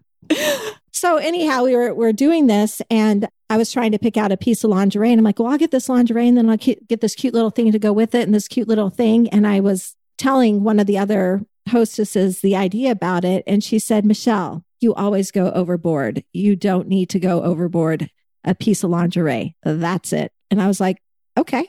So 0.91 1.15
anyhow, 1.15 1.63
we 1.63 1.77
were 1.77 1.93
we're 1.93 2.11
doing 2.11 2.47
this, 2.47 2.81
and 2.89 3.29
I 3.49 3.55
was 3.55 3.71
trying 3.71 3.93
to 3.93 3.99
pick 3.99 4.17
out 4.17 4.33
a 4.33 4.37
piece 4.37 4.65
of 4.65 4.69
lingerie, 4.69 5.11
and 5.11 5.19
I'm 5.19 5.23
like, 5.23 5.39
"Well, 5.39 5.47
I'll 5.47 5.57
get 5.57 5.71
this 5.71 5.87
lingerie, 5.87 6.27
and 6.27 6.37
then 6.37 6.49
I'll 6.49 6.57
get 6.57 6.99
this 6.99 7.15
cute 7.15 7.33
little 7.33 7.49
thing 7.49 7.71
to 7.71 7.79
go 7.79 7.93
with 7.93 8.13
it, 8.13 8.23
and 8.23 8.35
this 8.35 8.49
cute 8.49 8.67
little 8.67 8.89
thing." 8.89 9.29
And 9.29 9.47
I 9.47 9.61
was 9.61 9.95
telling 10.19 10.63
one 10.63 10.79
of 10.79 10.85
the 10.85 10.99
other 10.99 11.41
hostesses 11.69 12.41
the 12.41 12.55
idea 12.55 12.91
about 12.91 13.25
it. 13.25 13.43
And 13.47 13.63
she 13.63 13.79
said, 13.79 14.05
Michelle, 14.05 14.63
you 14.79 14.93
always 14.93 15.31
go 15.31 15.51
overboard. 15.51 16.23
You 16.33 16.55
don't 16.55 16.87
need 16.87 17.09
to 17.09 17.19
go 17.19 17.41
overboard 17.43 18.11
a 18.43 18.53
piece 18.53 18.83
of 18.83 18.91
lingerie. 18.91 19.55
That's 19.63 20.13
it. 20.13 20.31
And 20.51 20.61
I 20.61 20.67
was 20.67 20.79
like, 20.79 21.01
okay. 21.37 21.67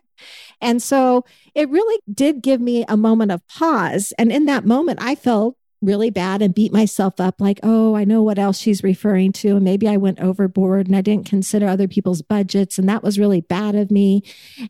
And 0.60 0.82
so 0.82 1.24
it 1.54 1.68
really 1.70 1.98
did 2.12 2.42
give 2.42 2.60
me 2.60 2.84
a 2.88 2.96
moment 2.96 3.32
of 3.32 3.46
pause. 3.48 4.12
And 4.18 4.30
in 4.30 4.44
that 4.46 4.66
moment, 4.66 4.98
I 5.02 5.14
felt 5.14 5.56
really 5.82 6.10
bad 6.10 6.42
and 6.42 6.54
beat 6.54 6.72
myself 6.72 7.18
up 7.18 7.40
like, 7.40 7.58
oh, 7.62 7.96
I 7.96 8.04
know 8.04 8.22
what 8.22 8.38
else 8.38 8.58
she's 8.58 8.82
referring 8.82 9.32
to. 9.32 9.56
And 9.56 9.64
maybe 9.64 9.88
I 9.88 9.96
went 9.96 10.20
overboard 10.20 10.86
and 10.86 10.94
I 10.96 11.00
didn't 11.00 11.26
consider 11.26 11.66
other 11.66 11.88
people's 11.88 12.20
budgets. 12.20 12.78
And 12.78 12.88
that 12.88 13.02
was 13.02 13.18
really 13.18 13.40
bad 13.40 13.74
of 13.74 13.90
me. 13.90 14.22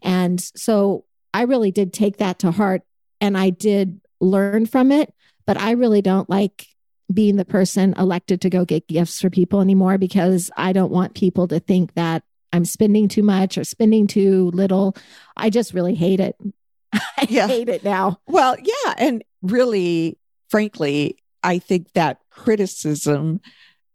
And 0.03 0.41
so 0.41 1.05
I 1.35 1.43
really 1.43 1.73
did 1.73 1.93
take 1.93 2.19
that 2.19 2.39
to 2.41 2.53
heart 2.53 2.83
and 3.21 3.37
I 3.37 3.51
did 3.51 4.01
learn 4.21 4.67
from 4.67 4.93
it, 4.93 5.13
but 5.47 5.57
I 5.57 5.73
really 5.73 6.03
don't 6.03 6.29
like 6.29 6.67
being 7.13 7.37
the 7.37 7.45
person 7.45 7.95
elected 7.99 8.41
to 8.43 8.51
go 8.51 8.65
get 8.65 8.87
gifts 8.87 9.21
for 9.21 9.31
people 9.31 9.61
anymore 9.61 9.99
because 9.99 10.51
I 10.57 10.73
don't 10.73 10.93
want 10.93 11.15
people 11.15 11.49
to 11.49 11.59
think 11.59 11.95
that 11.95 12.23
I'm 12.53 12.65
spending 12.65 13.09
too 13.09 13.23
much 13.23 13.59
or 13.59 13.65
spending 13.65 14.07
too 14.07 14.51
little. 14.55 14.97
I 15.37 15.51
just 15.51 15.75
really 15.75 15.95
hate 15.95 16.21
it. 16.21 16.37
I 16.93 17.27
yeah. 17.29 17.47
hate 17.47 17.69
it 17.69 17.85
now. 17.85 18.21
Well, 18.27 18.57
yeah. 18.63 18.95
And 18.99 19.25
really, 19.43 20.19
frankly, 20.49 21.19
I 21.43 21.59
think 21.59 21.93
that 21.93 22.19
criticism 22.31 23.41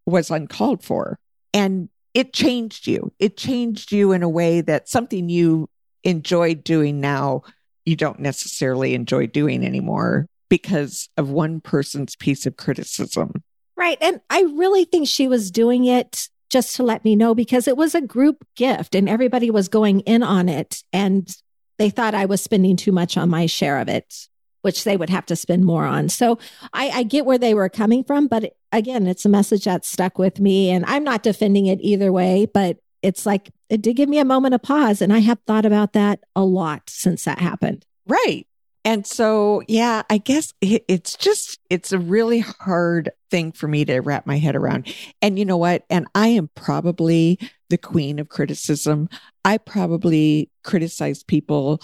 was 0.06 0.30
uncalled 0.32 0.84
for 0.84 1.20
and 1.54 1.90
it 2.14 2.34
changed 2.34 2.88
you. 2.88 3.12
It 3.20 3.38
changed 3.38 3.92
you 3.92 4.12
in 4.14 4.24
a 4.24 4.30
way 4.30 4.62
that 4.62 4.88
something 4.88 5.30
you 5.30 5.70
enjoyed 6.04 6.64
doing 6.64 7.02
now 7.02 7.42
you 7.86 7.96
don't 7.96 8.20
necessarily 8.20 8.94
enjoy 8.94 9.28
doing 9.28 9.66
anymore 9.66 10.28
because 10.50 11.10
of 11.18 11.30
one 11.30 11.62
person's 11.62 12.16
piece 12.16 12.46
of 12.46 12.58
criticism. 12.58 13.44
Right. 13.78 13.98
And 14.02 14.22
I 14.30 14.42
really 14.42 14.86
think 14.86 15.08
she 15.08 15.28
was 15.28 15.52
doing 15.52 15.86
it 15.86 16.30
just 16.50 16.76
to 16.76 16.84
let 16.84 17.04
me 17.04 17.16
know 17.16 17.36
because 17.36 17.68
it 17.68 17.78
was 17.78 17.96
a 17.96 18.02
group 18.02 18.46
gift 18.56 18.96
and 18.96 19.10
everybody 19.10 19.52
was 19.52 19.68
going 19.68 20.02
in 20.02 20.24
on 20.24 20.48
it. 20.48 20.84
And 20.94 21.30
they 21.78 21.90
thought 21.90 22.16
I 22.16 22.26
was 22.26 22.42
spending 22.42 22.78
too 22.78 22.92
much 22.92 23.18
on 23.18 23.30
my 23.30 23.48
share 23.48 23.80
of 23.80 23.90
it, 23.90 24.28
which 24.62 24.84
they 24.84 24.96
would 24.96 25.10
have 25.10 25.26
to 25.28 25.36
spend 25.36 25.66
more 25.66 25.84
on. 25.84 26.10
So 26.10 26.40
I, 26.74 26.90
I 26.90 27.04
get 27.04 27.26
where 27.26 27.38
they 27.38 27.54
were 27.54 27.70
coming 27.70 28.04
from. 28.04 28.28
But 28.28 28.54
again, 28.72 29.08
it's 29.08 29.26
a 29.26 29.30
message 29.30 29.66
that 29.66 29.86
stuck 29.86 30.18
with 30.18 30.40
me. 30.40 30.70
And 30.70 30.86
I'm 30.86 31.04
not 31.04 31.24
defending 31.24 31.66
it 31.66 31.80
either 31.82 32.12
way, 32.12 32.48
but 32.52 32.78
it's 33.06 33.26
like 33.26 33.52
it 33.70 33.84
did 33.84 33.96
give 33.96 34.10
me 34.10 34.18
a 34.18 34.26
moment 34.26 34.56
of 34.56 34.64
pause. 34.64 35.00
And 35.00 35.14
I 35.14 35.20
have 35.20 35.38
thought 35.46 35.66
about 35.66 35.94
that 35.94 36.22
a 36.36 36.44
lot 36.44 36.90
since 36.90 37.24
that 37.26 37.38
happened. 37.38 37.86
Right. 38.08 38.48
And 38.84 39.06
so, 39.06 39.62
yeah, 39.68 40.04
I 40.10 40.18
guess 40.18 40.54
it's 40.62 41.16
just, 41.16 41.60
it's 41.70 41.92
a 41.92 42.00
really 42.00 42.40
hard 42.40 43.12
thing 43.32 43.52
for 43.52 43.68
me 43.68 43.86
to 43.86 44.00
wrap 44.00 44.26
my 44.28 44.38
head 44.38 44.56
around. 44.56 44.94
And 45.22 45.38
you 45.40 45.46
know 45.46 45.58
what? 45.58 45.86
And 45.90 46.08
I 46.16 46.30
am 46.30 46.50
probably 46.56 47.40
the 47.70 47.78
queen 47.78 48.20
of 48.20 48.30
criticism. 48.30 49.10
I 49.44 49.58
probably 49.58 50.52
criticize 50.64 51.24
people 51.24 51.82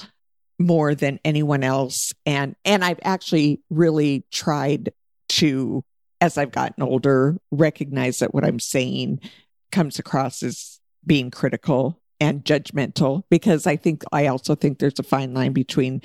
more 0.60 0.94
than 0.94 1.20
anyone 1.24 1.64
else. 1.64 2.14
And, 2.26 2.56
and 2.66 2.84
I've 2.84 3.00
actually 3.04 3.62
really 3.70 4.26
tried 4.32 4.92
to, 5.30 5.84
as 6.20 6.38
I've 6.38 6.52
gotten 6.52 6.84
older, 6.84 7.38
recognize 7.50 8.20
that 8.20 8.34
what 8.34 8.46
I'm 8.46 8.60
saying 8.60 9.22
comes 9.72 9.98
across 9.98 10.44
as 10.44 10.81
being 11.06 11.32
critical 11.32 12.00
and 12.20 12.46
judgmental 12.46 13.24
because 13.30 13.66
I 13.66 13.76
think 13.76 14.04
I 14.12 14.28
also 14.28 14.56
think 14.56 14.80
there's 14.80 15.00
a 15.00 15.04
fine 15.04 15.34
line 15.34 15.54
between 15.54 16.02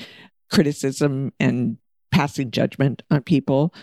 criticism 0.51 1.33
and 1.39 1.77
passing 2.11 2.51
judgment 2.51 3.03
on 3.11 3.23
people. 3.23 3.75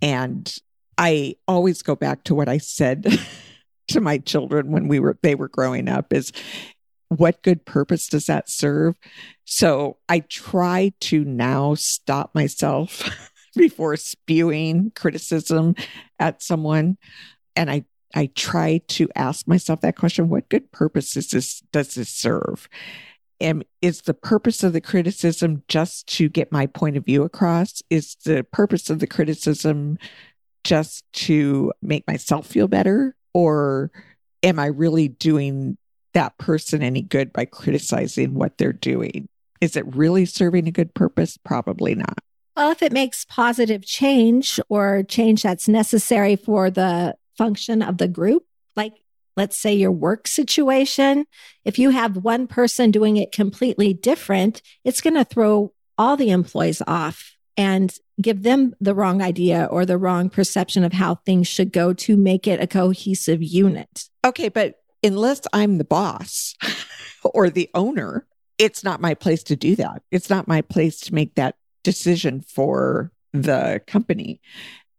And 0.00 0.54
I 0.96 1.36
always 1.48 1.82
go 1.82 1.96
back 1.96 2.24
to 2.24 2.34
what 2.34 2.48
I 2.48 2.58
said 2.58 3.18
to 3.88 4.00
my 4.00 4.18
children 4.18 4.70
when 4.70 4.88
we 4.88 5.00
were 5.00 5.18
they 5.22 5.34
were 5.34 5.48
growing 5.48 5.88
up 5.88 6.12
is 6.12 6.32
what 7.08 7.42
good 7.42 7.66
purpose 7.66 8.06
does 8.08 8.26
that 8.26 8.48
serve? 8.48 8.94
So 9.44 9.98
I 10.08 10.20
try 10.20 10.92
to 11.00 11.24
now 11.24 11.74
stop 11.74 12.34
myself 12.34 13.10
before 13.56 13.96
spewing 13.96 14.92
criticism 14.94 15.74
at 16.18 16.42
someone. 16.42 16.96
And 17.54 17.70
I 17.70 17.84
I 18.14 18.30
try 18.34 18.82
to 18.88 19.08
ask 19.16 19.46
myself 19.46 19.80
that 19.80 19.96
question 19.96 20.28
what 20.28 20.48
good 20.48 20.70
purpose 20.72 21.16
is 21.16 21.30
this, 21.30 21.60
does 21.72 21.94
this 21.94 22.08
serve? 22.08 22.68
And 23.40 23.64
is 23.80 24.02
the 24.02 24.14
purpose 24.14 24.62
of 24.62 24.72
the 24.72 24.80
criticism 24.80 25.64
just 25.66 26.06
to 26.16 26.28
get 26.28 26.52
my 26.52 26.66
point 26.66 26.96
of 26.96 27.04
view 27.04 27.24
across? 27.24 27.82
Is 27.90 28.16
the 28.24 28.44
purpose 28.44 28.88
of 28.88 29.00
the 29.00 29.06
criticism 29.06 29.98
just 30.64 31.04
to 31.12 31.72
make 31.82 32.06
myself 32.06 32.46
feel 32.46 32.68
better? 32.68 33.16
Or 33.34 33.90
am 34.42 34.58
I 34.58 34.66
really 34.66 35.08
doing 35.08 35.76
that 36.14 36.38
person 36.38 36.82
any 36.82 37.02
good 37.02 37.32
by 37.32 37.44
criticizing 37.44 38.34
what 38.34 38.58
they're 38.58 38.72
doing? 38.72 39.28
Is 39.60 39.76
it 39.76 39.94
really 39.94 40.24
serving 40.24 40.68
a 40.68 40.72
good 40.72 40.94
purpose? 40.94 41.36
Probably 41.36 41.94
not. 41.94 42.18
Well, 42.56 42.70
if 42.70 42.82
it 42.82 42.92
makes 42.92 43.24
positive 43.24 43.84
change 43.84 44.60
or 44.68 45.02
change 45.04 45.42
that's 45.42 45.68
necessary 45.68 46.36
for 46.36 46.70
the 46.70 47.16
function 47.36 47.82
of 47.82 47.98
the 47.98 48.08
group, 48.08 48.44
like 48.76 48.94
let's 49.36 49.60
say 49.60 49.74
your 49.74 49.92
work 49.92 50.26
situation, 50.26 51.26
if 51.64 51.78
you 51.78 51.90
have 51.90 52.16
one 52.16 52.46
person 52.46 52.90
doing 52.90 53.16
it 53.16 53.32
completely 53.32 53.94
different, 53.94 54.62
it's 54.84 55.00
going 55.00 55.14
to 55.14 55.24
throw 55.24 55.72
all 55.96 56.16
the 56.16 56.30
employees 56.30 56.82
off 56.86 57.36
and 57.56 57.96
give 58.20 58.42
them 58.42 58.74
the 58.80 58.94
wrong 58.94 59.22
idea 59.22 59.68
or 59.70 59.84
the 59.84 59.98
wrong 59.98 60.30
perception 60.30 60.84
of 60.84 60.92
how 60.92 61.16
things 61.16 61.48
should 61.48 61.72
go 61.72 61.92
to 61.92 62.16
make 62.16 62.46
it 62.46 62.60
a 62.60 62.66
cohesive 62.66 63.42
unit. 63.42 64.08
Okay, 64.24 64.48
but 64.48 64.76
unless 65.02 65.40
I'm 65.52 65.78
the 65.78 65.84
boss 65.84 66.54
or 67.24 67.50
the 67.50 67.68
owner, 67.74 68.26
it's 68.58 68.84
not 68.84 69.00
my 69.00 69.14
place 69.14 69.42
to 69.44 69.56
do 69.56 69.76
that. 69.76 70.02
It's 70.10 70.30
not 70.30 70.48
my 70.48 70.62
place 70.62 71.00
to 71.00 71.14
make 71.14 71.34
that 71.34 71.56
decision 71.82 72.40
for 72.40 73.10
the 73.32 73.82
company. 73.86 74.40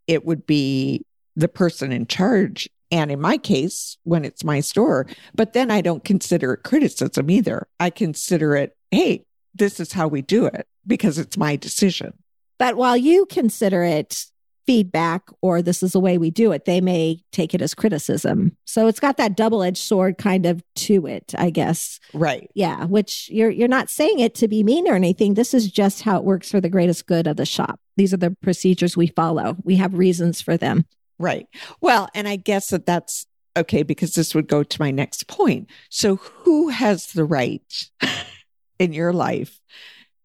It 0.07 0.25
would 0.25 0.45
be 0.45 1.05
the 1.35 1.47
person 1.47 1.91
in 1.91 2.07
charge. 2.07 2.69
And 2.91 3.11
in 3.11 3.19
my 3.19 3.37
case, 3.37 3.97
when 4.03 4.23
it's 4.23 4.43
my 4.43 4.59
store, 4.59 5.07
but 5.33 5.53
then 5.53 5.71
I 5.71 5.81
don't 5.81 6.03
consider 6.03 6.53
it 6.53 6.63
criticism 6.63 7.29
either. 7.31 7.67
I 7.79 7.89
consider 7.89 8.55
it, 8.55 8.77
hey, 8.91 9.25
this 9.55 9.79
is 9.79 9.93
how 9.93 10.07
we 10.07 10.21
do 10.21 10.45
it 10.45 10.67
because 10.85 11.17
it's 11.17 11.37
my 11.37 11.55
decision. 11.55 12.13
But 12.59 12.75
while 12.75 12.95
you 12.95 13.25
consider 13.25 13.83
it 13.83 14.25
feedback 14.65 15.23
or 15.41 15.61
this 15.61 15.83
is 15.83 15.91
the 15.91 15.99
way 15.99 16.17
we 16.17 16.31
do 16.31 16.51
it, 16.51 16.65
they 16.65 16.79
may 16.79 17.21
take 17.31 17.53
it 17.53 17.61
as 17.61 17.73
criticism. 17.73 18.55
So 18.65 18.87
it's 18.87 18.99
got 18.99 19.17
that 19.17 19.35
double-edged 19.35 19.77
sword 19.77 20.17
kind 20.17 20.45
of 20.45 20.63
to 20.75 21.05
it, 21.07 21.33
I 21.37 21.49
guess. 21.49 21.99
Right. 22.13 22.49
Yeah, 22.53 22.85
which 22.85 23.29
you're 23.29 23.49
you're 23.49 23.67
not 23.67 23.89
saying 23.89 24.19
it 24.19 24.35
to 24.35 24.47
be 24.47 24.63
mean 24.63 24.87
or 24.87 24.95
anything. 24.95 25.33
This 25.33 25.53
is 25.53 25.69
just 25.69 26.03
how 26.03 26.17
it 26.17 26.23
works 26.23 26.49
for 26.49 26.61
the 26.61 26.69
greatest 26.69 27.07
good 27.07 27.27
of 27.27 27.37
the 27.37 27.45
shop. 27.45 27.79
These 27.97 28.13
are 28.13 28.17
the 28.17 28.37
procedures 28.41 28.95
we 28.95 29.07
follow. 29.07 29.57
We 29.63 29.75
have 29.77 29.95
reasons 29.95 30.41
for 30.41 30.57
them. 30.57 30.85
Right. 31.23 31.47
Well, 31.79 32.09
and 32.13 32.27
I 32.27 32.35
guess 32.35 32.71
that 32.71 32.85
that's 32.85 33.25
okay 33.55 33.83
because 33.83 34.13
this 34.13 34.35
would 34.35 34.49
go 34.49 34.61
to 34.61 34.81
my 34.81 34.91
next 34.91 35.29
point. 35.29 35.69
So 35.89 36.17
who 36.17 36.67
has 36.67 37.07
the 37.13 37.23
right 37.23 37.89
in 38.79 38.91
your 38.91 39.13
life 39.13 39.61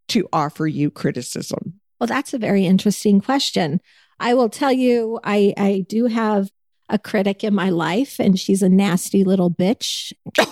to 0.09 0.29
offer 0.33 0.67
you 0.67 0.91
criticism? 0.91 1.81
Well, 2.01 2.09
that's 2.09 2.35
a 2.35 2.39
very 2.39 2.67
interesting 2.67 3.21
question. 3.21 3.81
I 4.19 4.35
will 4.35 4.49
tell 4.49 4.73
you, 4.73 5.21
I, 5.23 5.55
I 5.57 5.85
do 5.89 6.07
have 6.07 6.51
a 6.89 6.99
critic 6.99 7.45
in 7.45 7.55
my 7.55 7.71
life, 7.71 8.19
and 8.19 8.41
she's 8.41 8.63
a 8.63 8.69
nasty 8.69 9.23
little 9.23 9.51
bitch. 9.51 10.13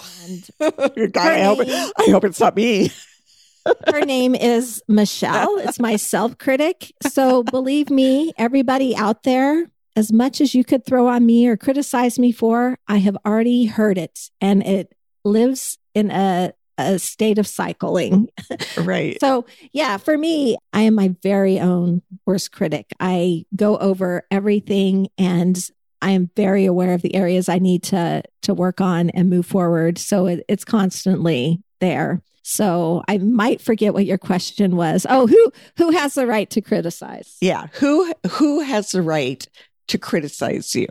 And 0.58 1.12
God, 1.12 1.32
I, 1.32 1.42
hope, 1.44 1.58
I 1.60 2.10
hope 2.10 2.24
it's 2.24 2.40
not 2.40 2.56
me. 2.56 2.90
her 3.88 4.00
name 4.00 4.34
is 4.34 4.82
Michelle. 4.88 5.58
It's 5.58 5.78
my 5.78 5.96
self 5.96 6.38
critic. 6.38 6.92
So 7.08 7.42
believe 7.42 7.90
me, 7.90 8.32
everybody 8.36 8.96
out 8.96 9.22
there, 9.22 9.70
as 9.96 10.12
much 10.12 10.40
as 10.40 10.54
you 10.54 10.62
could 10.62 10.84
throw 10.84 11.08
on 11.08 11.24
me 11.24 11.48
or 11.48 11.56
criticize 11.56 12.18
me 12.18 12.30
for, 12.30 12.78
I 12.86 12.98
have 12.98 13.16
already 13.26 13.64
heard 13.64 13.98
it 13.98 14.30
and 14.40 14.62
it 14.62 14.94
lives 15.24 15.78
in 15.94 16.10
a 16.10 16.52
a 16.78 16.98
state 16.98 17.38
of 17.38 17.46
cycling. 17.46 18.28
Right. 18.76 19.18
so, 19.20 19.46
yeah, 19.72 19.96
for 19.96 20.16
me, 20.18 20.58
I 20.74 20.82
am 20.82 20.94
my 20.94 21.14
very 21.22 21.58
own 21.58 22.02
worst 22.26 22.52
critic. 22.52 22.90
I 23.00 23.46
go 23.56 23.78
over 23.78 24.24
everything 24.30 25.08
and 25.16 25.58
I 26.02 26.10
am 26.10 26.30
very 26.36 26.66
aware 26.66 26.92
of 26.92 27.00
the 27.00 27.14
areas 27.14 27.48
I 27.48 27.58
need 27.58 27.82
to 27.84 28.22
to 28.42 28.54
work 28.54 28.82
on 28.82 29.10
and 29.10 29.30
move 29.30 29.46
forward. 29.46 29.96
So 29.98 30.26
it, 30.26 30.44
it's 30.48 30.64
constantly 30.64 31.62
there. 31.80 32.22
So 32.42 33.02
I 33.08 33.18
might 33.18 33.60
forget 33.60 33.92
what 33.92 34.06
your 34.06 34.18
question 34.18 34.76
was. 34.76 35.04
Oh, 35.08 35.26
who 35.26 35.52
who 35.78 35.90
has 35.90 36.14
the 36.14 36.26
right 36.26 36.48
to 36.50 36.60
criticize? 36.60 37.36
Yeah, 37.40 37.66
who 37.72 38.12
who 38.30 38.60
has 38.60 38.92
the 38.92 39.02
right 39.02 39.44
to 39.88 39.98
criticize 39.98 40.74
you? 40.74 40.86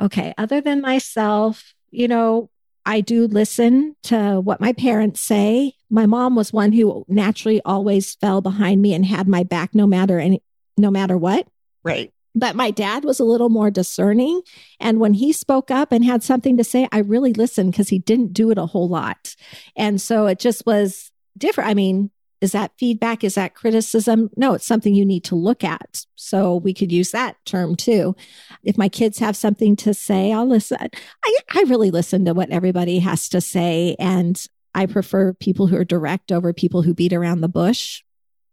Okay, 0.00 0.34
other 0.38 0.60
than 0.60 0.80
myself, 0.80 1.74
you 1.90 2.08
know, 2.08 2.50
I 2.86 3.00
do 3.02 3.26
listen 3.26 3.96
to 4.04 4.40
what 4.40 4.60
my 4.60 4.72
parents 4.72 5.20
say. 5.20 5.74
My 5.90 6.06
mom 6.06 6.34
was 6.34 6.52
one 6.52 6.72
who 6.72 7.04
naturally 7.08 7.60
always 7.64 8.14
fell 8.14 8.40
behind 8.40 8.80
me 8.80 8.94
and 8.94 9.04
had 9.04 9.28
my 9.28 9.42
back 9.42 9.74
no 9.74 9.86
matter 9.86 10.18
any 10.18 10.42
no 10.78 10.90
matter 10.90 11.16
what. 11.16 11.46
Right. 11.84 12.12
But 12.34 12.56
my 12.56 12.70
dad 12.70 13.04
was 13.04 13.20
a 13.20 13.24
little 13.24 13.48
more 13.48 13.70
discerning. 13.70 14.42
And 14.78 15.00
when 15.00 15.14
he 15.14 15.32
spoke 15.32 15.70
up 15.70 15.92
and 15.92 16.04
had 16.04 16.22
something 16.22 16.56
to 16.56 16.64
say, 16.64 16.88
I 16.92 16.98
really 16.98 17.32
listened 17.32 17.72
because 17.72 17.88
he 17.88 17.98
didn't 17.98 18.32
do 18.32 18.50
it 18.50 18.58
a 18.58 18.66
whole 18.66 18.88
lot. 18.88 19.34
And 19.76 20.00
so 20.00 20.26
it 20.26 20.38
just 20.38 20.64
was 20.64 21.10
different. 21.36 21.70
I 21.70 21.74
mean, 21.74 22.10
is 22.40 22.52
that 22.52 22.72
feedback? 22.78 23.22
Is 23.22 23.34
that 23.34 23.54
criticism? 23.54 24.30
No, 24.36 24.54
it's 24.54 24.66
something 24.66 24.94
you 24.94 25.04
need 25.04 25.24
to 25.24 25.34
look 25.34 25.62
at. 25.62 26.06
So 26.14 26.56
we 26.56 26.72
could 26.72 26.90
use 26.90 27.10
that 27.10 27.36
term 27.44 27.76
too. 27.76 28.16
If 28.64 28.78
my 28.78 28.88
kids 28.88 29.18
have 29.18 29.36
something 29.36 29.76
to 29.76 29.92
say, 29.92 30.32
I'll 30.32 30.48
listen. 30.48 30.78
I, 31.24 31.38
I 31.54 31.64
really 31.68 31.90
listen 31.90 32.24
to 32.24 32.34
what 32.34 32.50
everybody 32.50 32.98
has 33.00 33.28
to 33.30 33.40
say. 33.40 33.94
And 33.98 34.42
I 34.74 34.86
prefer 34.86 35.34
people 35.34 35.66
who 35.66 35.76
are 35.76 35.84
direct 35.84 36.32
over 36.32 36.52
people 36.52 36.82
who 36.82 36.94
beat 36.94 37.12
around 37.12 37.42
the 37.42 37.48
bush. 37.48 38.02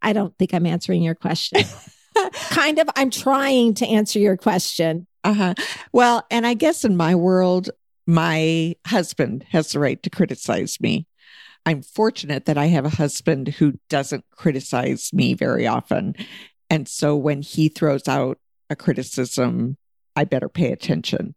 I 0.02 0.14
don't 0.14 0.38
think 0.38 0.54
I'm 0.54 0.66
answering 0.66 1.02
your 1.02 1.16
question. 1.16 1.64
kind 2.50 2.80
of, 2.80 2.90
I'm 2.96 3.10
trying 3.10 3.74
to 3.76 3.88
answer 3.88 4.20
your 4.20 4.38
question. 4.38 5.08
Uh 5.24 5.34
huh. 5.34 5.54
Well, 5.94 6.26
and 6.30 6.46
I 6.46 6.56
guess 6.56 6.84
in 6.84 6.98
my 6.98 7.16
world, 7.16 7.70
my 8.06 8.76
husband 8.86 9.46
has 9.50 9.72
the 9.72 9.80
right 9.80 10.02
to 10.04 10.10
criticize 10.10 10.80
me. 10.80 11.07
I'm 11.68 11.82
fortunate 11.82 12.46
that 12.46 12.58
I 12.58 12.68
have 12.68 12.86
a 12.86 12.90
husband 12.90 13.50
who 13.50 13.74
doesn't 13.90 14.24
criticize 14.32 15.12
me 15.12 15.34
very 15.34 15.68
often. 15.68 16.16
And 16.70 16.88
so 16.88 17.14
when 17.18 17.42
he 17.42 17.68
throws 17.68 18.08
out 18.08 18.40
a 18.70 18.76
criticism, 18.78 19.76
I 20.16 20.24
better 20.24 20.48
pay 20.48 20.72
attention 20.72 21.36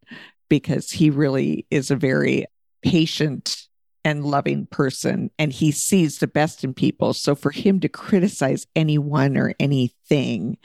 because 0.48 0.92
he 0.92 1.10
really 1.10 1.66
is 1.72 1.90
a 1.90 1.96
very 1.96 2.46
patient 2.80 3.66
and 4.04 4.24
loving 4.24 4.66
person 4.66 5.32
and 5.36 5.52
he 5.52 5.72
sees 5.72 6.18
the 6.18 6.28
best 6.28 6.62
in 6.62 6.74
people. 6.74 7.12
So 7.12 7.34
for 7.34 7.50
him 7.50 7.80
to 7.80 7.88
criticize 7.88 8.68
anyone 8.76 9.36
or 9.36 9.56
anything, 9.58 10.58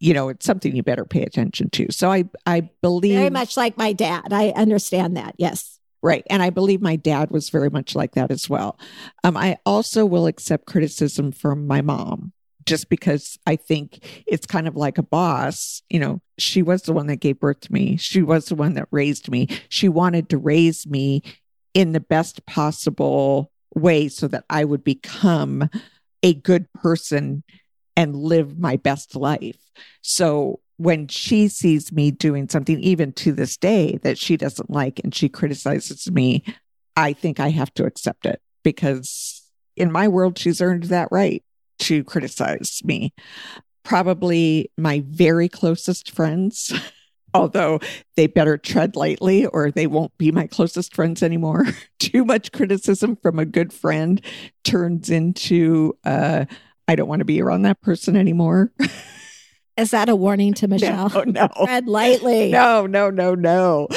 you 0.00 0.12
know, 0.12 0.28
it's 0.28 0.44
something 0.44 0.76
you 0.76 0.82
better 0.82 1.06
pay 1.06 1.22
attention 1.22 1.70
to. 1.70 1.90
So 1.90 2.12
I 2.12 2.24
I 2.44 2.68
believe 2.82 3.14
very 3.14 3.30
much 3.30 3.56
like 3.56 3.78
my 3.78 3.94
dad. 3.94 4.34
I 4.34 4.50
understand 4.50 5.16
that. 5.16 5.34
Yes. 5.38 5.77
Right. 6.02 6.24
And 6.30 6.42
I 6.42 6.50
believe 6.50 6.80
my 6.80 6.96
dad 6.96 7.30
was 7.30 7.50
very 7.50 7.70
much 7.70 7.94
like 7.94 8.12
that 8.12 8.30
as 8.30 8.48
well. 8.48 8.78
Um, 9.24 9.36
I 9.36 9.58
also 9.66 10.06
will 10.06 10.26
accept 10.26 10.66
criticism 10.66 11.32
from 11.32 11.66
my 11.66 11.80
mom 11.80 12.32
just 12.66 12.88
because 12.88 13.38
I 13.46 13.56
think 13.56 14.24
it's 14.26 14.46
kind 14.46 14.68
of 14.68 14.76
like 14.76 14.98
a 14.98 15.02
boss. 15.02 15.82
You 15.88 15.98
know, 15.98 16.20
she 16.38 16.62
was 16.62 16.82
the 16.82 16.92
one 16.92 17.06
that 17.06 17.16
gave 17.16 17.40
birth 17.40 17.60
to 17.60 17.72
me, 17.72 17.96
she 17.96 18.22
was 18.22 18.46
the 18.46 18.54
one 18.54 18.74
that 18.74 18.88
raised 18.90 19.30
me. 19.30 19.48
She 19.68 19.88
wanted 19.88 20.28
to 20.28 20.38
raise 20.38 20.86
me 20.86 21.22
in 21.74 21.92
the 21.92 22.00
best 22.00 22.44
possible 22.46 23.50
way 23.74 24.08
so 24.08 24.28
that 24.28 24.44
I 24.50 24.64
would 24.64 24.84
become 24.84 25.68
a 26.22 26.34
good 26.34 26.72
person 26.74 27.42
and 27.96 28.14
live 28.14 28.58
my 28.58 28.76
best 28.76 29.16
life. 29.16 29.58
So 30.02 30.60
when 30.78 31.08
she 31.08 31.48
sees 31.48 31.92
me 31.92 32.10
doing 32.10 32.48
something, 32.48 32.80
even 32.80 33.12
to 33.12 33.32
this 33.32 33.56
day, 33.56 33.98
that 34.02 34.16
she 34.16 34.36
doesn't 34.36 34.70
like 34.70 35.00
and 35.02 35.14
she 35.14 35.28
criticizes 35.28 36.10
me, 36.10 36.42
I 36.96 37.12
think 37.12 37.40
I 37.40 37.50
have 37.50 37.74
to 37.74 37.84
accept 37.84 38.26
it 38.26 38.40
because 38.62 39.42
in 39.76 39.92
my 39.92 40.08
world, 40.08 40.38
she's 40.38 40.60
earned 40.60 40.84
that 40.84 41.08
right 41.10 41.42
to 41.80 42.04
criticize 42.04 42.80
me. 42.84 43.12
Probably 43.84 44.70
my 44.76 45.02
very 45.06 45.48
closest 45.48 46.12
friends, 46.12 46.72
although 47.34 47.80
they 48.16 48.28
better 48.28 48.56
tread 48.56 48.94
lightly 48.94 49.46
or 49.46 49.70
they 49.72 49.86
won't 49.86 50.16
be 50.16 50.30
my 50.30 50.46
closest 50.46 50.94
friends 50.94 51.22
anymore. 51.22 51.66
Too 51.98 52.24
much 52.24 52.52
criticism 52.52 53.16
from 53.16 53.38
a 53.38 53.44
good 53.44 53.72
friend 53.72 54.20
turns 54.62 55.10
into, 55.10 55.96
uh, 56.04 56.44
I 56.86 56.94
don't 56.94 57.08
want 57.08 57.20
to 57.20 57.24
be 57.24 57.42
around 57.42 57.62
that 57.62 57.80
person 57.80 58.16
anymore. 58.16 58.72
Is 59.78 59.92
that 59.92 60.08
a 60.08 60.16
warning 60.16 60.52
to 60.54 60.68
Michelle? 60.68 61.08
No, 61.08 61.22
no. 61.26 61.48
Tread 61.64 61.86
lightly. 61.86 62.50
No, 62.58 62.86
no, 62.86 63.10
no, 63.10 63.34
no. 63.34 63.88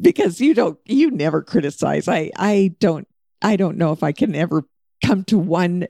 Because 0.00 0.40
you 0.40 0.54
don't 0.54 0.78
you 0.86 1.10
never 1.10 1.42
criticize. 1.42 2.08
I 2.08 2.30
I 2.36 2.74
don't 2.78 3.08
I 3.42 3.56
don't 3.56 3.76
know 3.76 3.92
if 3.92 4.02
I 4.02 4.12
can 4.12 4.34
ever 4.34 4.64
come 5.04 5.24
to 5.24 5.38
one 5.38 5.86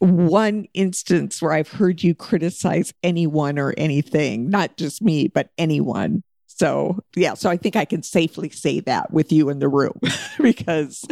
one 0.00 0.66
instance 0.74 1.42
where 1.42 1.52
I've 1.52 1.70
heard 1.70 2.02
you 2.02 2.14
criticize 2.14 2.94
anyone 3.02 3.58
or 3.58 3.74
anything, 3.76 4.48
not 4.48 4.76
just 4.76 5.02
me, 5.02 5.28
but 5.28 5.50
anyone. 5.58 6.22
So, 6.46 6.98
yeah, 7.14 7.34
so 7.34 7.50
I 7.50 7.56
think 7.56 7.76
I 7.76 7.84
can 7.84 8.02
safely 8.02 8.50
say 8.50 8.80
that 8.80 9.12
with 9.12 9.30
you 9.30 9.48
in 9.48 9.60
the 9.60 9.68
room 9.68 10.00
because, 10.40 11.04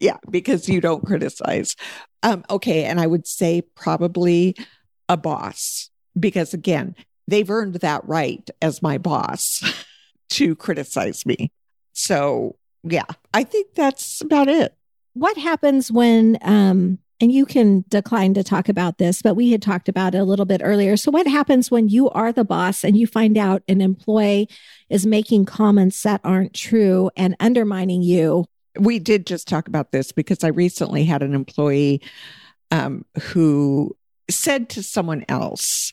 yeah, 0.00 0.16
because 0.30 0.68
you 0.68 0.80
don't 0.80 1.04
criticize. 1.04 1.76
Um, 2.22 2.44
okay. 2.48 2.84
And 2.84 2.98
I 2.98 3.06
would 3.06 3.26
say 3.26 3.62
probably 3.74 4.56
a 5.08 5.16
boss 5.16 5.90
because, 6.18 6.54
again, 6.54 6.94
they've 7.26 7.50
earned 7.50 7.74
that 7.76 8.06
right 8.06 8.48
as 8.62 8.82
my 8.82 8.98
boss 8.98 9.62
to 10.30 10.54
criticize 10.56 11.24
me. 11.26 11.50
So, 11.92 12.56
yeah, 12.82 13.06
I 13.32 13.42
think 13.42 13.74
that's 13.74 14.20
about 14.20 14.48
it. 14.48 14.74
What 15.14 15.36
happens 15.38 15.90
when, 15.90 16.38
um, 16.42 16.98
and 17.20 17.32
you 17.32 17.46
can 17.46 17.84
decline 17.88 18.34
to 18.34 18.44
talk 18.44 18.68
about 18.68 18.98
this, 18.98 19.22
but 19.22 19.34
we 19.34 19.50
had 19.50 19.62
talked 19.62 19.88
about 19.88 20.14
it 20.14 20.18
a 20.18 20.24
little 20.24 20.44
bit 20.44 20.60
earlier. 20.62 20.96
So, 20.96 21.10
what 21.10 21.26
happens 21.26 21.70
when 21.70 21.88
you 21.88 22.10
are 22.10 22.32
the 22.32 22.44
boss 22.44 22.84
and 22.84 22.96
you 22.96 23.06
find 23.06 23.38
out 23.38 23.62
an 23.68 23.80
employee 23.80 24.48
is 24.90 25.06
making 25.06 25.46
comments 25.46 26.02
that 26.02 26.20
aren't 26.22 26.52
true 26.52 27.10
and 27.16 27.34
undermining 27.40 28.02
you? 28.02 28.44
We 28.78 28.98
did 28.98 29.26
just 29.26 29.48
talk 29.48 29.68
about 29.68 29.92
this 29.92 30.12
because 30.12 30.44
I 30.44 30.48
recently 30.48 31.04
had 31.06 31.22
an 31.22 31.34
employee 31.34 32.02
um, 32.70 33.06
who 33.22 33.96
said 34.28 34.68
to 34.70 34.82
someone 34.82 35.24
else, 35.28 35.92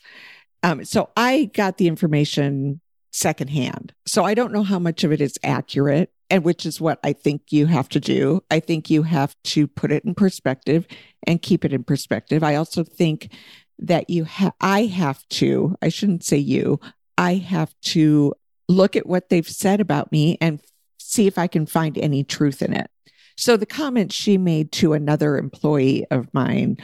um, 0.64 0.86
so 0.86 1.10
I 1.16 1.52
got 1.54 1.78
the 1.78 1.88
information 1.88 2.82
secondhand. 3.12 3.94
So 4.08 4.24
I 4.24 4.34
don't 4.34 4.52
know 4.52 4.64
how 4.64 4.80
much 4.80 5.04
of 5.04 5.12
it 5.12 5.22
is 5.22 5.38
accurate, 5.44 6.12
and 6.30 6.44
which 6.44 6.66
is 6.66 6.82
what 6.82 7.00
I 7.04 7.14
think 7.14 7.52
you 7.52 7.68
have 7.68 7.88
to 7.90 8.00
do. 8.00 8.42
I 8.50 8.60
think 8.60 8.90
you 8.90 9.04
have 9.04 9.36
to 9.44 9.68
put 9.68 9.92
it 9.92 10.04
in 10.04 10.16
perspective 10.16 10.88
and 11.28 11.42
keep 11.42 11.64
it 11.64 11.74
in 11.74 11.84
perspective. 11.84 12.44
I 12.44 12.56
also 12.56 12.84
think 12.84 13.32
that 13.78 14.10
you 14.10 14.26
I 14.62 14.84
have 14.86 15.28
to, 15.30 15.76
I 15.82 15.90
shouldn't 15.90 16.24
say 16.24 16.38
you, 16.38 16.80
I 17.18 17.36
have 17.36 17.74
to 17.82 18.34
look 18.68 18.96
at 18.96 19.06
what 19.06 19.30
they've 19.30 19.48
said 19.48 19.80
about 19.82 20.12
me 20.12 20.38
and 20.42 20.62
see 20.98 21.28
if 21.28 21.38
I 21.38 21.48
can 21.48 21.66
find 21.66 21.98
any 21.98 22.24
truth 22.24 22.62
in 22.62 22.74
it. 22.74 22.90
So 23.36 23.58
the 23.58 23.66
comments 23.66 24.16
she 24.16 24.38
made 24.38 24.72
to 24.74 24.94
another 24.94 25.38
employee 25.38 26.06
of 26.10 26.34
mine 26.34 26.78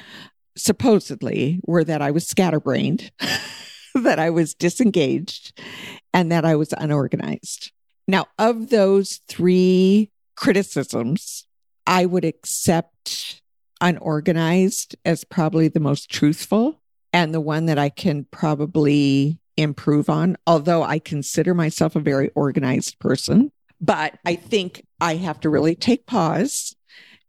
supposedly 0.57 1.61
were 1.65 1.84
that 1.84 2.01
I 2.01 2.11
was 2.11 2.27
scatterbrained. 2.27 3.11
that 3.96 4.20
I 4.20 4.30
was 4.30 4.54
disengaged 4.54 5.60
and 6.14 6.32
that 6.32 6.46
I 6.46 6.56
was 6.56 6.74
unorganized. 6.78 7.72
Now, 8.08 8.26
of 8.38 8.70
those 8.70 9.22
three 9.28 10.10
criticisms, 10.36 11.46
I 11.86 12.06
would 12.06 12.26
accept 12.26 13.42
unorganized 13.82 14.96
as 15.06 15.24
probably 15.24 15.68
the 15.68 15.80
most 15.80 16.10
truthful 16.10 16.82
and 17.14 17.34
the 17.34 17.42
one 17.42 17.66
that 17.68 17.78
I 17.78 17.90
can 17.90 18.26
probably 18.32 19.40
improve 19.58 20.10
on, 20.10 20.38
although 20.48 20.84
I 20.84 21.00
consider 21.00 21.54
myself 21.54 21.96
a 21.96 22.00
very 22.00 22.30
organized 22.36 23.00
person. 23.00 23.52
But 23.82 24.18
I 24.26 24.36
think 24.36 24.86
I 25.00 25.16
have 25.16 25.40
to 25.42 25.50
really 25.50 25.76
take 25.76 26.06
pause 26.06 26.76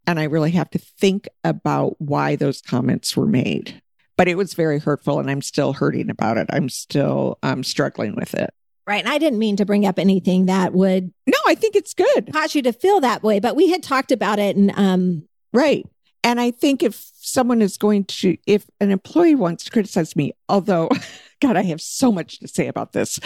and 0.06 0.18
I 0.18 0.24
really 0.24 0.50
have 0.52 0.70
to 0.70 0.78
think 0.78 1.28
about 1.44 2.00
why 2.00 2.36
those 2.36 2.60
comments 2.60 3.16
were 3.16 3.26
made. 3.26 3.80
But 4.20 4.28
it 4.28 4.36
was 4.36 4.52
very 4.52 4.78
hurtful 4.78 5.18
and 5.18 5.30
I'm 5.30 5.40
still 5.40 5.72
hurting 5.72 6.10
about 6.10 6.36
it. 6.36 6.46
I'm 6.50 6.68
still 6.68 7.38
um, 7.42 7.64
struggling 7.64 8.14
with 8.16 8.34
it. 8.34 8.50
Right. 8.86 9.02
And 9.02 9.08
I 9.08 9.16
didn't 9.16 9.38
mean 9.38 9.56
to 9.56 9.64
bring 9.64 9.86
up 9.86 9.98
anything 9.98 10.44
that 10.44 10.74
would. 10.74 11.10
No, 11.26 11.38
I 11.46 11.54
think 11.54 11.74
it's 11.74 11.94
good. 11.94 12.30
Cause 12.30 12.54
you 12.54 12.60
to 12.60 12.74
feel 12.74 13.00
that 13.00 13.22
way. 13.22 13.40
But 13.40 13.56
we 13.56 13.70
had 13.70 13.82
talked 13.82 14.12
about 14.12 14.38
it 14.38 14.56
and, 14.56 14.72
um, 14.76 15.26
right. 15.54 15.86
And 16.22 16.38
I 16.38 16.50
think 16.50 16.82
if 16.82 17.10
someone 17.14 17.62
is 17.62 17.78
going 17.78 18.04
to, 18.04 18.36
if 18.46 18.66
an 18.78 18.90
employee 18.90 19.36
wants 19.36 19.64
to 19.64 19.70
criticize 19.70 20.14
me, 20.14 20.34
although, 20.50 20.90
God, 21.40 21.56
I 21.56 21.62
have 21.62 21.80
so 21.80 22.12
much 22.12 22.40
to 22.40 22.48
say 22.48 22.66
about 22.66 22.92
this, 22.92 23.18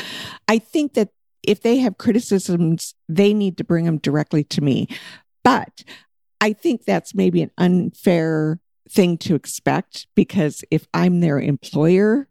I 0.47 0.61
think 0.61 0.95
that 0.95 1.09
if 1.43 1.61
they 1.63 1.79
have 1.79 1.99
criticisms, 1.99 2.95
they 3.09 3.35
need 3.35 3.57
to 3.57 3.65
bring 3.65 3.85
them 3.85 3.99
directly 3.99 4.45
to 4.45 4.61
me. 4.61 4.87
But 5.43 5.83
I 6.41 6.53
think 6.53 6.85
that's 6.85 7.17
maybe 7.17 7.43
an 7.43 7.51
unfair 7.59 8.61
thing 8.89 9.19
to 9.19 9.35
expect 9.35 10.07
because 10.15 10.65
if 10.71 10.87
I'm 10.93 11.21
their 11.21 11.39
employer, 11.41 12.29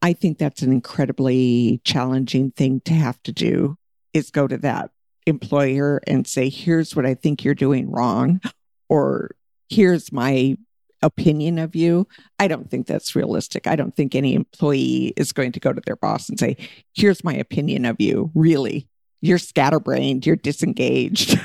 I 0.00 0.12
think 0.12 0.38
that's 0.38 0.62
an 0.62 0.72
incredibly 0.72 1.80
challenging 1.84 2.50
thing 2.50 2.80
to 2.86 2.92
have 2.92 3.22
to 3.24 3.32
do 3.32 3.76
is 4.12 4.30
go 4.30 4.46
to 4.46 4.58
that 4.58 4.90
employer 5.26 6.00
and 6.06 6.26
say, 6.26 6.48
here's 6.48 6.96
what 6.96 7.06
I 7.06 7.14
think 7.14 7.44
you're 7.44 7.54
doing 7.54 7.90
wrong, 7.90 8.40
or 8.88 9.30
here's 9.68 10.12
my 10.12 10.56
opinion 11.02 11.58
of 11.58 11.76
you. 11.76 12.06
I 12.38 12.48
don't 12.48 12.70
think 12.70 12.86
that's 12.86 13.14
realistic. 13.14 13.66
I 13.66 13.76
don't 13.76 13.94
think 13.94 14.14
any 14.14 14.34
employee 14.34 15.12
is 15.16 15.32
going 15.32 15.52
to 15.52 15.60
go 15.60 15.72
to 15.72 15.82
their 15.84 15.96
boss 15.96 16.28
and 16.28 16.38
say, 16.38 16.56
here's 16.94 17.24
my 17.24 17.34
opinion 17.34 17.84
of 17.84 18.00
you. 18.00 18.30
Really, 18.34 18.88
you're 19.20 19.38
scatterbrained, 19.38 20.26
you're 20.26 20.36
disengaged. 20.36 21.38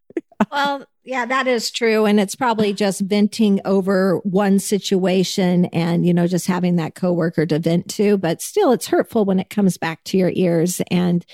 well, 0.50 0.84
yeah, 1.08 1.24
that 1.24 1.46
is 1.46 1.70
true. 1.70 2.04
And 2.04 2.20
it's 2.20 2.34
probably 2.34 2.74
just 2.74 3.00
venting 3.00 3.62
over 3.64 4.18
one 4.24 4.58
situation 4.58 5.64
and, 5.66 6.04
you 6.06 6.12
know, 6.12 6.26
just 6.26 6.46
having 6.46 6.76
that 6.76 6.94
coworker 6.94 7.46
to 7.46 7.58
vent 7.58 7.88
to. 7.92 8.18
But 8.18 8.42
still, 8.42 8.72
it's 8.72 8.88
hurtful 8.88 9.24
when 9.24 9.40
it 9.40 9.48
comes 9.48 9.78
back 9.78 10.04
to 10.04 10.18
your 10.18 10.30
ears 10.34 10.82
and 10.90 11.24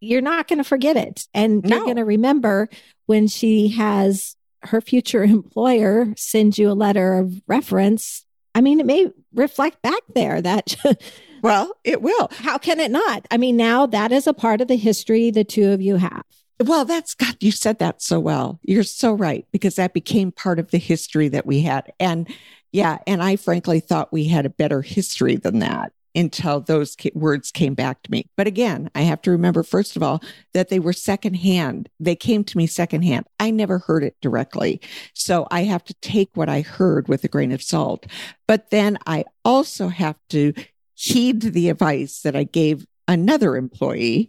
you're 0.00 0.20
not 0.20 0.48
going 0.48 0.58
to 0.58 0.64
forget 0.64 0.98
it. 0.98 1.28
And 1.32 1.62
no. 1.62 1.76
you're 1.76 1.84
going 1.86 1.96
to 1.96 2.04
remember 2.04 2.68
when 3.06 3.26
she 3.26 3.68
has 3.68 4.36
her 4.64 4.82
future 4.82 5.24
employer 5.24 6.12
send 6.14 6.58
you 6.58 6.70
a 6.70 6.74
letter 6.74 7.14
of 7.14 7.32
reference. 7.46 8.26
I 8.54 8.60
mean, 8.60 8.80
it 8.80 8.86
may 8.86 9.08
reflect 9.32 9.80
back 9.80 10.02
there 10.14 10.42
that. 10.42 10.76
well, 11.42 11.72
it 11.84 12.02
will. 12.02 12.28
How 12.32 12.58
can 12.58 12.78
it 12.80 12.90
not? 12.90 13.26
I 13.30 13.38
mean, 13.38 13.56
now 13.56 13.86
that 13.86 14.12
is 14.12 14.26
a 14.26 14.34
part 14.34 14.60
of 14.60 14.68
the 14.68 14.76
history 14.76 15.30
the 15.30 15.42
two 15.42 15.70
of 15.70 15.80
you 15.80 15.96
have. 15.96 16.24
Well, 16.62 16.84
that's 16.84 17.14
God, 17.14 17.36
you 17.40 17.50
said 17.50 17.78
that 17.78 18.02
so 18.02 18.20
well. 18.20 18.60
You're 18.62 18.82
so 18.82 19.12
right 19.12 19.46
because 19.52 19.76
that 19.76 19.92
became 19.92 20.32
part 20.32 20.58
of 20.58 20.70
the 20.70 20.78
history 20.78 21.28
that 21.28 21.46
we 21.46 21.62
had. 21.62 21.92
And 21.98 22.28
yeah, 22.72 22.98
and 23.06 23.22
I 23.22 23.36
frankly 23.36 23.80
thought 23.80 24.12
we 24.12 24.24
had 24.24 24.46
a 24.46 24.50
better 24.50 24.82
history 24.82 25.36
than 25.36 25.58
that 25.58 25.92
until 26.14 26.60
those 26.60 26.96
words 27.14 27.50
came 27.50 27.74
back 27.74 28.02
to 28.02 28.10
me. 28.10 28.26
But 28.36 28.46
again, 28.46 28.90
I 28.94 29.02
have 29.02 29.22
to 29.22 29.30
remember, 29.30 29.62
first 29.62 29.96
of 29.96 30.02
all, 30.02 30.22
that 30.52 30.68
they 30.68 30.78
were 30.78 30.92
secondhand. 30.92 31.88
They 32.00 32.16
came 32.16 32.44
to 32.44 32.58
me 32.58 32.66
secondhand. 32.66 33.26
I 33.40 33.50
never 33.50 33.78
heard 33.78 34.04
it 34.04 34.16
directly. 34.20 34.80
So 35.14 35.46
I 35.50 35.64
have 35.64 35.84
to 35.84 35.94
take 35.94 36.30
what 36.34 36.48
I 36.48 36.60
heard 36.60 37.08
with 37.08 37.24
a 37.24 37.28
grain 37.28 37.52
of 37.52 37.62
salt. 37.62 38.06
But 38.46 38.70
then 38.70 38.98
I 39.06 39.24
also 39.44 39.88
have 39.88 40.18
to 40.30 40.52
heed 40.94 41.40
the 41.40 41.70
advice 41.70 42.20
that 42.22 42.36
I 42.36 42.44
gave 42.44 42.86
another 43.08 43.56
employee 43.56 44.28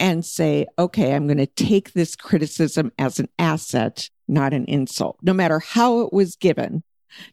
and 0.00 0.24
say, 0.24 0.66
okay, 0.78 1.14
I'm 1.14 1.26
going 1.26 1.38
to 1.38 1.46
take 1.46 1.92
this 1.92 2.16
criticism 2.16 2.92
as 2.98 3.18
an 3.18 3.28
asset, 3.38 4.10
not 4.26 4.52
an 4.52 4.64
insult. 4.66 5.18
No 5.22 5.32
matter 5.32 5.58
how 5.58 6.00
it 6.00 6.12
was 6.12 6.36
given, 6.36 6.82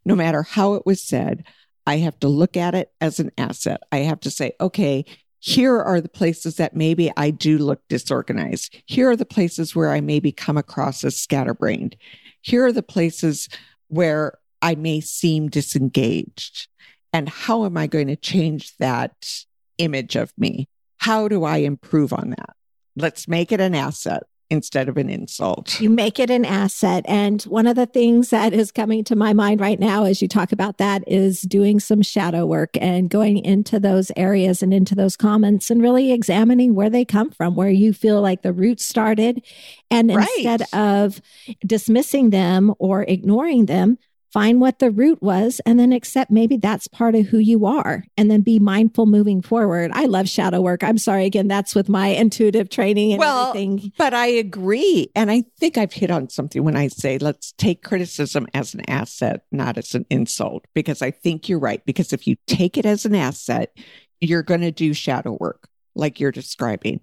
no 0.06 0.16
matter 0.16 0.44
how 0.44 0.74
it 0.76 0.86
was 0.86 1.02
said, 1.02 1.46
I 1.86 1.98
have 1.98 2.20
to 2.22 2.28
look 2.28 2.58
at 2.58 2.74
it 2.74 2.92
as 3.00 3.20
an 3.20 3.32
asset. 3.38 3.82
I 3.92 3.98
have 4.00 4.20
to 4.22 4.32
say, 4.32 4.54
okay, 4.60 5.06
here 5.40 5.80
are 5.80 6.02
the 6.02 6.10
places 6.10 6.56
that 6.56 6.76
maybe 6.76 7.12
I 7.16 7.30
do 7.30 7.60
look 7.60 7.82
disorganized. 7.88 8.76
Here 8.88 9.12
are 9.12 9.16
the 9.16 9.26
places 9.26 9.76
where 9.76 9.92
I 9.92 10.02
maybe 10.02 10.32
come 10.32 10.58
across 10.58 11.04
as 11.04 11.20
scatterbrained. 11.20 11.96
Here 12.42 12.66
are 12.66 12.72
the 12.72 12.82
places 12.82 13.48
where 13.88 14.40
I 14.64 14.74
may 14.74 15.02
seem 15.02 15.50
disengaged. 15.50 16.68
And 17.14 17.30
how 17.30 17.66
am 17.66 17.78
I 17.78 17.86
going 17.86 18.08
to 18.08 18.16
change 18.16 18.76
that 18.78 19.44
image 19.78 20.16
of 20.16 20.34
me? 20.38 20.68
How 21.06 21.28
do 21.28 21.44
I 21.44 21.58
improve 21.58 22.14
on 22.14 22.32
that? 22.32 22.56
Let's 22.96 23.28
make 23.28 23.52
it 23.52 23.62
an 23.62 23.76
asset 23.76 24.24
instead 24.50 24.90
of 24.90 24.98
an 24.98 25.08
insult. 25.08 25.80
You 25.80 25.92
make 25.92 26.20
it 26.20 26.32
an 26.32 26.46
asset. 26.46 27.06
And 27.08 27.44
one 27.44 27.68
of 27.68 27.76
the 27.76 27.86
things 27.86 28.32
that 28.32 28.54
is 28.54 28.72
coming 28.72 29.04
to 29.04 29.16
my 29.16 29.32
mind 29.32 29.62
right 29.62 29.80
now 29.80 30.06
as 30.06 30.20
you 30.20 30.28
talk 30.28 30.52
about 30.52 30.80
that 30.80 31.04
is 31.06 31.42
doing 31.42 31.80
some 31.80 32.02
shadow 32.02 32.48
work 32.48 32.72
and 32.82 33.08
going 33.08 33.38
into 33.38 33.80
those 33.80 34.12
areas 34.16 34.64
and 34.64 34.74
into 34.74 34.96
those 34.96 35.16
comments 35.16 35.70
and 35.70 35.80
really 35.80 36.12
examining 36.12 36.74
where 36.74 36.90
they 36.90 37.06
come 37.06 37.30
from, 37.30 37.56
where 37.56 37.70
you 37.70 37.94
feel 37.94 38.20
like 38.20 38.42
the 38.42 38.52
roots 38.52 38.84
started. 38.84 39.46
And 39.92 40.16
right. 40.16 40.28
instead 40.38 40.64
of 40.74 41.22
dismissing 41.64 42.32
them 42.32 42.74
or 42.80 43.04
ignoring 43.04 43.68
them, 43.68 44.00
find 44.36 44.60
what 44.60 44.80
the 44.80 44.92
root 44.92 45.24
was 45.24 45.62
and 45.66 45.80
then 45.80 45.94
accept 45.94 46.30
maybe 46.30 46.58
that's 46.58 46.90
part 46.90 47.16
of 47.16 47.26
who 47.28 47.38
you 47.38 47.66
are 47.66 48.04
and 48.18 48.30
then 48.30 48.42
be 48.42 48.60
mindful 48.60 49.06
moving 49.06 49.42
forward. 49.42 49.90
I 49.94 50.08
love 50.08 50.28
shadow 50.28 50.60
work. 50.60 50.84
I'm 50.84 50.98
sorry 50.98 51.24
again 51.24 51.48
that's 51.48 51.74
with 51.74 51.88
my 51.88 52.08
intuitive 52.08 52.68
training 52.68 53.14
and 53.14 53.20
well, 53.22 53.48
everything. 53.48 53.94
But 53.98 54.14
I 54.14 54.26
agree 54.26 55.10
and 55.16 55.32
I 55.32 55.46
think 55.58 55.78
I've 55.78 55.94
hit 55.94 56.12
on 56.12 56.28
something 56.28 56.66
when 56.66 56.76
I 56.76 56.90
say 56.90 57.18
let's 57.18 57.54
take 57.54 57.82
criticism 57.82 58.46
as 58.54 58.74
an 58.74 58.82
asset 58.90 59.46
not 59.54 59.78
as 59.78 59.96
an 59.96 60.06
insult 60.10 60.66
because 60.74 61.02
I 61.02 61.12
think 61.12 61.48
you're 61.48 61.58
right 61.58 61.82
because 61.86 62.12
if 62.12 62.28
you 62.28 62.36
take 62.46 62.78
it 62.78 62.86
as 62.86 63.06
an 63.06 63.16
asset 63.16 63.72
you're 64.20 64.44
going 64.44 64.62
to 64.62 64.72
do 64.72 64.94
shadow 64.94 65.38
work 65.40 65.70
like 65.96 66.20
you're 66.20 66.32
describing, 66.32 67.00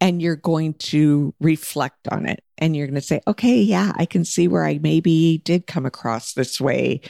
and 0.00 0.22
you're 0.22 0.36
going 0.36 0.74
to 0.74 1.34
reflect 1.40 2.08
on 2.08 2.26
it. 2.26 2.42
And 2.58 2.76
you're 2.76 2.86
going 2.86 2.94
to 2.94 3.00
say, 3.00 3.20
okay, 3.26 3.60
yeah, 3.60 3.92
I 3.96 4.06
can 4.06 4.24
see 4.24 4.48
where 4.48 4.64
I 4.64 4.78
maybe 4.78 5.38
did 5.44 5.66
come 5.66 5.86
across 5.86 6.32
this 6.32 6.60
way 6.60 7.00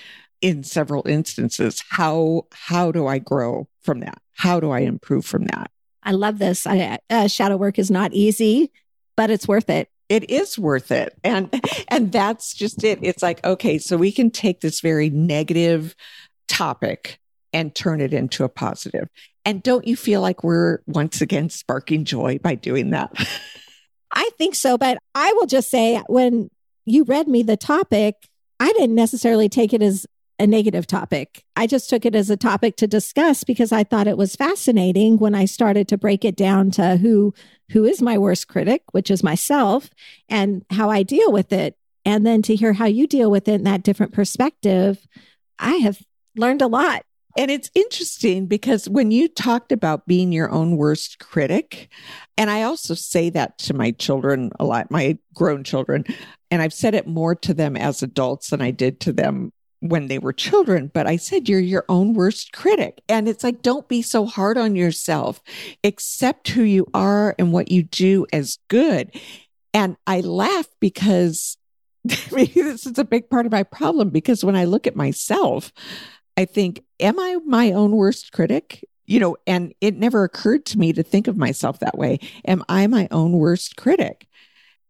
in 0.40 0.62
several 0.64 1.06
instances. 1.06 1.82
How, 1.88 2.46
how 2.52 2.92
do 2.92 3.06
I 3.06 3.18
grow 3.18 3.68
from 3.82 4.00
that? 4.00 4.20
How 4.34 4.60
do 4.60 4.70
I 4.70 4.80
improve 4.80 5.24
from 5.24 5.44
that? 5.46 5.70
I 6.02 6.12
love 6.12 6.38
this. 6.38 6.66
I, 6.66 6.98
uh, 7.10 7.28
shadow 7.28 7.56
work 7.56 7.78
is 7.78 7.90
not 7.90 8.12
easy, 8.12 8.70
but 9.16 9.30
it's 9.30 9.48
worth 9.48 9.70
it 9.70 9.88
it 10.08 10.30
is 10.30 10.56
worth 10.56 10.92
it 10.92 11.18
and 11.24 11.52
and 11.88 12.12
that's 12.12 12.54
just 12.54 12.84
it 12.84 13.00
it's 13.02 13.24
like 13.24 13.44
okay 13.44 13.76
so 13.76 13.96
we 13.96 14.12
can 14.12 14.30
take 14.30 14.60
this 14.60 14.80
very 14.80 15.10
negative 15.10 15.96
topic 16.46 17.18
and 17.52 17.74
turn 17.74 18.00
it 18.00 18.14
into 18.14 18.44
a 18.44 18.48
positive. 18.48 19.08
positive 19.08 19.36
and 19.46 19.62
don't 19.62 19.86
you 19.86 19.94
feel 19.94 20.20
like 20.20 20.42
we're 20.42 20.80
once 20.88 21.20
again 21.20 21.48
sparking 21.50 22.04
joy 22.04 22.38
by 22.42 22.56
doing 22.56 22.90
that? 22.90 23.12
I 24.16 24.30
think 24.38 24.54
so. 24.54 24.78
But 24.78 24.98
I 25.14 25.32
will 25.34 25.46
just 25.46 25.70
say, 25.70 26.02
when 26.08 26.50
you 26.86 27.04
read 27.04 27.28
me 27.28 27.42
the 27.42 27.56
topic, 27.56 28.28
I 28.58 28.72
didn't 28.72 28.94
necessarily 28.94 29.50
take 29.50 29.74
it 29.74 29.82
as 29.82 30.06
a 30.38 30.46
negative 30.46 30.86
topic. 30.86 31.44
I 31.54 31.66
just 31.66 31.90
took 31.90 32.06
it 32.06 32.14
as 32.14 32.30
a 32.30 32.36
topic 32.36 32.76
to 32.76 32.86
discuss 32.86 33.44
because 33.44 33.72
I 33.72 33.84
thought 33.84 34.06
it 34.06 34.16
was 34.16 34.34
fascinating 34.34 35.18
when 35.18 35.34
I 35.34 35.44
started 35.44 35.86
to 35.88 35.98
break 35.98 36.24
it 36.24 36.34
down 36.34 36.70
to 36.72 36.96
who 36.96 37.34
who 37.72 37.84
is 37.84 38.00
my 38.00 38.16
worst 38.16 38.48
critic, 38.48 38.82
which 38.92 39.10
is 39.10 39.22
myself, 39.22 39.90
and 40.28 40.64
how 40.70 40.88
I 40.88 41.02
deal 41.02 41.32
with 41.32 41.52
it. 41.52 41.76
And 42.04 42.24
then 42.24 42.40
to 42.42 42.54
hear 42.54 42.72
how 42.74 42.86
you 42.86 43.06
deal 43.06 43.30
with 43.30 43.48
it 43.48 43.54
in 43.54 43.64
that 43.64 43.82
different 43.82 44.12
perspective, 44.12 45.06
I 45.58 45.76
have 45.76 46.00
learned 46.36 46.62
a 46.62 46.68
lot. 46.68 47.04
And 47.36 47.50
it's 47.50 47.70
interesting 47.74 48.46
because 48.46 48.88
when 48.88 49.10
you 49.10 49.28
talked 49.28 49.70
about 49.70 50.06
being 50.06 50.32
your 50.32 50.50
own 50.50 50.76
worst 50.76 51.18
critic, 51.18 51.88
and 52.38 52.50
I 52.50 52.62
also 52.62 52.94
say 52.94 53.30
that 53.30 53.58
to 53.58 53.74
my 53.74 53.90
children 53.92 54.50
a 54.58 54.64
lot, 54.64 54.90
my 54.90 55.18
grown 55.34 55.62
children, 55.62 56.04
and 56.50 56.62
I've 56.62 56.72
said 56.72 56.94
it 56.94 57.06
more 57.06 57.34
to 57.34 57.52
them 57.52 57.76
as 57.76 58.02
adults 58.02 58.50
than 58.50 58.62
I 58.62 58.70
did 58.70 59.00
to 59.00 59.12
them 59.12 59.52
when 59.80 60.06
they 60.08 60.18
were 60.18 60.32
children, 60.32 60.90
but 60.92 61.06
I 61.06 61.16
said, 61.16 61.48
you're 61.48 61.60
your 61.60 61.84
own 61.88 62.14
worst 62.14 62.52
critic. 62.52 63.02
And 63.08 63.28
it's 63.28 63.44
like, 63.44 63.62
don't 63.62 63.88
be 63.88 64.02
so 64.02 64.24
hard 64.24 64.56
on 64.56 64.74
yourself. 64.74 65.42
Accept 65.84 66.48
who 66.48 66.62
you 66.62 66.86
are 66.94 67.34
and 67.38 67.52
what 67.52 67.70
you 67.70 67.82
do 67.82 68.26
as 68.32 68.58
good. 68.68 69.14
And 69.74 69.96
I 70.06 70.20
laugh 70.20 70.66
because 70.80 71.58
maybe 72.32 72.62
this 72.62 72.86
is 72.86 72.98
a 72.98 73.04
big 73.04 73.28
part 73.28 73.46
of 73.46 73.52
my 73.52 73.62
problem 73.62 74.10
because 74.10 74.44
when 74.44 74.56
I 74.56 74.64
look 74.64 74.86
at 74.86 74.96
myself, 74.96 75.72
I 76.36 76.44
think, 76.44 76.82
am 77.00 77.18
I 77.18 77.38
my 77.44 77.72
own 77.72 77.92
worst 77.92 78.32
critic? 78.32 78.84
you 79.06 79.20
know, 79.20 79.36
and 79.46 79.72
it 79.80 79.96
never 79.96 80.24
occurred 80.24 80.66
to 80.66 80.78
me 80.78 80.92
to 80.92 81.02
think 81.02 81.28
of 81.28 81.36
myself 81.36 81.78
that 81.78 81.96
way. 81.96 82.18
Am 82.44 82.64
I 82.68 82.86
my 82.86 83.08
own 83.10 83.32
worst 83.32 83.76
critic? 83.76 84.26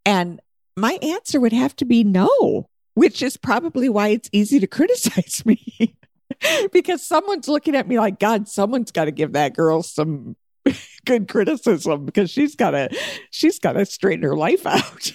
And 0.05 0.41
my 0.77 0.99
answer 1.03 1.41
would 1.41 1.53
have 1.53 1.77
to 1.77 1.85
be 1.85 2.05
no, 2.05 2.69
which 2.95 3.23
is 3.23 3.37
probably 3.37 3.89
why 3.89 4.09
it's 4.09 4.31
easy 4.33 4.59
to 4.61 4.67
criticize 4.67 5.45
me. 5.45 5.97
because 6.73 7.07
someone's 7.07 7.49
looking 7.49 7.77
at 7.77 7.89
me 7.89 7.99
like, 7.99 8.19
God, 8.19 8.49
someone's 8.49 8.91
got 8.91 9.05
to 9.05 9.13
give 9.13 9.33
that 9.33 9.55
girl 9.55 9.83
some 9.83 10.37
good 11.05 11.29
criticism 11.29 12.05
because 12.05 12.31
she's 12.31 12.57
got 12.57 12.71
to, 12.71 12.89
she's 13.31 13.59
got 13.59 13.73
to 13.73 13.85
straighten 13.87 14.25
her 14.25 14.37
life 14.37 14.67
out. 14.67 15.13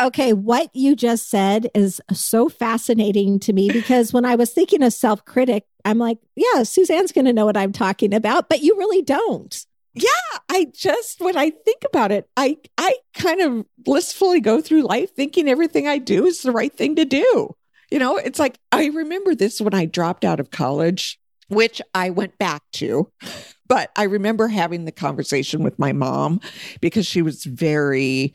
Okay, 0.00 0.32
what 0.32 0.70
you 0.74 0.96
just 0.96 1.28
said 1.28 1.68
is 1.74 2.00
so 2.12 2.48
fascinating 2.48 3.38
to 3.40 3.52
me 3.52 3.70
because 3.70 4.12
when 4.12 4.24
I 4.24 4.34
was 4.36 4.50
thinking 4.50 4.82
of 4.82 4.92
self 4.92 5.24
critic, 5.24 5.64
I'm 5.84 5.98
like, 5.98 6.18
yeah, 6.34 6.62
Suzanne's 6.62 7.12
going 7.12 7.26
to 7.26 7.32
know 7.32 7.44
what 7.44 7.56
I'm 7.56 7.72
talking 7.72 8.14
about, 8.14 8.48
but 8.48 8.62
you 8.62 8.76
really 8.76 9.02
don't. 9.02 9.64
Yeah, 9.94 10.38
I 10.48 10.68
just 10.74 11.20
when 11.20 11.36
I 11.36 11.50
think 11.50 11.82
about 11.84 12.12
it, 12.12 12.28
I 12.36 12.56
I 12.78 12.94
kind 13.14 13.40
of 13.42 13.66
blissfully 13.76 14.40
go 14.40 14.60
through 14.62 14.82
life 14.82 15.14
thinking 15.14 15.48
everything 15.48 15.86
I 15.86 15.98
do 15.98 16.24
is 16.24 16.40
the 16.42 16.52
right 16.52 16.74
thing 16.74 16.96
to 16.96 17.04
do. 17.04 17.54
You 17.90 17.98
know, 17.98 18.16
it's 18.16 18.38
like 18.38 18.58
I 18.70 18.86
remember 18.86 19.34
this 19.34 19.60
when 19.60 19.74
I 19.74 19.84
dropped 19.84 20.24
out 20.24 20.40
of 20.40 20.50
college, 20.50 21.20
which 21.48 21.82
I 21.94 22.08
went 22.08 22.38
back 22.38 22.62
to. 22.74 23.10
But 23.68 23.90
I 23.96 24.04
remember 24.04 24.48
having 24.48 24.86
the 24.86 24.92
conversation 24.92 25.62
with 25.62 25.78
my 25.78 25.92
mom 25.92 26.40
because 26.80 27.06
she 27.06 27.20
was 27.20 27.44
very 27.44 28.32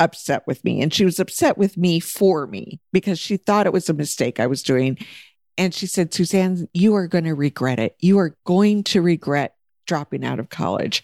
upset 0.00 0.46
with 0.46 0.64
me. 0.64 0.82
And 0.82 0.92
she 0.92 1.04
was 1.04 1.18
upset 1.18 1.56
with 1.56 1.76
me 1.76 2.00
for 2.00 2.46
me 2.46 2.80
because 2.92 3.18
she 3.18 3.36
thought 3.36 3.66
it 3.66 3.72
was 3.72 3.88
a 3.88 3.94
mistake 3.94 4.40
I 4.40 4.46
was 4.46 4.62
doing. 4.62 4.98
And 5.58 5.74
she 5.74 5.86
said, 5.86 6.12
Suzanne, 6.12 6.68
you 6.74 6.94
are 6.94 7.06
going 7.06 7.24
to 7.24 7.34
regret 7.34 7.78
it. 7.78 7.96
You 8.00 8.18
are 8.18 8.36
going 8.44 8.84
to 8.84 9.00
regret 9.00 9.54
dropping 9.86 10.24
out 10.24 10.38
of 10.38 10.50
college. 10.50 11.02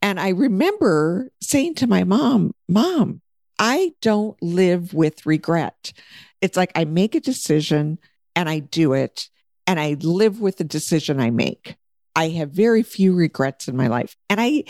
And 0.00 0.18
I 0.18 0.30
remember 0.30 1.30
saying 1.40 1.76
to 1.76 1.86
my 1.86 2.04
mom, 2.04 2.54
Mom, 2.68 3.20
I 3.58 3.92
don't 4.00 4.40
live 4.42 4.92
with 4.92 5.24
regret. 5.26 5.92
It's 6.40 6.56
like 6.56 6.72
I 6.74 6.84
make 6.84 7.14
a 7.14 7.20
decision 7.20 7.98
and 8.34 8.48
I 8.48 8.58
do 8.58 8.94
it 8.94 9.28
and 9.66 9.78
I 9.78 9.96
live 10.00 10.40
with 10.40 10.56
the 10.56 10.64
decision 10.64 11.20
I 11.20 11.30
make. 11.30 11.76
I 12.16 12.30
have 12.30 12.50
very 12.50 12.82
few 12.82 13.14
regrets 13.14 13.68
in 13.68 13.76
my 13.76 13.86
life. 13.86 14.16
And 14.28 14.40
I, 14.40 14.64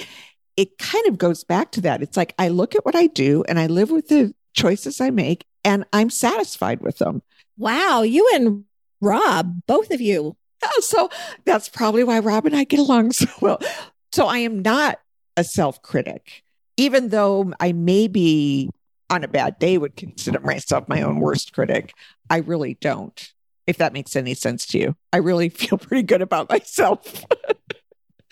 it 0.57 0.79
kind 0.79 1.07
of 1.07 1.19
goes 1.19 1.45
back 1.45 1.73
to 1.73 1.81
that. 1.83 2.03
It's 2.03 2.17
like 2.17 2.35
I 2.39 2.49
look 2.49 2.75
at 2.75 2.85
what 2.85 2.95
I 2.95 3.07
do 3.07 3.45
and 3.49 3.59
I 3.59 3.67
live 3.67 3.91
with 3.91 4.09
the 4.09 4.35
choices 4.55 5.01
I 5.01 5.11
make 5.11 5.45
and 5.65 5.85
I'm 5.93 6.11
satisfied 6.11 6.81
with 6.81 6.99
them. 6.99 7.23
Wow. 7.57 8.03
You 8.03 8.29
and 8.35 8.65
Rob, 9.01 9.63
both 9.67 9.91
of 9.91 10.01
you. 10.01 10.37
So 10.81 11.11
that's 11.45 11.69
probably 11.69 12.05
why 12.05 12.21
Rob 12.21 12.47
and 12.47 12.55
I 12.57 12.65
get 12.65 12.79
along 12.79 13.13
so 13.13 13.27
well. 13.41 13.61
So 14.13 14.27
I 14.27 14.39
am 14.39 14.63
not 14.63 15.01
a 15.37 15.45
self 15.45 15.83
critic, 15.83 16.43
even 16.77 17.09
though 17.09 17.53
I 17.59 17.73
maybe 17.73 18.71
on 19.11 19.25
a 19.25 19.29
bad 19.29 19.59
day 19.59 19.77
would 19.77 19.97
consider 19.97 20.41
myself 20.41 20.89
my 20.89 21.03
own 21.03 21.21
worst 21.21 21.53
critic. 21.53 21.93
I 22.31 22.39
really 22.39 22.75
don't, 22.75 23.33
if 23.67 23.77
that 23.79 23.93
makes 23.93 24.17
any 24.17 24.35
sense 24.35 24.67
to 24.69 24.79
you. 24.79 24.97
I 25.13 25.19
really 25.19 25.49
feel 25.51 25.79
pretty 25.79 26.03
good 26.03 26.23
about 26.23 26.49
myself. 26.49 27.25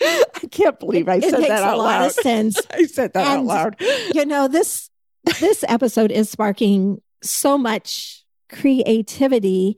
I 0.43 0.47
can't 0.49 0.79
believe 0.79 1.07
I 1.07 1.19
said 1.19 1.41
that 1.41 1.63
out 1.63 1.75
a 1.75 1.77
loud. 1.77 1.99
lot 2.01 2.05
of 2.07 2.11
sense. 2.13 2.57
I 2.71 2.83
said 2.83 3.13
that 3.13 3.27
And, 3.27 3.39
out 3.41 3.45
loud. 3.45 3.75
You 4.13 4.25
know, 4.25 4.47
this 4.47 4.89
this 5.39 5.63
episode 5.67 6.11
is 6.11 6.29
sparking 6.29 7.01
so 7.21 7.57
much 7.57 8.23
creativity 8.49 9.77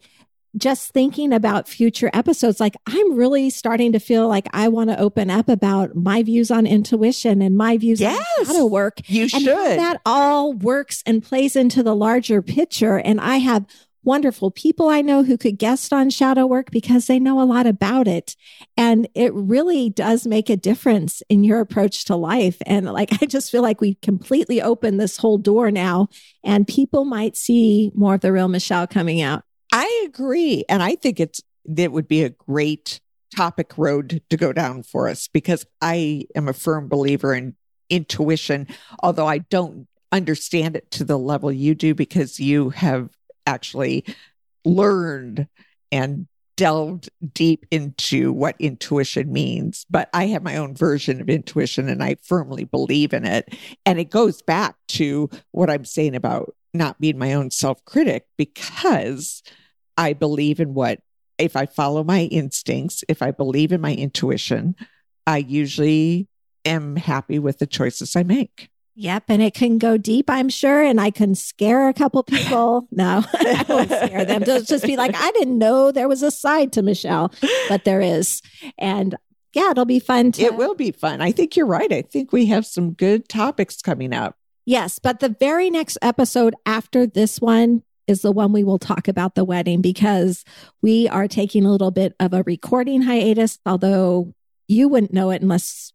just 0.56 0.92
thinking 0.92 1.34
about 1.34 1.68
future 1.68 2.10
episodes 2.14 2.60
like 2.60 2.76
i'm 2.88 3.16
really 3.16 3.50
starting 3.50 3.92
to 3.92 4.00
feel 4.00 4.28
like 4.28 4.48
i 4.54 4.68
want 4.68 4.90
to 4.90 4.98
open 5.00 5.30
up 5.32 5.50
about 5.50 5.96
my 5.96 6.22
views 6.24 6.50
on 6.52 6.66
intuition 6.68 7.42
and 7.42 7.58
my 7.58 7.76
views 7.78 8.00
Yes. 8.00 8.24
on 8.40 8.46
how 8.46 8.54
to 8.54 8.66
work 8.66 9.00
You 9.08 9.28
should. 9.28 9.46
that 9.48 10.00
all 10.06 10.54
works 10.54 11.02
and 11.08 11.22
plays 11.24 11.56
into 11.56 11.82
the 11.84 11.96
larger 11.96 12.42
picture. 12.42 12.98
And 13.00 13.20
I 13.20 13.38
have 13.38 13.66
wonderful 14.04 14.52
people 14.52 14.90
I 14.90 15.02
know 15.02 15.24
who 15.24 15.38
could 15.38 15.58
guest 15.58 15.94
on 15.94 16.10
shadow 16.10 16.46
work 16.46 16.72
because 16.72 17.08
they 17.08 17.20
know 17.20 17.42
a 17.42 17.46
lot 17.46 17.66
about 17.66 18.08
it. 18.08 18.36
And 18.78 19.08
it 19.16 19.34
really 19.34 19.90
does 19.90 20.28
make 20.28 20.50
a 20.50 20.58
difference 20.58 21.22
in 21.30 21.44
your 21.44 21.60
approach 21.60 22.06
to 22.06 22.16
life. 22.16 22.58
And 22.66 22.86
like, 22.92 23.10
I 23.22 23.26
just 23.26 23.52
feel 23.52 23.62
like 23.62 23.82
we 23.82 23.96
completely 23.96 24.62
opened 24.62 25.00
this 25.00 25.18
whole 25.18 25.38
door 25.38 25.72
now 25.72 26.10
and 26.44 26.68
people 26.68 27.06
might 27.06 27.38
see 27.38 27.92
more 27.96 28.16
of 28.16 28.22
the 28.22 28.32
real 28.32 28.48
Michelle 28.48 28.88
coming 28.88 29.22
out. 29.22 29.44
I 29.72 30.06
agree. 30.06 30.66
And 30.70 30.84
I 30.84 30.96
think 30.96 31.20
it's 31.20 31.42
that 31.66 31.92
would 31.92 32.08
be 32.08 32.24
a 32.24 32.30
great 32.30 33.00
topic 33.36 33.78
road 33.78 34.22
to 34.30 34.38
go 34.38 34.54
down 34.54 34.84
for 34.84 35.08
us 35.08 35.28
because 35.28 35.66
I 35.82 36.26
am 36.36 36.48
a 36.48 36.54
firm 36.54 36.88
believer 36.88 37.34
in 37.34 37.56
intuition, 37.90 38.68
although 39.02 39.28
I 39.28 39.40
don't 39.40 39.88
understand 40.12 40.76
it 40.76 40.92
to 40.92 41.04
the 41.04 41.18
level 41.18 41.52
you 41.52 41.74
do 41.74 41.96
because 41.96 42.40
you 42.40 42.70
have 42.70 43.10
actually 43.46 44.06
learned 44.66 45.48
and 45.92 46.28
delved 46.56 47.10
deep 47.34 47.66
into 47.72 48.32
what 48.32 48.56
intuition 48.60 49.32
means. 49.32 49.86
But 49.90 50.10
I 50.14 50.28
have 50.28 50.44
my 50.44 50.58
own 50.58 50.76
version 50.76 51.20
of 51.20 51.30
intuition 51.30 51.90
and 51.90 52.04
I 52.04 52.16
firmly 52.24 52.64
believe 52.64 53.14
in 53.14 53.26
it. 53.26 53.56
And 53.86 54.00
it 54.00 54.12
goes 54.12 54.42
back 54.42 54.76
to 54.90 55.30
what 55.52 55.70
I'm 55.70 55.86
saying 55.86 56.16
about 56.16 56.56
not 56.74 57.00
being 57.00 57.18
my 57.18 57.34
own 57.34 57.52
self 57.52 57.84
critic 57.86 58.26
because 58.38 59.44
I 59.98 60.14
believe 60.14 60.60
in 60.60 60.74
what, 60.74 61.00
if 61.38 61.56
I 61.56 61.66
follow 61.66 62.04
my 62.04 62.24
instincts, 62.24 63.04
if 63.08 63.22
I 63.22 63.32
believe 63.32 63.72
in 63.72 63.82
my 63.82 63.94
intuition, 63.94 64.76
I 65.26 65.38
usually 65.38 66.28
am 66.66 66.96
happy 66.96 67.40
with 67.40 67.60
the 67.60 67.68
choices 67.68 68.16
I 68.16 68.24
make. 68.24 68.70
Yep. 68.96 69.24
And 69.30 69.42
it 69.42 69.54
can 69.54 69.78
go 69.78 69.98
deep, 69.98 70.30
I'm 70.30 70.50
sure. 70.50 70.84
And 70.84 71.02
I 71.02 71.10
can 71.10 71.36
scare 71.36 71.90
a 71.90 71.94
couple 71.94 72.24
people. 72.24 72.88
No, 72.92 73.24
I 73.34 73.66
won't 73.68 73.90
scare 73.90 74.26
them. 74.26 74.44
They'll 74.44 74.62
just 74.62 74.86
be 74.86 74.98
like, 74.98 75.16
I 75.16 75.32
didn't 75.32 75.58
know 75.58 75.92
there 75.92 76.08
was 76.08 76.22
a 76.24 76.32
side 76.32 76.74
to 76.74 76.82
Michelle, 76.82 77.34
but 77.70 77.86
there 77.86 78.02
is. 78.02 78.42
And 78.78 79.16
yeah, 79.54 79.72
it'll 79.72 79.86
be 79.86 80.00
fun 80.00 80.32
to. 80.34 80.44
It 80.44 80.56
will 80.56 80.76
be 80.76 80.92
fun. 80.92 81.22
I 81.22 81.32
think 81.32 81.56
you're 81.56 81.66
right. 81.66 81.92
I 81.92 82.02
think 82.02 82.32
we 82.32 82.48
have 82.48 82.66
some 82.66 82.94
good 82.94 83.30
topics 83.30 83.82
coming 83.82 84.14
up. 84.14 84.36
Yes. 84.66 85.00
But 85.00 85.20
the 85.20 85.36
very 85.40 85.70
next 85.70 85.98
episode 86.02 86.56
after 86.66 87.06
this 87.06 87.42
one 87.42 87.84
is 88.08 88.22
the 88.22 88.32
one 88.32 88.52
we 88.52 88.64
will 88.64 88.80
talk 88.80 89.08
about 89.08 89.36
the 89.36 89.46
wedding 89.46 89.82
because 89.82 90.44
we 90.82 91.08
are 91.10 91.28
taking 91.28 91.66
a 91.66 91.72
little 91.72 91.92
bit 91.92 92.16
of 92.20 92.34
a 92.34 92.44
recording 92.44 93.04
hiatus, 93.04 93.60
although 93.66 94.34
you 94.68 94.88
wouldn't 94.88 95.14
know 95.14 95.30
it 95.30 95.42
unless 95.42 95.94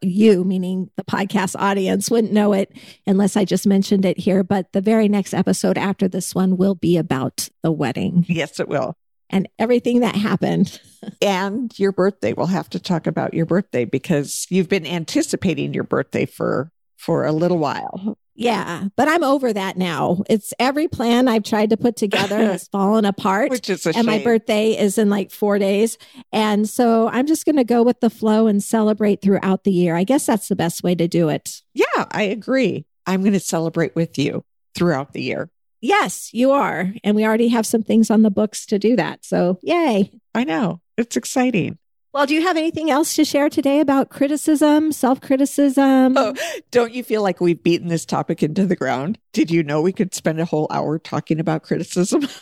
you, 0.00 0.44
meaning 0.44 0.90
the 0.96 1.04
podcast 1.04 1.54
audience, 1.58 2.10
wouldn't 2.10 2.32
know 2.32 2.52
it 2.52 2.72
unless 3.06 3.36
I 3.36 3.44
just 3.44 3.66
mentioned 3.66 4.04
it 4.04 4.18
here. 4.18 4.42
But 4.42 4.72
the 4.72 4.80
very 4.80 5.08
next 5.08 5.34
episode 5.34 5.78
after 5.78 6.08
this 6.08 6.34
one 6.34 6.56
will 6.56 6.74
be 6.74 6.96
about 6.96 7.48
the 7.62 7.72
wedding 7.72 8.24
Yes, 8.28 8.60
it 8.60 8.68
will. 8.68 8.94
and 9.30 9.48
everything 9.58 10.00
that 10.00 10.16
happened. 10.16 10.80
And 11.20 11.76
your 11.80 11.90
birthday. 11.90 12.32
We'll 12.32 12.46
have 12.46 12.70
to 12.70 12.78
talk 12.78 13.08
about 13.08 13.34
your 13.34 13.44
birthday 13.44 13.84
because 13.84 14.46
you've 14.50 14.68
been 14.68 14.86
anticipating 14.86 15.74
your 15.74 15.82
birthday 15.82 16.26
for 16.26 16.70
for 16.96 17.26
a 17.26 17.32
little 17.32 17.58
while. 17.58 18.16
Yeah, 18.34 18.88
but 18.96 19.08
I'm 19.08 19.22
over 19.22 19.52
that 19.52 19.76
now. 19.76 20.22
It's 20.28 20.54
every 20.58 20.88
plan 20.88 21.28
I've 21.28 21.42
tried 21.42 21.70
to 21.70 21.76
put 21.76 21.96
together 21.96 22.38
has 22.46 22.68
fallen 22.68 23.04
apart. 23.04 23.50
Which 23.50 23.68
is 23.68 23.84
a 23.84 23.90
and 23.90 23.96
shame. 23.96 24.06
my 24.06 24.22
birthday 24.22 24.78
is 24.78 24.98
in 24.98 25.10
like 25.10 25.30
four 25.30 25.58
days. 25.58 25.98
And 26.32 26.68
so 26.68 27.08
I'm 27.08 27.26
just 27.26 27.44
going 27.44 27.56
to 27.56 27.64
go 27.64 27.82
with 27.82 28.00
the 28.00 28.10
flow 28.10 28.46
and 28.46 28.62
celebrate 28.62 29.20
throughout 29.20 29.64
the 29.64 29.72
year. 29.72 29.96
I 29.96 30.04
guess 30.04 30.26
that's 30.26 30.48
the 30.48 30.56
best 30.56 30.82
way 30.82 30.94
to 30.94 31.06
do 31.08 31.28
it. 31.28 31.62
yeah, 31.74 32.06
I 32.10 32.22
agree. 32.22 32.86
I'm 33.06 33.20
going 33.20 33.32
to 33.32 33.40
celebrate 33.40 33.94
with 33.94 34.16
you 34.18 34.44
throughout 34.74 35.12
the 35.12 35.22
year. 35.22 35.50
Yes, 35.80 36.32
you 36.32 36.52
are. 36.52 36.92
And 37.02 37.16
we 37.16 37.24
already 37.24 37.48
have 37.48 37.66
some 37.66 37.82
things 37.82 38.10
on 38.10 38.22
the 38.22 38.30
books 38.30 38.64
to 38.66 38.78
do 38.78 38.94
that. 38.96 39.24
So, 39.24 39.58
yay. 39.62 40.12
I 40.34 40.44
know. 40.44 40.80
It's 40.96 41.16
exciting. 41.16 41.78
Well, 42.12 42.26
do 42.26 42.34
you 42.34 42.42
have 42.42 42.58
anything 42.58 42.90
else 42.90 43.14
to 43.14 43.24
share 43.24 43.48
today 43.48 43.80
about 43.80 44.10
criticism, 44.10 44.92
self 44.92 45.20
criticism? 45.22 46.14
Oh, 46.16 46.34
don't 46.70 46.92
you 46.92 47.02
feel 47.02 47.22
like 47.22 47.40
we've 47.40 47.62
beaten 47.62 47.88
this 47.88 48.04
topic 48.04 48.42
into 48.42 48.66
the 48.66 48.76
ground? 48.76 49.18
Did 49.32 49.50
you 49.50 49.62
know 49.62 49.80
we 49.80 49.92
could 49.92 50.14
spend 50.14 50.38
a 50.38 50.44
whole 50.44 50.66
hour 50.70 50.98
talking 50.98 51.40
about 51.40 51.62
criticism? 51.62 52.28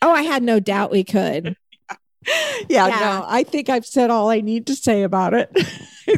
Oh, 0.00 0.12
I 0.12 0.22
had 0.22 0.44
no 0.44 0.60
doubt 0.60 0.92
we 0.92 1.02
could. 1.02 1.56
yeah, 1.88 1.96
Yeah. 2.86 2.98
no, 3.00 3.24
I 3.26 3.42
think 3.42 3.68
I've 3.68 3.84
said 3.84 4.10
all 4.10 4.30
I 4.30 4.40
need 4.40 4.68
to 4.68 4.76
say 4.76 5.02
about 5.02 5.34
it. 5.34 5.50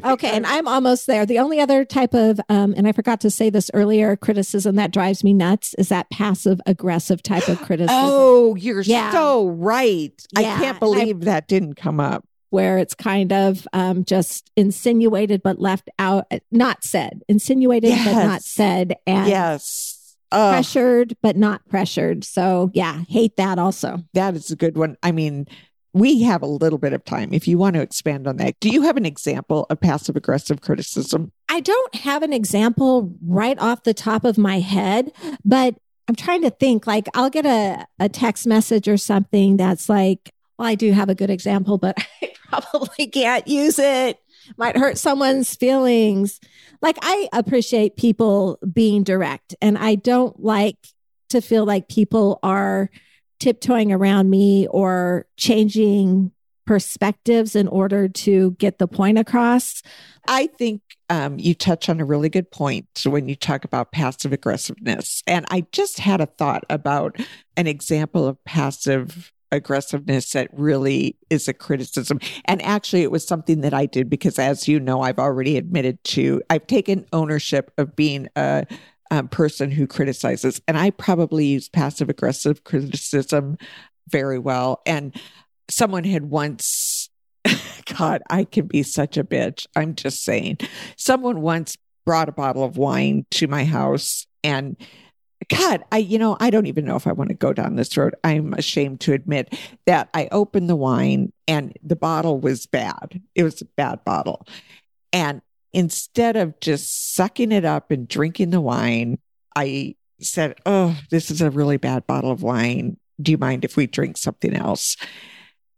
Okay, 0.05 0.31
and 0.31 0.47
I'm 0.47 0.68
almost 0.68 1.09
there. 1.09 1.26
The 1.26 1.41
only 1.41 1.59
other 1.59 1.85
type 1.85 2.14
of, 2.14 2.41
um, 2.49 2.74
and 2.76 2.87
I 2.87 2.93
forgot 2.93 3.20
to 3.22 3.31
say 3.31 3.51
this 3.51 3.72
earlier, 3.74 4.14
criticism 4.14 4.76
that 4.76 4.93
drives 4.93 5.24
me 5.24 5.33
nuts 5.35 5.74
is 5.78 5.89
that 5.89 6.09
passive 6.11 6.61
aggressive 6.64 7.24
type 7.24 7.49
of 7.49 7.59
criticism. 7.62 7.97
Oh, 8.01 8.55
you're 8.55 8.83
Yeah. 8.83 9.11
so 9.11 9.49
right. 9.49 10.12
I 10.37 10.43
can't 10.45 10.62
and 10.62 10.76
I- 10.76 10.78
believe 10.78 11.20
that 11.22 11.49
didn't 11.49 11.74
come 11.74 11.99
up. 11.99 12.24
Where 12.51 12.78
it's 12.78 12.94
kind 12.94 13.32
of 13.32 13.66
um, 13.72 14.05
just 14.05 14.51
insinuated 14.57 15.42
but 15.42 15.59
left 15.59 15.88
out, 15.98 16.30
not 16.51 16.84
said, 16.84 17.22
insinuated 17.28 17.92
but 18.05 18.24
not 18.24 18.42
said, 18.42 18.96
and 19.07 19.28
yes. 19.28 19.96
Oh, 20.32 20.51
pressured 20.51 21.16
but 21.22 21.36
not 21.36 21.68
pressured. 21.68 22.22
So 22.22 22.70
yeah, 22.72 23.03
hate 23.09 23.36
that 23.36 23.59
also. 23.59 24.05
that 24.14 24.36
is 24.36 24.51
a 24.53 24.57
good 24.57 24.76
one. 24.78 24.96
I 25.03 25.11
mean, 25.11 25.48
we 25.92 26.22
have 26.22 26.42
a 26.42 26.46
little 26.46 26.78
bit 26.78 26.92
of 26.92 27.05
time 27.05 27.32
if 27.32 27.48
you 27.48 27.59
want 27.59 27.74
to 27.74 27.82
expand 27.82 28.26
on 28.26 28.36
that. 28.36 28.59
Do 28.61 28.70
you 28.70 28.82
have 28.82 28.96
an 28.96 29.07
example 29.07 29.66
of 29.70 29.80
passive 29.80 30.16
aggressive 30.16 30.61
criticism? 30.61 31.32
I 31.48 31.61
don't 31.61 31.94
have 31.96 32.22
an 32.22 32.32
example 32.32 33.12
right 33.26 33.59
off 33.59 33.82
the 33.82 33.94
top 33.94 34.24
of 34.24 34.38
my 34.38 34.61
head, 34.61 35.11
but 35.44 35.74
I'm 36.09 36.14
trying 36.14 36.42
to 36.42 36.51
think 36.51 36.86
like 36.86 37.09
I'll 37.14 37.30
get 37.30 37.46
a, 37.46 37.86
a 37.98 38.09
text 38.09 38.46
message 38.46 38.88
or 38.88 38.96
something 38.96 39.57
that's 39.57 39.88
like, 39.88 40.32
well, 40.59 40.68
I 40.68 40.74
do 40.74 40.92
have 40.92 41.09
a 41.09 41.14
good 41.14 41.30
example, 41.30 41.78
but 41.78 41.96
I 42.22 42.32
probably 42.51 43.07
can't 43.07 43.46
use 43.46 43.78
it. 43.78 44.18
Might 44.57 44.76
hurt 44.76 44.98
someone's 44.98 45.55
feelings. 45.55 46.40
Like 46.82 46.98
I 47.03 47.28
appreciate 47.32 47.96
people 47.96 48.59
being 48.72 49.05
direct 49.05 49.55
and 49.61 49.78
I 49.78 49.94
don't 49.94 50.42
like 50.42 50.78
to 51.28 51.40
feel 51.40 51.64
like 51.64 51.88
people 51.88 52.38
are 52.42 52.90
tiptoeing 53.38 53.92
around 53.92 54.28
me 54.28 54.66
or 54.68 55.26
changing 55.36 56.32
perspectives 56.66 57.57
in 57.57 57.66
order 57.66 58.09
to 58.09 58.53
get 58.53 58.78
the 58.78 58.86
point 58.86 59.18
across. 59.18 59.82
I 60.28 60.46
think 60.46 60.82
um, 61.09 61.38
you 61.38 61.55
touch 61.55 61.88
on 61.88 62.01
a 62.01 62.05
really 62.05 62.28
good 62.28 62.51
point 62.51 62.86
when 63.05 63.28
you 63.28 63.34
talk 63.34 63.64
about 63.64 63.90
passive 63.90 64.32
aggressiveness. 64.32 65.22
And 65.26 65.46
I 65.51 65.66
just 65.72 65.98
had 65.98 66.20
a 66.20 66.26
thought 66.26 66.64
about 66.70 67.16
an 67.57 67.66
example 67.66 68.26
of 68.26 68.42
passive 68.44 69.32
aggressiveness 69.53 70.32
that 70.32 70.48
really 70.53 71.16
is 71.28 71.48
a 71.48 71.55
criticism. 71.55 72.20
And 72.44 72.62
actually, 72.62 73.03
it 73.03 73.11
was 73.11 73.26
something 73.26 73.61
that 73.62 73.74
I 73.74 73.86
did 73.86 74.09
because, 74.09 74.38
as 74.38 74.68
you 74.68 74.80
know, 74.80 75.03
I've 75.03 75.18
already 75.18 75.57
admitted 75.57 76.03
to, 76.05 76.42
I've 76.51 76.66
taken 76.66 77.07
ownership 77.12 77.72
of 77.78 77.96
being 77.96 78.28
a 78.36 78.66
um, 79.11 79.28
person 79.28 79.70
who 79.70 79.86
criticizes. 79.86 80.61
And 80.68 80.78
I 80.78 80.90
probably 80.90 81.46
use 81.46 81.68
passive 81.68 82.09
aggressive 82.09 82.64
criticism 82.64 83.59
very 84.09 84.38
well. 84.38 84.82
And 84.86 85.14
someone 85.68 86.05
had 86.05 86.26
once, 86.26 87.11
God, 87.98 88.22
I 88.30 88.44
can 88.44 88.66
be 88.66 88.82
such 88.82 89.16
a 89.16 89.24
bitch. 89.24 89.66
I'm 89.74 89.94
just 89.94 90.22
saying. 90.22 90.59
Someone 90.96 91.40
once 91.40 91.76
brought 92.07 92.28
a 92.28 92.32
bottle 92.32 92.64
of 92.64 92.76
wine 92.76 93.26
to 93.30 93.46
my 93.46 93.64
house 93.64 94.26
and 94.42 94.76
God, 95.49 95.84
I, 95.91 95.99
you 95.99 96.18
know, 96.18 96.36
I 96.38 96.51
don't 96.51 96.66
even 96.66 96.84
know 96.84 96.97
if 96.97 97.07
I 97.07 97.12
want 97.12 97.28
to 97.30 97.34
go 97.34 97.53
down 97.53 97.76
this 97.76 97.97
road. 97.97 98.14
I'm 98.22 98.53
ashamed 98.55 99.01
to 99.01 99.12
admit 99.12 99.55
that 99.86 100.09
I 100.12 100.28
opened 100.30 100.68
the 100.68 100.76
wine 100.76 101.32
and 101.49 101.76
the 101.82 101.97
bottle 101.97 102.38
was 102.38 102.66
bad. 102.66 103.20
It 103.34 103.43
was 103.43 103.61
a 103.62 103.64
bad 103.64 104.05
bottle. 104.05 104.47
And 105.12 105.41
instead 105.72 106.36
of 106.36 106.61
just 106.61 107.14
sucking 107.14 107.53
it 107.53 107.64
up 107.64 107.91
and 107.91 108.07
drinking 108.07 108.51
the 108.51 108.61
wine, 108.61 109.18
I 109.57 109.97
said, 110.20 110.57
Oh, 110.66 110.99
this 111.11 111.30
is 111.30 111.41
a 111.41 111.51
really 111.51 111.78
bad 111.78 112.07
bottle 112.07 112.30
of 112.30 112.43
wine. 112.43 112.99
Do 113.20 113.32
you 113.32 113.38
mind 113.38 113.64
if 113.64 113.76
we 113.76 113.86
drink 113.86 114.16
something 114.16 114.55
else? 114.55 114.97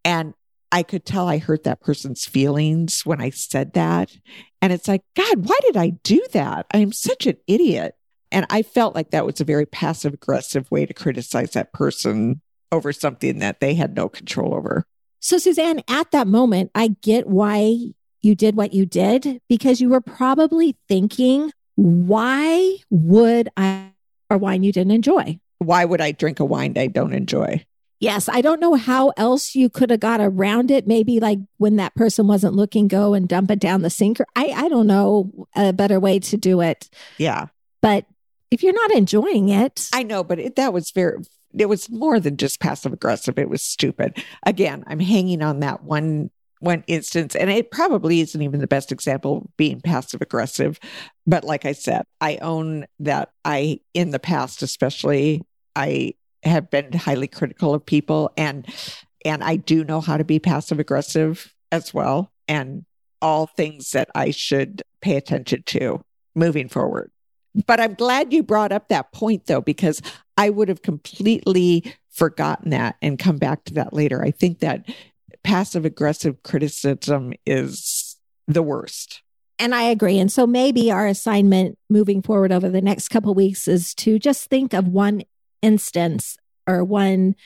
And 0.05 0.35
I 0.71 0.83
could 0.83 1.05
tell 1.05 1.29
I 1.29 1.39
hurt 1.39 1.65
that 1.65 1.81
person's 1.81 2.25
feelings 2.25 3.05
when 3.05 3.21
I 3.21 3.31
said 3.31 3.75
that. 3.75 4.17
And 4.61 4.73
it's 4.73 4.89
like, 4.89 5.03
God, 5.15 5.47
why 5.47 5.59
did 5.63 5.77
I 5.77 5.91
do 6.03 6.25
that? 6.33 6.67
I'm 6.73 6.93
such 6.93 7.27
an 7.27 7.37
idiot. 7.47 7.95
And 8.33 8.47
I 8.51 8.63
felt 8.63 8.95
like 8.95 9.11
that 9.11 9.27
was 9.27 9.41
a 9.41 9.45
very 9.45 9.67
passive 9.67 10.15
aggressive 10.15 10.71
way 10.71 10.87
to 10.87 10.95
criticize 10.95 11.53
that 11.53 11.73
person 11.73 12.41
over 12.73 12.93
something 12.93 13.39
that 13.39 13.61
they 13.61 13.75
had 13.75 13.95
no 13.95 14.09
control 14.09 14.55
over. 14.55 14.87
So, 15.21 15.39
Suzanne, 15.39 15.83
at 15.87 16.11
that 16.11 16.27
moment, 16.27 16.71
I 16.75 16.97
get 17.03 17.29
why 17.29 17.77
you 18.23 18.35
did 18.35 18.57
what 18.57 18.73
you 18.73 18.87
did 18.87 19.41
because 19.49 19.81
you 19.81 19.89
were 19.89 20.01
probably 20.01 20.77
thinking, 20.89 21.53
why 21.77 22.79
would 22.91 23.51
I, 23.57 23.91
or 24.31 24.39
wine 24.39 24.63
you 24.63 24.73
didn't 24.73 24.93
enjoy? 24.93 25.39
Why 25.59 25.85
would 25.85 26.01
I 26.01 26.13
drink 26.13 26.41
a 26.41 26.45
wine 26.45 26.77
I 26.77 26.87
don't 26.89 27.13
enjoy? 27.13 27.65
Yes, 28.01 28.29
I 28.29 28.41
don't 28.41 28.59
know 28.59 28.75
how 28.75 29.11
else 29.17 29.55
you 29.55 29.69
could 29.69 29.91
have 29.91 30.01
got 30.01 30.21
around 30.21 30.73
it. 30.73 30.89
Maybe 30.89 31.21
like 31.21 31.39
when 31.59 31.77
that 31.77 31.95
person 31.95 32.27
wasn't 32.27 32.55
looking, 32.55 32.89
go 32.89 33.15
and 33.15 33.29
dump 33.29 33.51
it 33.53 33.61
down 33.61 33.83
the 33.83 33.91
sink. 33.91 34.19
Or 34.19 34.27
I, 34.35 34.47
I 34.47 34.69
don't 34.69 34.89
know 34.89 35.47
a 35.55 35.73
better 35.73 36.01
way 36.01 36.19
to 36.19 36.37
do 36.37 36.63
it. 36.63 36.91
Yeah. 37.17 37.47
But 37.81 38.07
if 38.53 38.63
you're 38.63 38.73
not 38.73 38.93
enjoying 38.93 39.49
it, 39.49 39.89
I 39.93 40.03
know, 40.03 40.23
but 40.23 40.39
it, 40.39 40.57
that 40.57 40.73
was 40.73 40.91
very, 40.91 41.19
it 41.57 41.67
was 41.67 41.91
more 41.91 42.21
than 42.21 42.37
just 42.37 42.61
passive 42.61 42.93
aggressive. 42.93 43.39
It 43.39 43.49
was 43.49 43.63
stupid. 43.63 44.23
Again, 44.45 44.85
I'm 44.87 45.01
hanging 45.01 45.43
on 45.43 45.61
that 45.61 45.83
one 45.83 46.31
one 46.61 46.85
instance, 46.87 47.35
and 47.35 47.51
it 47.51 47.73
probably 47.73 48.21
isn't 48.21 48.41
even 48.41 48.61
the 48.61 48.69
best 48.69 48.93
example 48.93 49.39
of 49.39 49.57
being 49.57 49.81
passive 49.81 50.23
aggressive. 50.23 50.79
But 51.27 51.43
like 51.43 51.65
I 51.65 51.73
said, 51.73 52.05
I 52.21 52.37
own 52.37 52.87
that 53.01 53.31
I, 53.45 53.81
in 53.95 54.11
the 54.11 54.21
past, 54.21 54.63
especially, 54.63 55.43
I 55.75 56.15
have 56.45 56.71
been 56.71 56.93
highly 56.93 57.27
critical 57.27 57.75
of 57.75 57.85
people 57.85 58.31
and 58.37 58.67
and 59.25 59.45
I 59.45 59.57
do 59.57 59.85
know 59.85 60.01
how 60.01 60.17
to 60.17 60.25
be 60.25 60.39
passive 60.41 60.81
aggressive 60.81 61.55
as 61.71 61.95
well 61.95 62.33
and 62.49 62.85
all 63.21 63.47
things 63.47 63.93
that 63.93 64.11
I 64.15 64.33
should 64.33 64.83
pay 65.01 65.17
attention 65.17 65.63
to 65.67 66.05
moving 66.35 66.69
forward. 66.69 67.13
But 67.67 67.81
I'm 67.81 67.95
glad 67.95 68.33
you 68.33 68.43
brought 68.43 68.73
up 68.73 68.89
that 68.89 69.13
point 69.13 69.47
though 69.47 69.61
because 69.61 70.01
I 70.37 70.51
would 70.51 70.69
have 70.69 70.83
completely 70.83 71.95
forgotten 72.11 72.71
that 72.71 72.97
and 73.03 73.19
come 73.19 73.37
back 73.37 73.65
to 73.65 73.75
that 73.75 73.93
later. 73.93 74.23
I 74.23 74.31
think 74.31 74.61
that 74.61 74.89
passive 75.45 75.85
aggressive 75.85 76.43
criticism 76.43 77.33
is 77.47 78.17
the 78.47 78.63
worst. 78.63 79.23
And 79.59 79.75
I 79.75 79.85
agree. 79.85 80.19
And 80.19 80.31
so 80.33 80.47
maybe 80.47 80.91
our 80.91 81.07
assignment 81.07 81.79
moving 81.89 82.23
forward 82.23 82.53
over 82.53 82.69
the 82.69 82.81
next 82.81 83.09
couple 83.09 83.35
weeks 83.35 83.69
is 83.69 83.95
to 83.97 84.19
just 84.19 84.49
think 84.51 84.73
of 84.73 84.89
one 84.89 85.23
instance 85.61 86.37
or 86.67 86.83
one 86.83 87.37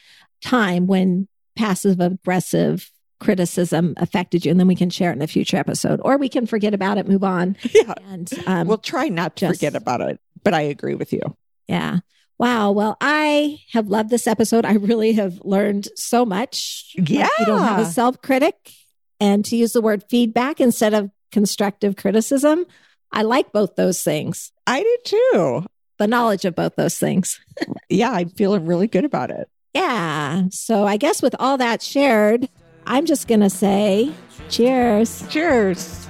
time 0.41 0.87
when 0.87 1.29
passive 1.57 2.01
aggressive 2.01 2.91
criticism 3.19 3.95
affected 3.97 4.45
you 4.45 4.51
and 4.51 4.61
then 4.61 4.67
we 4.67 4.75
can 4.75 4.91
share 4.91 5.11
it 5.11 5.15
in 5.15 5.23
a 5.23 5.27
future 5.27 5.57
episode 5.57 6.01
or 6.05 6.19
we 6.19 6.29
can 6.29 6.47
forget 6.47 6.75
about 6.75 6.99
it 6.99 7.09
move 7.09 7.25
on 7.25 7.57
yeah 7.73 7.95
and 8.09 8.31
um, 8.47 8.69
we'll 8.69 8.77
try 8.77 9.09
not 9.09 9.37
to 9.37 9.47
just, 9.47 9.61
forget 9.61 9.75
about 9.75 10.01
it 10.03 10.21
but 10.43 10.53
i 10.53 10.61
agree 10.61 10.95
with 10.95 11.13
you 11.13 11.21
yeah 11.67 12.01
Wow. 12.39 12.73
Well, 12.73 12.97
I 13.01 13.61
have 13.73 13.89
loved 13.89 14.11
this 14.11 14.27
episode. 14.27 14.67
I 14.67 14.75
really 14.75 15.13
have 15.15 15.41
learned 15.45 15.89
so 15.97 16.27
much. 16.27 16.93
Yeah. 16.97 17.23
Like 17.23 17.31
you 17.39 17.47
don't 17.47 17.63
have 17.63 17.81
a 17.81 17.87
self 17.87 18.21
critic 18.21 18.73
and 19.21 19.45
to 19.47 19.57
use 19.57 19.73
the 19.73 19.81
word 19.81 20.05
feedback 20.11 20.61
instead 20.61 20.93
of 20.93 21.11
constructive 21.33 21.97
criticism. 21.97 22.67
I 23.11 23.23
like 23.23 23.53
both 23.53 23.77
those 23.77 24.03
things. 24.03 24.53
I 24.67 24.83
do 24.83 24.99
too. 25.05 25.67
The 25.99 26.07
knowledge 26.07 26.45
of 26.45 26.55
both 26.55 26.77
those 26.77 26.99
things. 26.99 27.41
yeah. 27.89 28.11
I'm 28.11 28.29
feeling 28.29 28.67
really 28.67 28.87
good 28.87 29.07
about 29.07 29.31
it. 29.31 29.49
Yeah. 29.73 30.45
So 30.51 30.87
I 30.87 30.99
guess 30.99 31.23
with 31.23 31.35
all 31.39 31.57
that 31.59 31.81
shared, 31.81 32.49
I'm 32.89 33.05
just 33.05 33.27
going 33.27 33.41
to 33.41 33.51
say 33.51 34.13
cheers. 34.49 35.27
Cheers. 35.29 36.09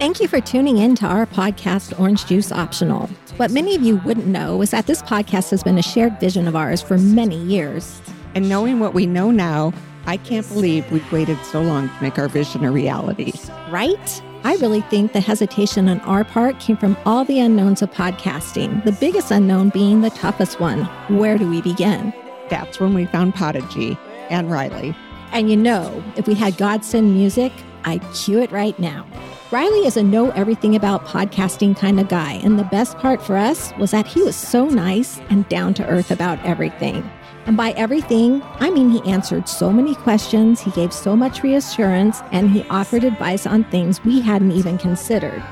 Thank 0.00 0.20
you 0.20 0.26
for 0.26 0.40
tuning 0.40 0.78
in 0.78 0.96
to 0.96 1.06
our 1.06 1.26
podcast, 1.26 1.98
Orange 1.98 2.26
Juice 2.26 2.50
Optional. 2.50 3.06
What 3.36 3.52
many 3.52 3.76
of 3.76 3.82
you 3.82 3.98
wouldn't 3.98 4.26
know 4.26 4.60
is 4.60 4.72
that 4.72 4.86
this 4.86 5.00
podcast 5.02 5.50
has 5.50 5.62
been 5.62 5.78
a 5.78 5.82
shared 5.82 6.18
vision 6.18 6.48
of 6.48 6.56
ours 6.56 6.82
for 6.82 6.98
many 6.98 7.36
years. 7.36 8.00
And 8.34 8.48
knowing 8.48 8.80
what 8.80 8.94
we 8.94 9.06
know 9.06 9.30
now, 9.30 9.72
I 10.06 10.16
can't 10.16 10.46
believe 10.48 10.90
we've 10.90 11.12
waited 11.12 11.38
so 11.44 11.62
long 11.62 11.88
to 11.88 12.02
make 12.02 12.18
our 12.18 12.28
vision 12.28 12.64
a 12.64 12.72
reality. 12.72 13.32
Right? 13.70 14.22
I 14.42 14.56
really 14.56 14.80
think 14.82 15.12
the 15.12 15.20
hesitation 15.20 15.88
on 15.88 16.00
our 16.00 16.24
part 16.24 16.58
came 16.58 16.76
from 16.76 16.96
all 17.06 17.24
the 17.24 17.38
unknowns 17.38 17.80
of 17.80 17.92
podcasting, 17.92 18.84
the 18.84 18.92
biggest 18.92 19.30
unknown 19.30 19.70
being 19.70 20.00
the 20.00 20.10
toughest 20.10 20.58
one. 20.58 20.84
Where 21.16 21.38
do 21.38 21.48
we 21.48 21.62
begin? 21.62 22.12
That's 22.50 22.80
when 22.80 22.94
we 22.94 23.06
found 23.06 23.34
Podigy 23.34 23.96
and 24.30 24.50
Riley. 24.50 24.96
And 25.32 25.50
you 25.50 25.56
know, 25.56 26.02
if 26.16 26.26
we 26.26 26.34
had 26.34 26.56
Godsend 26.56 27.14
music, 27.14 27.52
I'd 27.84 28.02
cue 28.14 28.40
it 28.40 28.50
right 28.50 28.78
now. 28.78 29.06
Riley 29.50 29.86
is 29.86 29.96
a 29.96 30.02
know 30.02 30.30
everything 30.32 30.76
about 30.76 31.06
podcasting 31.06 31.74
kind 31.74 31.98
of 31.98 32.08
guy, 32.08 32.34
and 32.44 32.58
the 32.58 32.64
best 32.64 32.98
part 32.98 33.22
for 33.22 33.36
us 33.36 33.72
was 33.78 33.92
that 33.92 34.06
he 34.06 34.22
was 34.22 34.36
so 34.36 34.66
nice 34.66 35.20
and 35.30 35.48
down 35.48 35.72
to 35.74 35.86
earth 35.86 36.10
about 36.10 36.38
everything. 36.44 37.08
And 37.46 37.56
by 37.56 37.70
everything, 37.70 38.42
I 38.60 38.68
mean 38.68 38.90
he 38.90 39.10
answered 39.10 39.48
so 39.48 39.72
many 39.72 39.94
questions, 39.94 40.60
he 40.60 40.70
gave 40.72 40.92
so 40.92 41.16
much 41.16 41.42
reassurance, 41.42 42.20
and 42.30 42.50
he 42.50 42.62
offered 42.68 43.04
advice 43.04 43.46
on 43.46 43.64
things 43.64 44.04
we 44.04 44.20
hadn't 44.20 44.52
even 44.52 44.76
considered. 44.76 45.42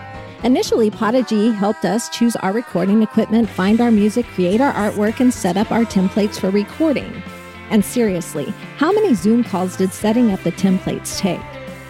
Initially, 0.45 0.91
Podigy 0.91 1.51
helped 1.51 1.87
us 1.87 2.11
choose 2.11 2.37
our 2.37 2.53
recording 2.53 3.03
equipment, 3.03 3.49
find 3.49 3.81
our 3.81 3.91
music, 3.91 4.27
create 4.27 4.61
our 4.61 4.75
artwork, 4.75 5.21
and 5.21 5.33
set 5.33 5.57
up 5.57 5.73
our 5.73 5.85
templates 5.85 6.39
for 6.39 6.51
recording. 6.51 7.23
And 7.71 7.85
seriously, 7.85 8.53
how 8.77 8.93
many 8.93 9.15
Zoom 9.15 9.45
calls 9.45 9.77
did 9.77 9.93
setting 9.93 10.31
up 10.31 10.43
the 10.43 10.53
templates 10.53 11.19
take? 11.19 11.41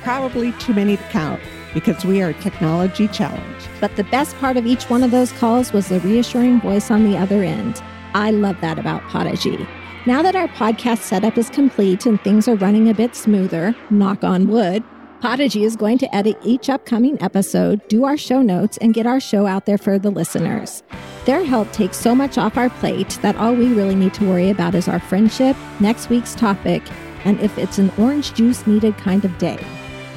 Probably 0.02 0.52
too 0.52 0.74
many 0.74 0.96
to 0.96 1.02
count 1.04 1.40
because 1.74 2.04
we 2.04 2.22
are 2.22 2.30
a 2.30 2.34
technology 2.34 3.08
challenged. 3.08 3.68
But 3.80 3.96
the 3.96 4.04
best 4.04 4.34
part 4.36 4.56
of 4.56 4.66
each 4.66 4.88
one 4.88 5.02
of 5.02 5.10
those 5.10 5.32
calls 5.32 5.72
was 5.72 5.88
the 5.88 6.00
reassuring 6.00 6.60
voice 6.60 6.90
on 6.90 7.04
the 7.04 7.18
other 7.18 7.42
end. 7.42 7.82
I 8.14 8.30
love 8.30 8.60
that 8.62 8.78
about 8.78 9.02
Podigy. 9.02 9.66
Now 10.06 10.22
that 10.22 10.36
our 10.36 10.48
podcast 10.48 11.00
setup 11.00 11.36
is 11.36 11.50
complete 11.50 12.06
and 12.06 12.20
things 12.22 12.48
are 12.48 12.54
running 12.54 12.88
a 12.88 12.94
bit 12.94 13.14
smoother, 13.14 13.74
knock 13.90 14.24
on 14.24 14.46
wood, 14.46 14.82
Podigy 15.20 15.64
is 15.64 15.76
going 15.76 15.96
to 15.98 16.14
edit 16.14 16.38
each 16.44 16.68
upcoming 16.68 17.20
episode, 17.22 17.86
do 17.88 18.04
our 18.04 18.16
show 18.18 18.42
notes, 18.42 18.76
and 18.78 18.92
get 18.92 19.06
our 19.06 19.18
show 19.18 19.46
out 19.46 19.64
there 19.64 19.78
for 19.78 19.98
the 19.98 20.10
listeners. 20.10 20.82
Their 21.24 21.42
help 21.42 21.72
takes 21.72 21.96
so 21.96 22.14
much 22.14 22.36
off 22.36 22.56
our 22.58 22.68
plate 22.70 23.18
that 23.22 23.36
all 23.36 23.54
we 23.54 23.72
really 23.72 23.94
need 23.94 24.14
to 24.14 24.28
worry 24.28 24.50
about 24.50 24.74
is 24.74 24.88
our 24.88 25.00
friendship, 25.00 25.56
next 25.80 26.10
week's 26.10 26.34
topic, 26.34 26.82
and 27.24 27.40
if 27.40 27.56
it's 27.58 27.78
an 27.78 27.90
orange 27.98 28.34
juice 28.34 28.66
needed 28.66 28.96
kind 28.98 29.24
of 29.24 29.36
day. 29.38 29.58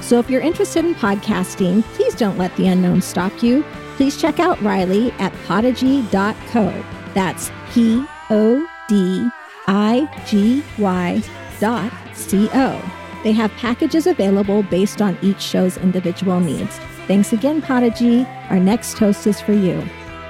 So 0.02 0.20
if 0.20 0.30
you're 0.30 0.42
interested 0.42 0.86
in 0.86 0.96
podcasting, 0.96 1.84
please 1.96 2.14
don't 2.14 2.38
let 2.38 2.56
the 2.58 2.68
unknown 2.68 3.02
stop 3.02 3.42
you. 3.42 3.64
Please 3.96 4.20
check 4.20 4.40
out 4.40 4.62
Riley 4.62 5.12
at 5.14 5.34
podigy.co. 5.46 6.86
That's 7.14 7.52
P 7.72 8.06
O 8.30 8.68
D 8.88 9.30
I 9.68 10.24
G 10.28 10.64
Y 10.78 11.22
dot 11.60 11.92
C 12.14 12.50
O. 12.54 12.99
They 13.24 13.32
have 13.34 13.52
packages 13.58 14.08
available 14.08 14.64
based 14.64 15.02
on 15.02 15.18
each 15.22 15.42
show's 15.42 15.78
individual 15.78 16.40
needs. 16.40 16.78
Thanks 17.08 17.34
again, 17.34 17.62
Podigy. 17.62 18.26
Our 18.50 18.60
next 18.60 18.98
toast 18.98 19.28
is 19.28 19.42
for 19.42 19.54
you. 19.54 19.84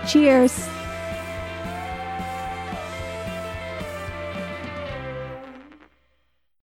Cheers. 0.08 0.68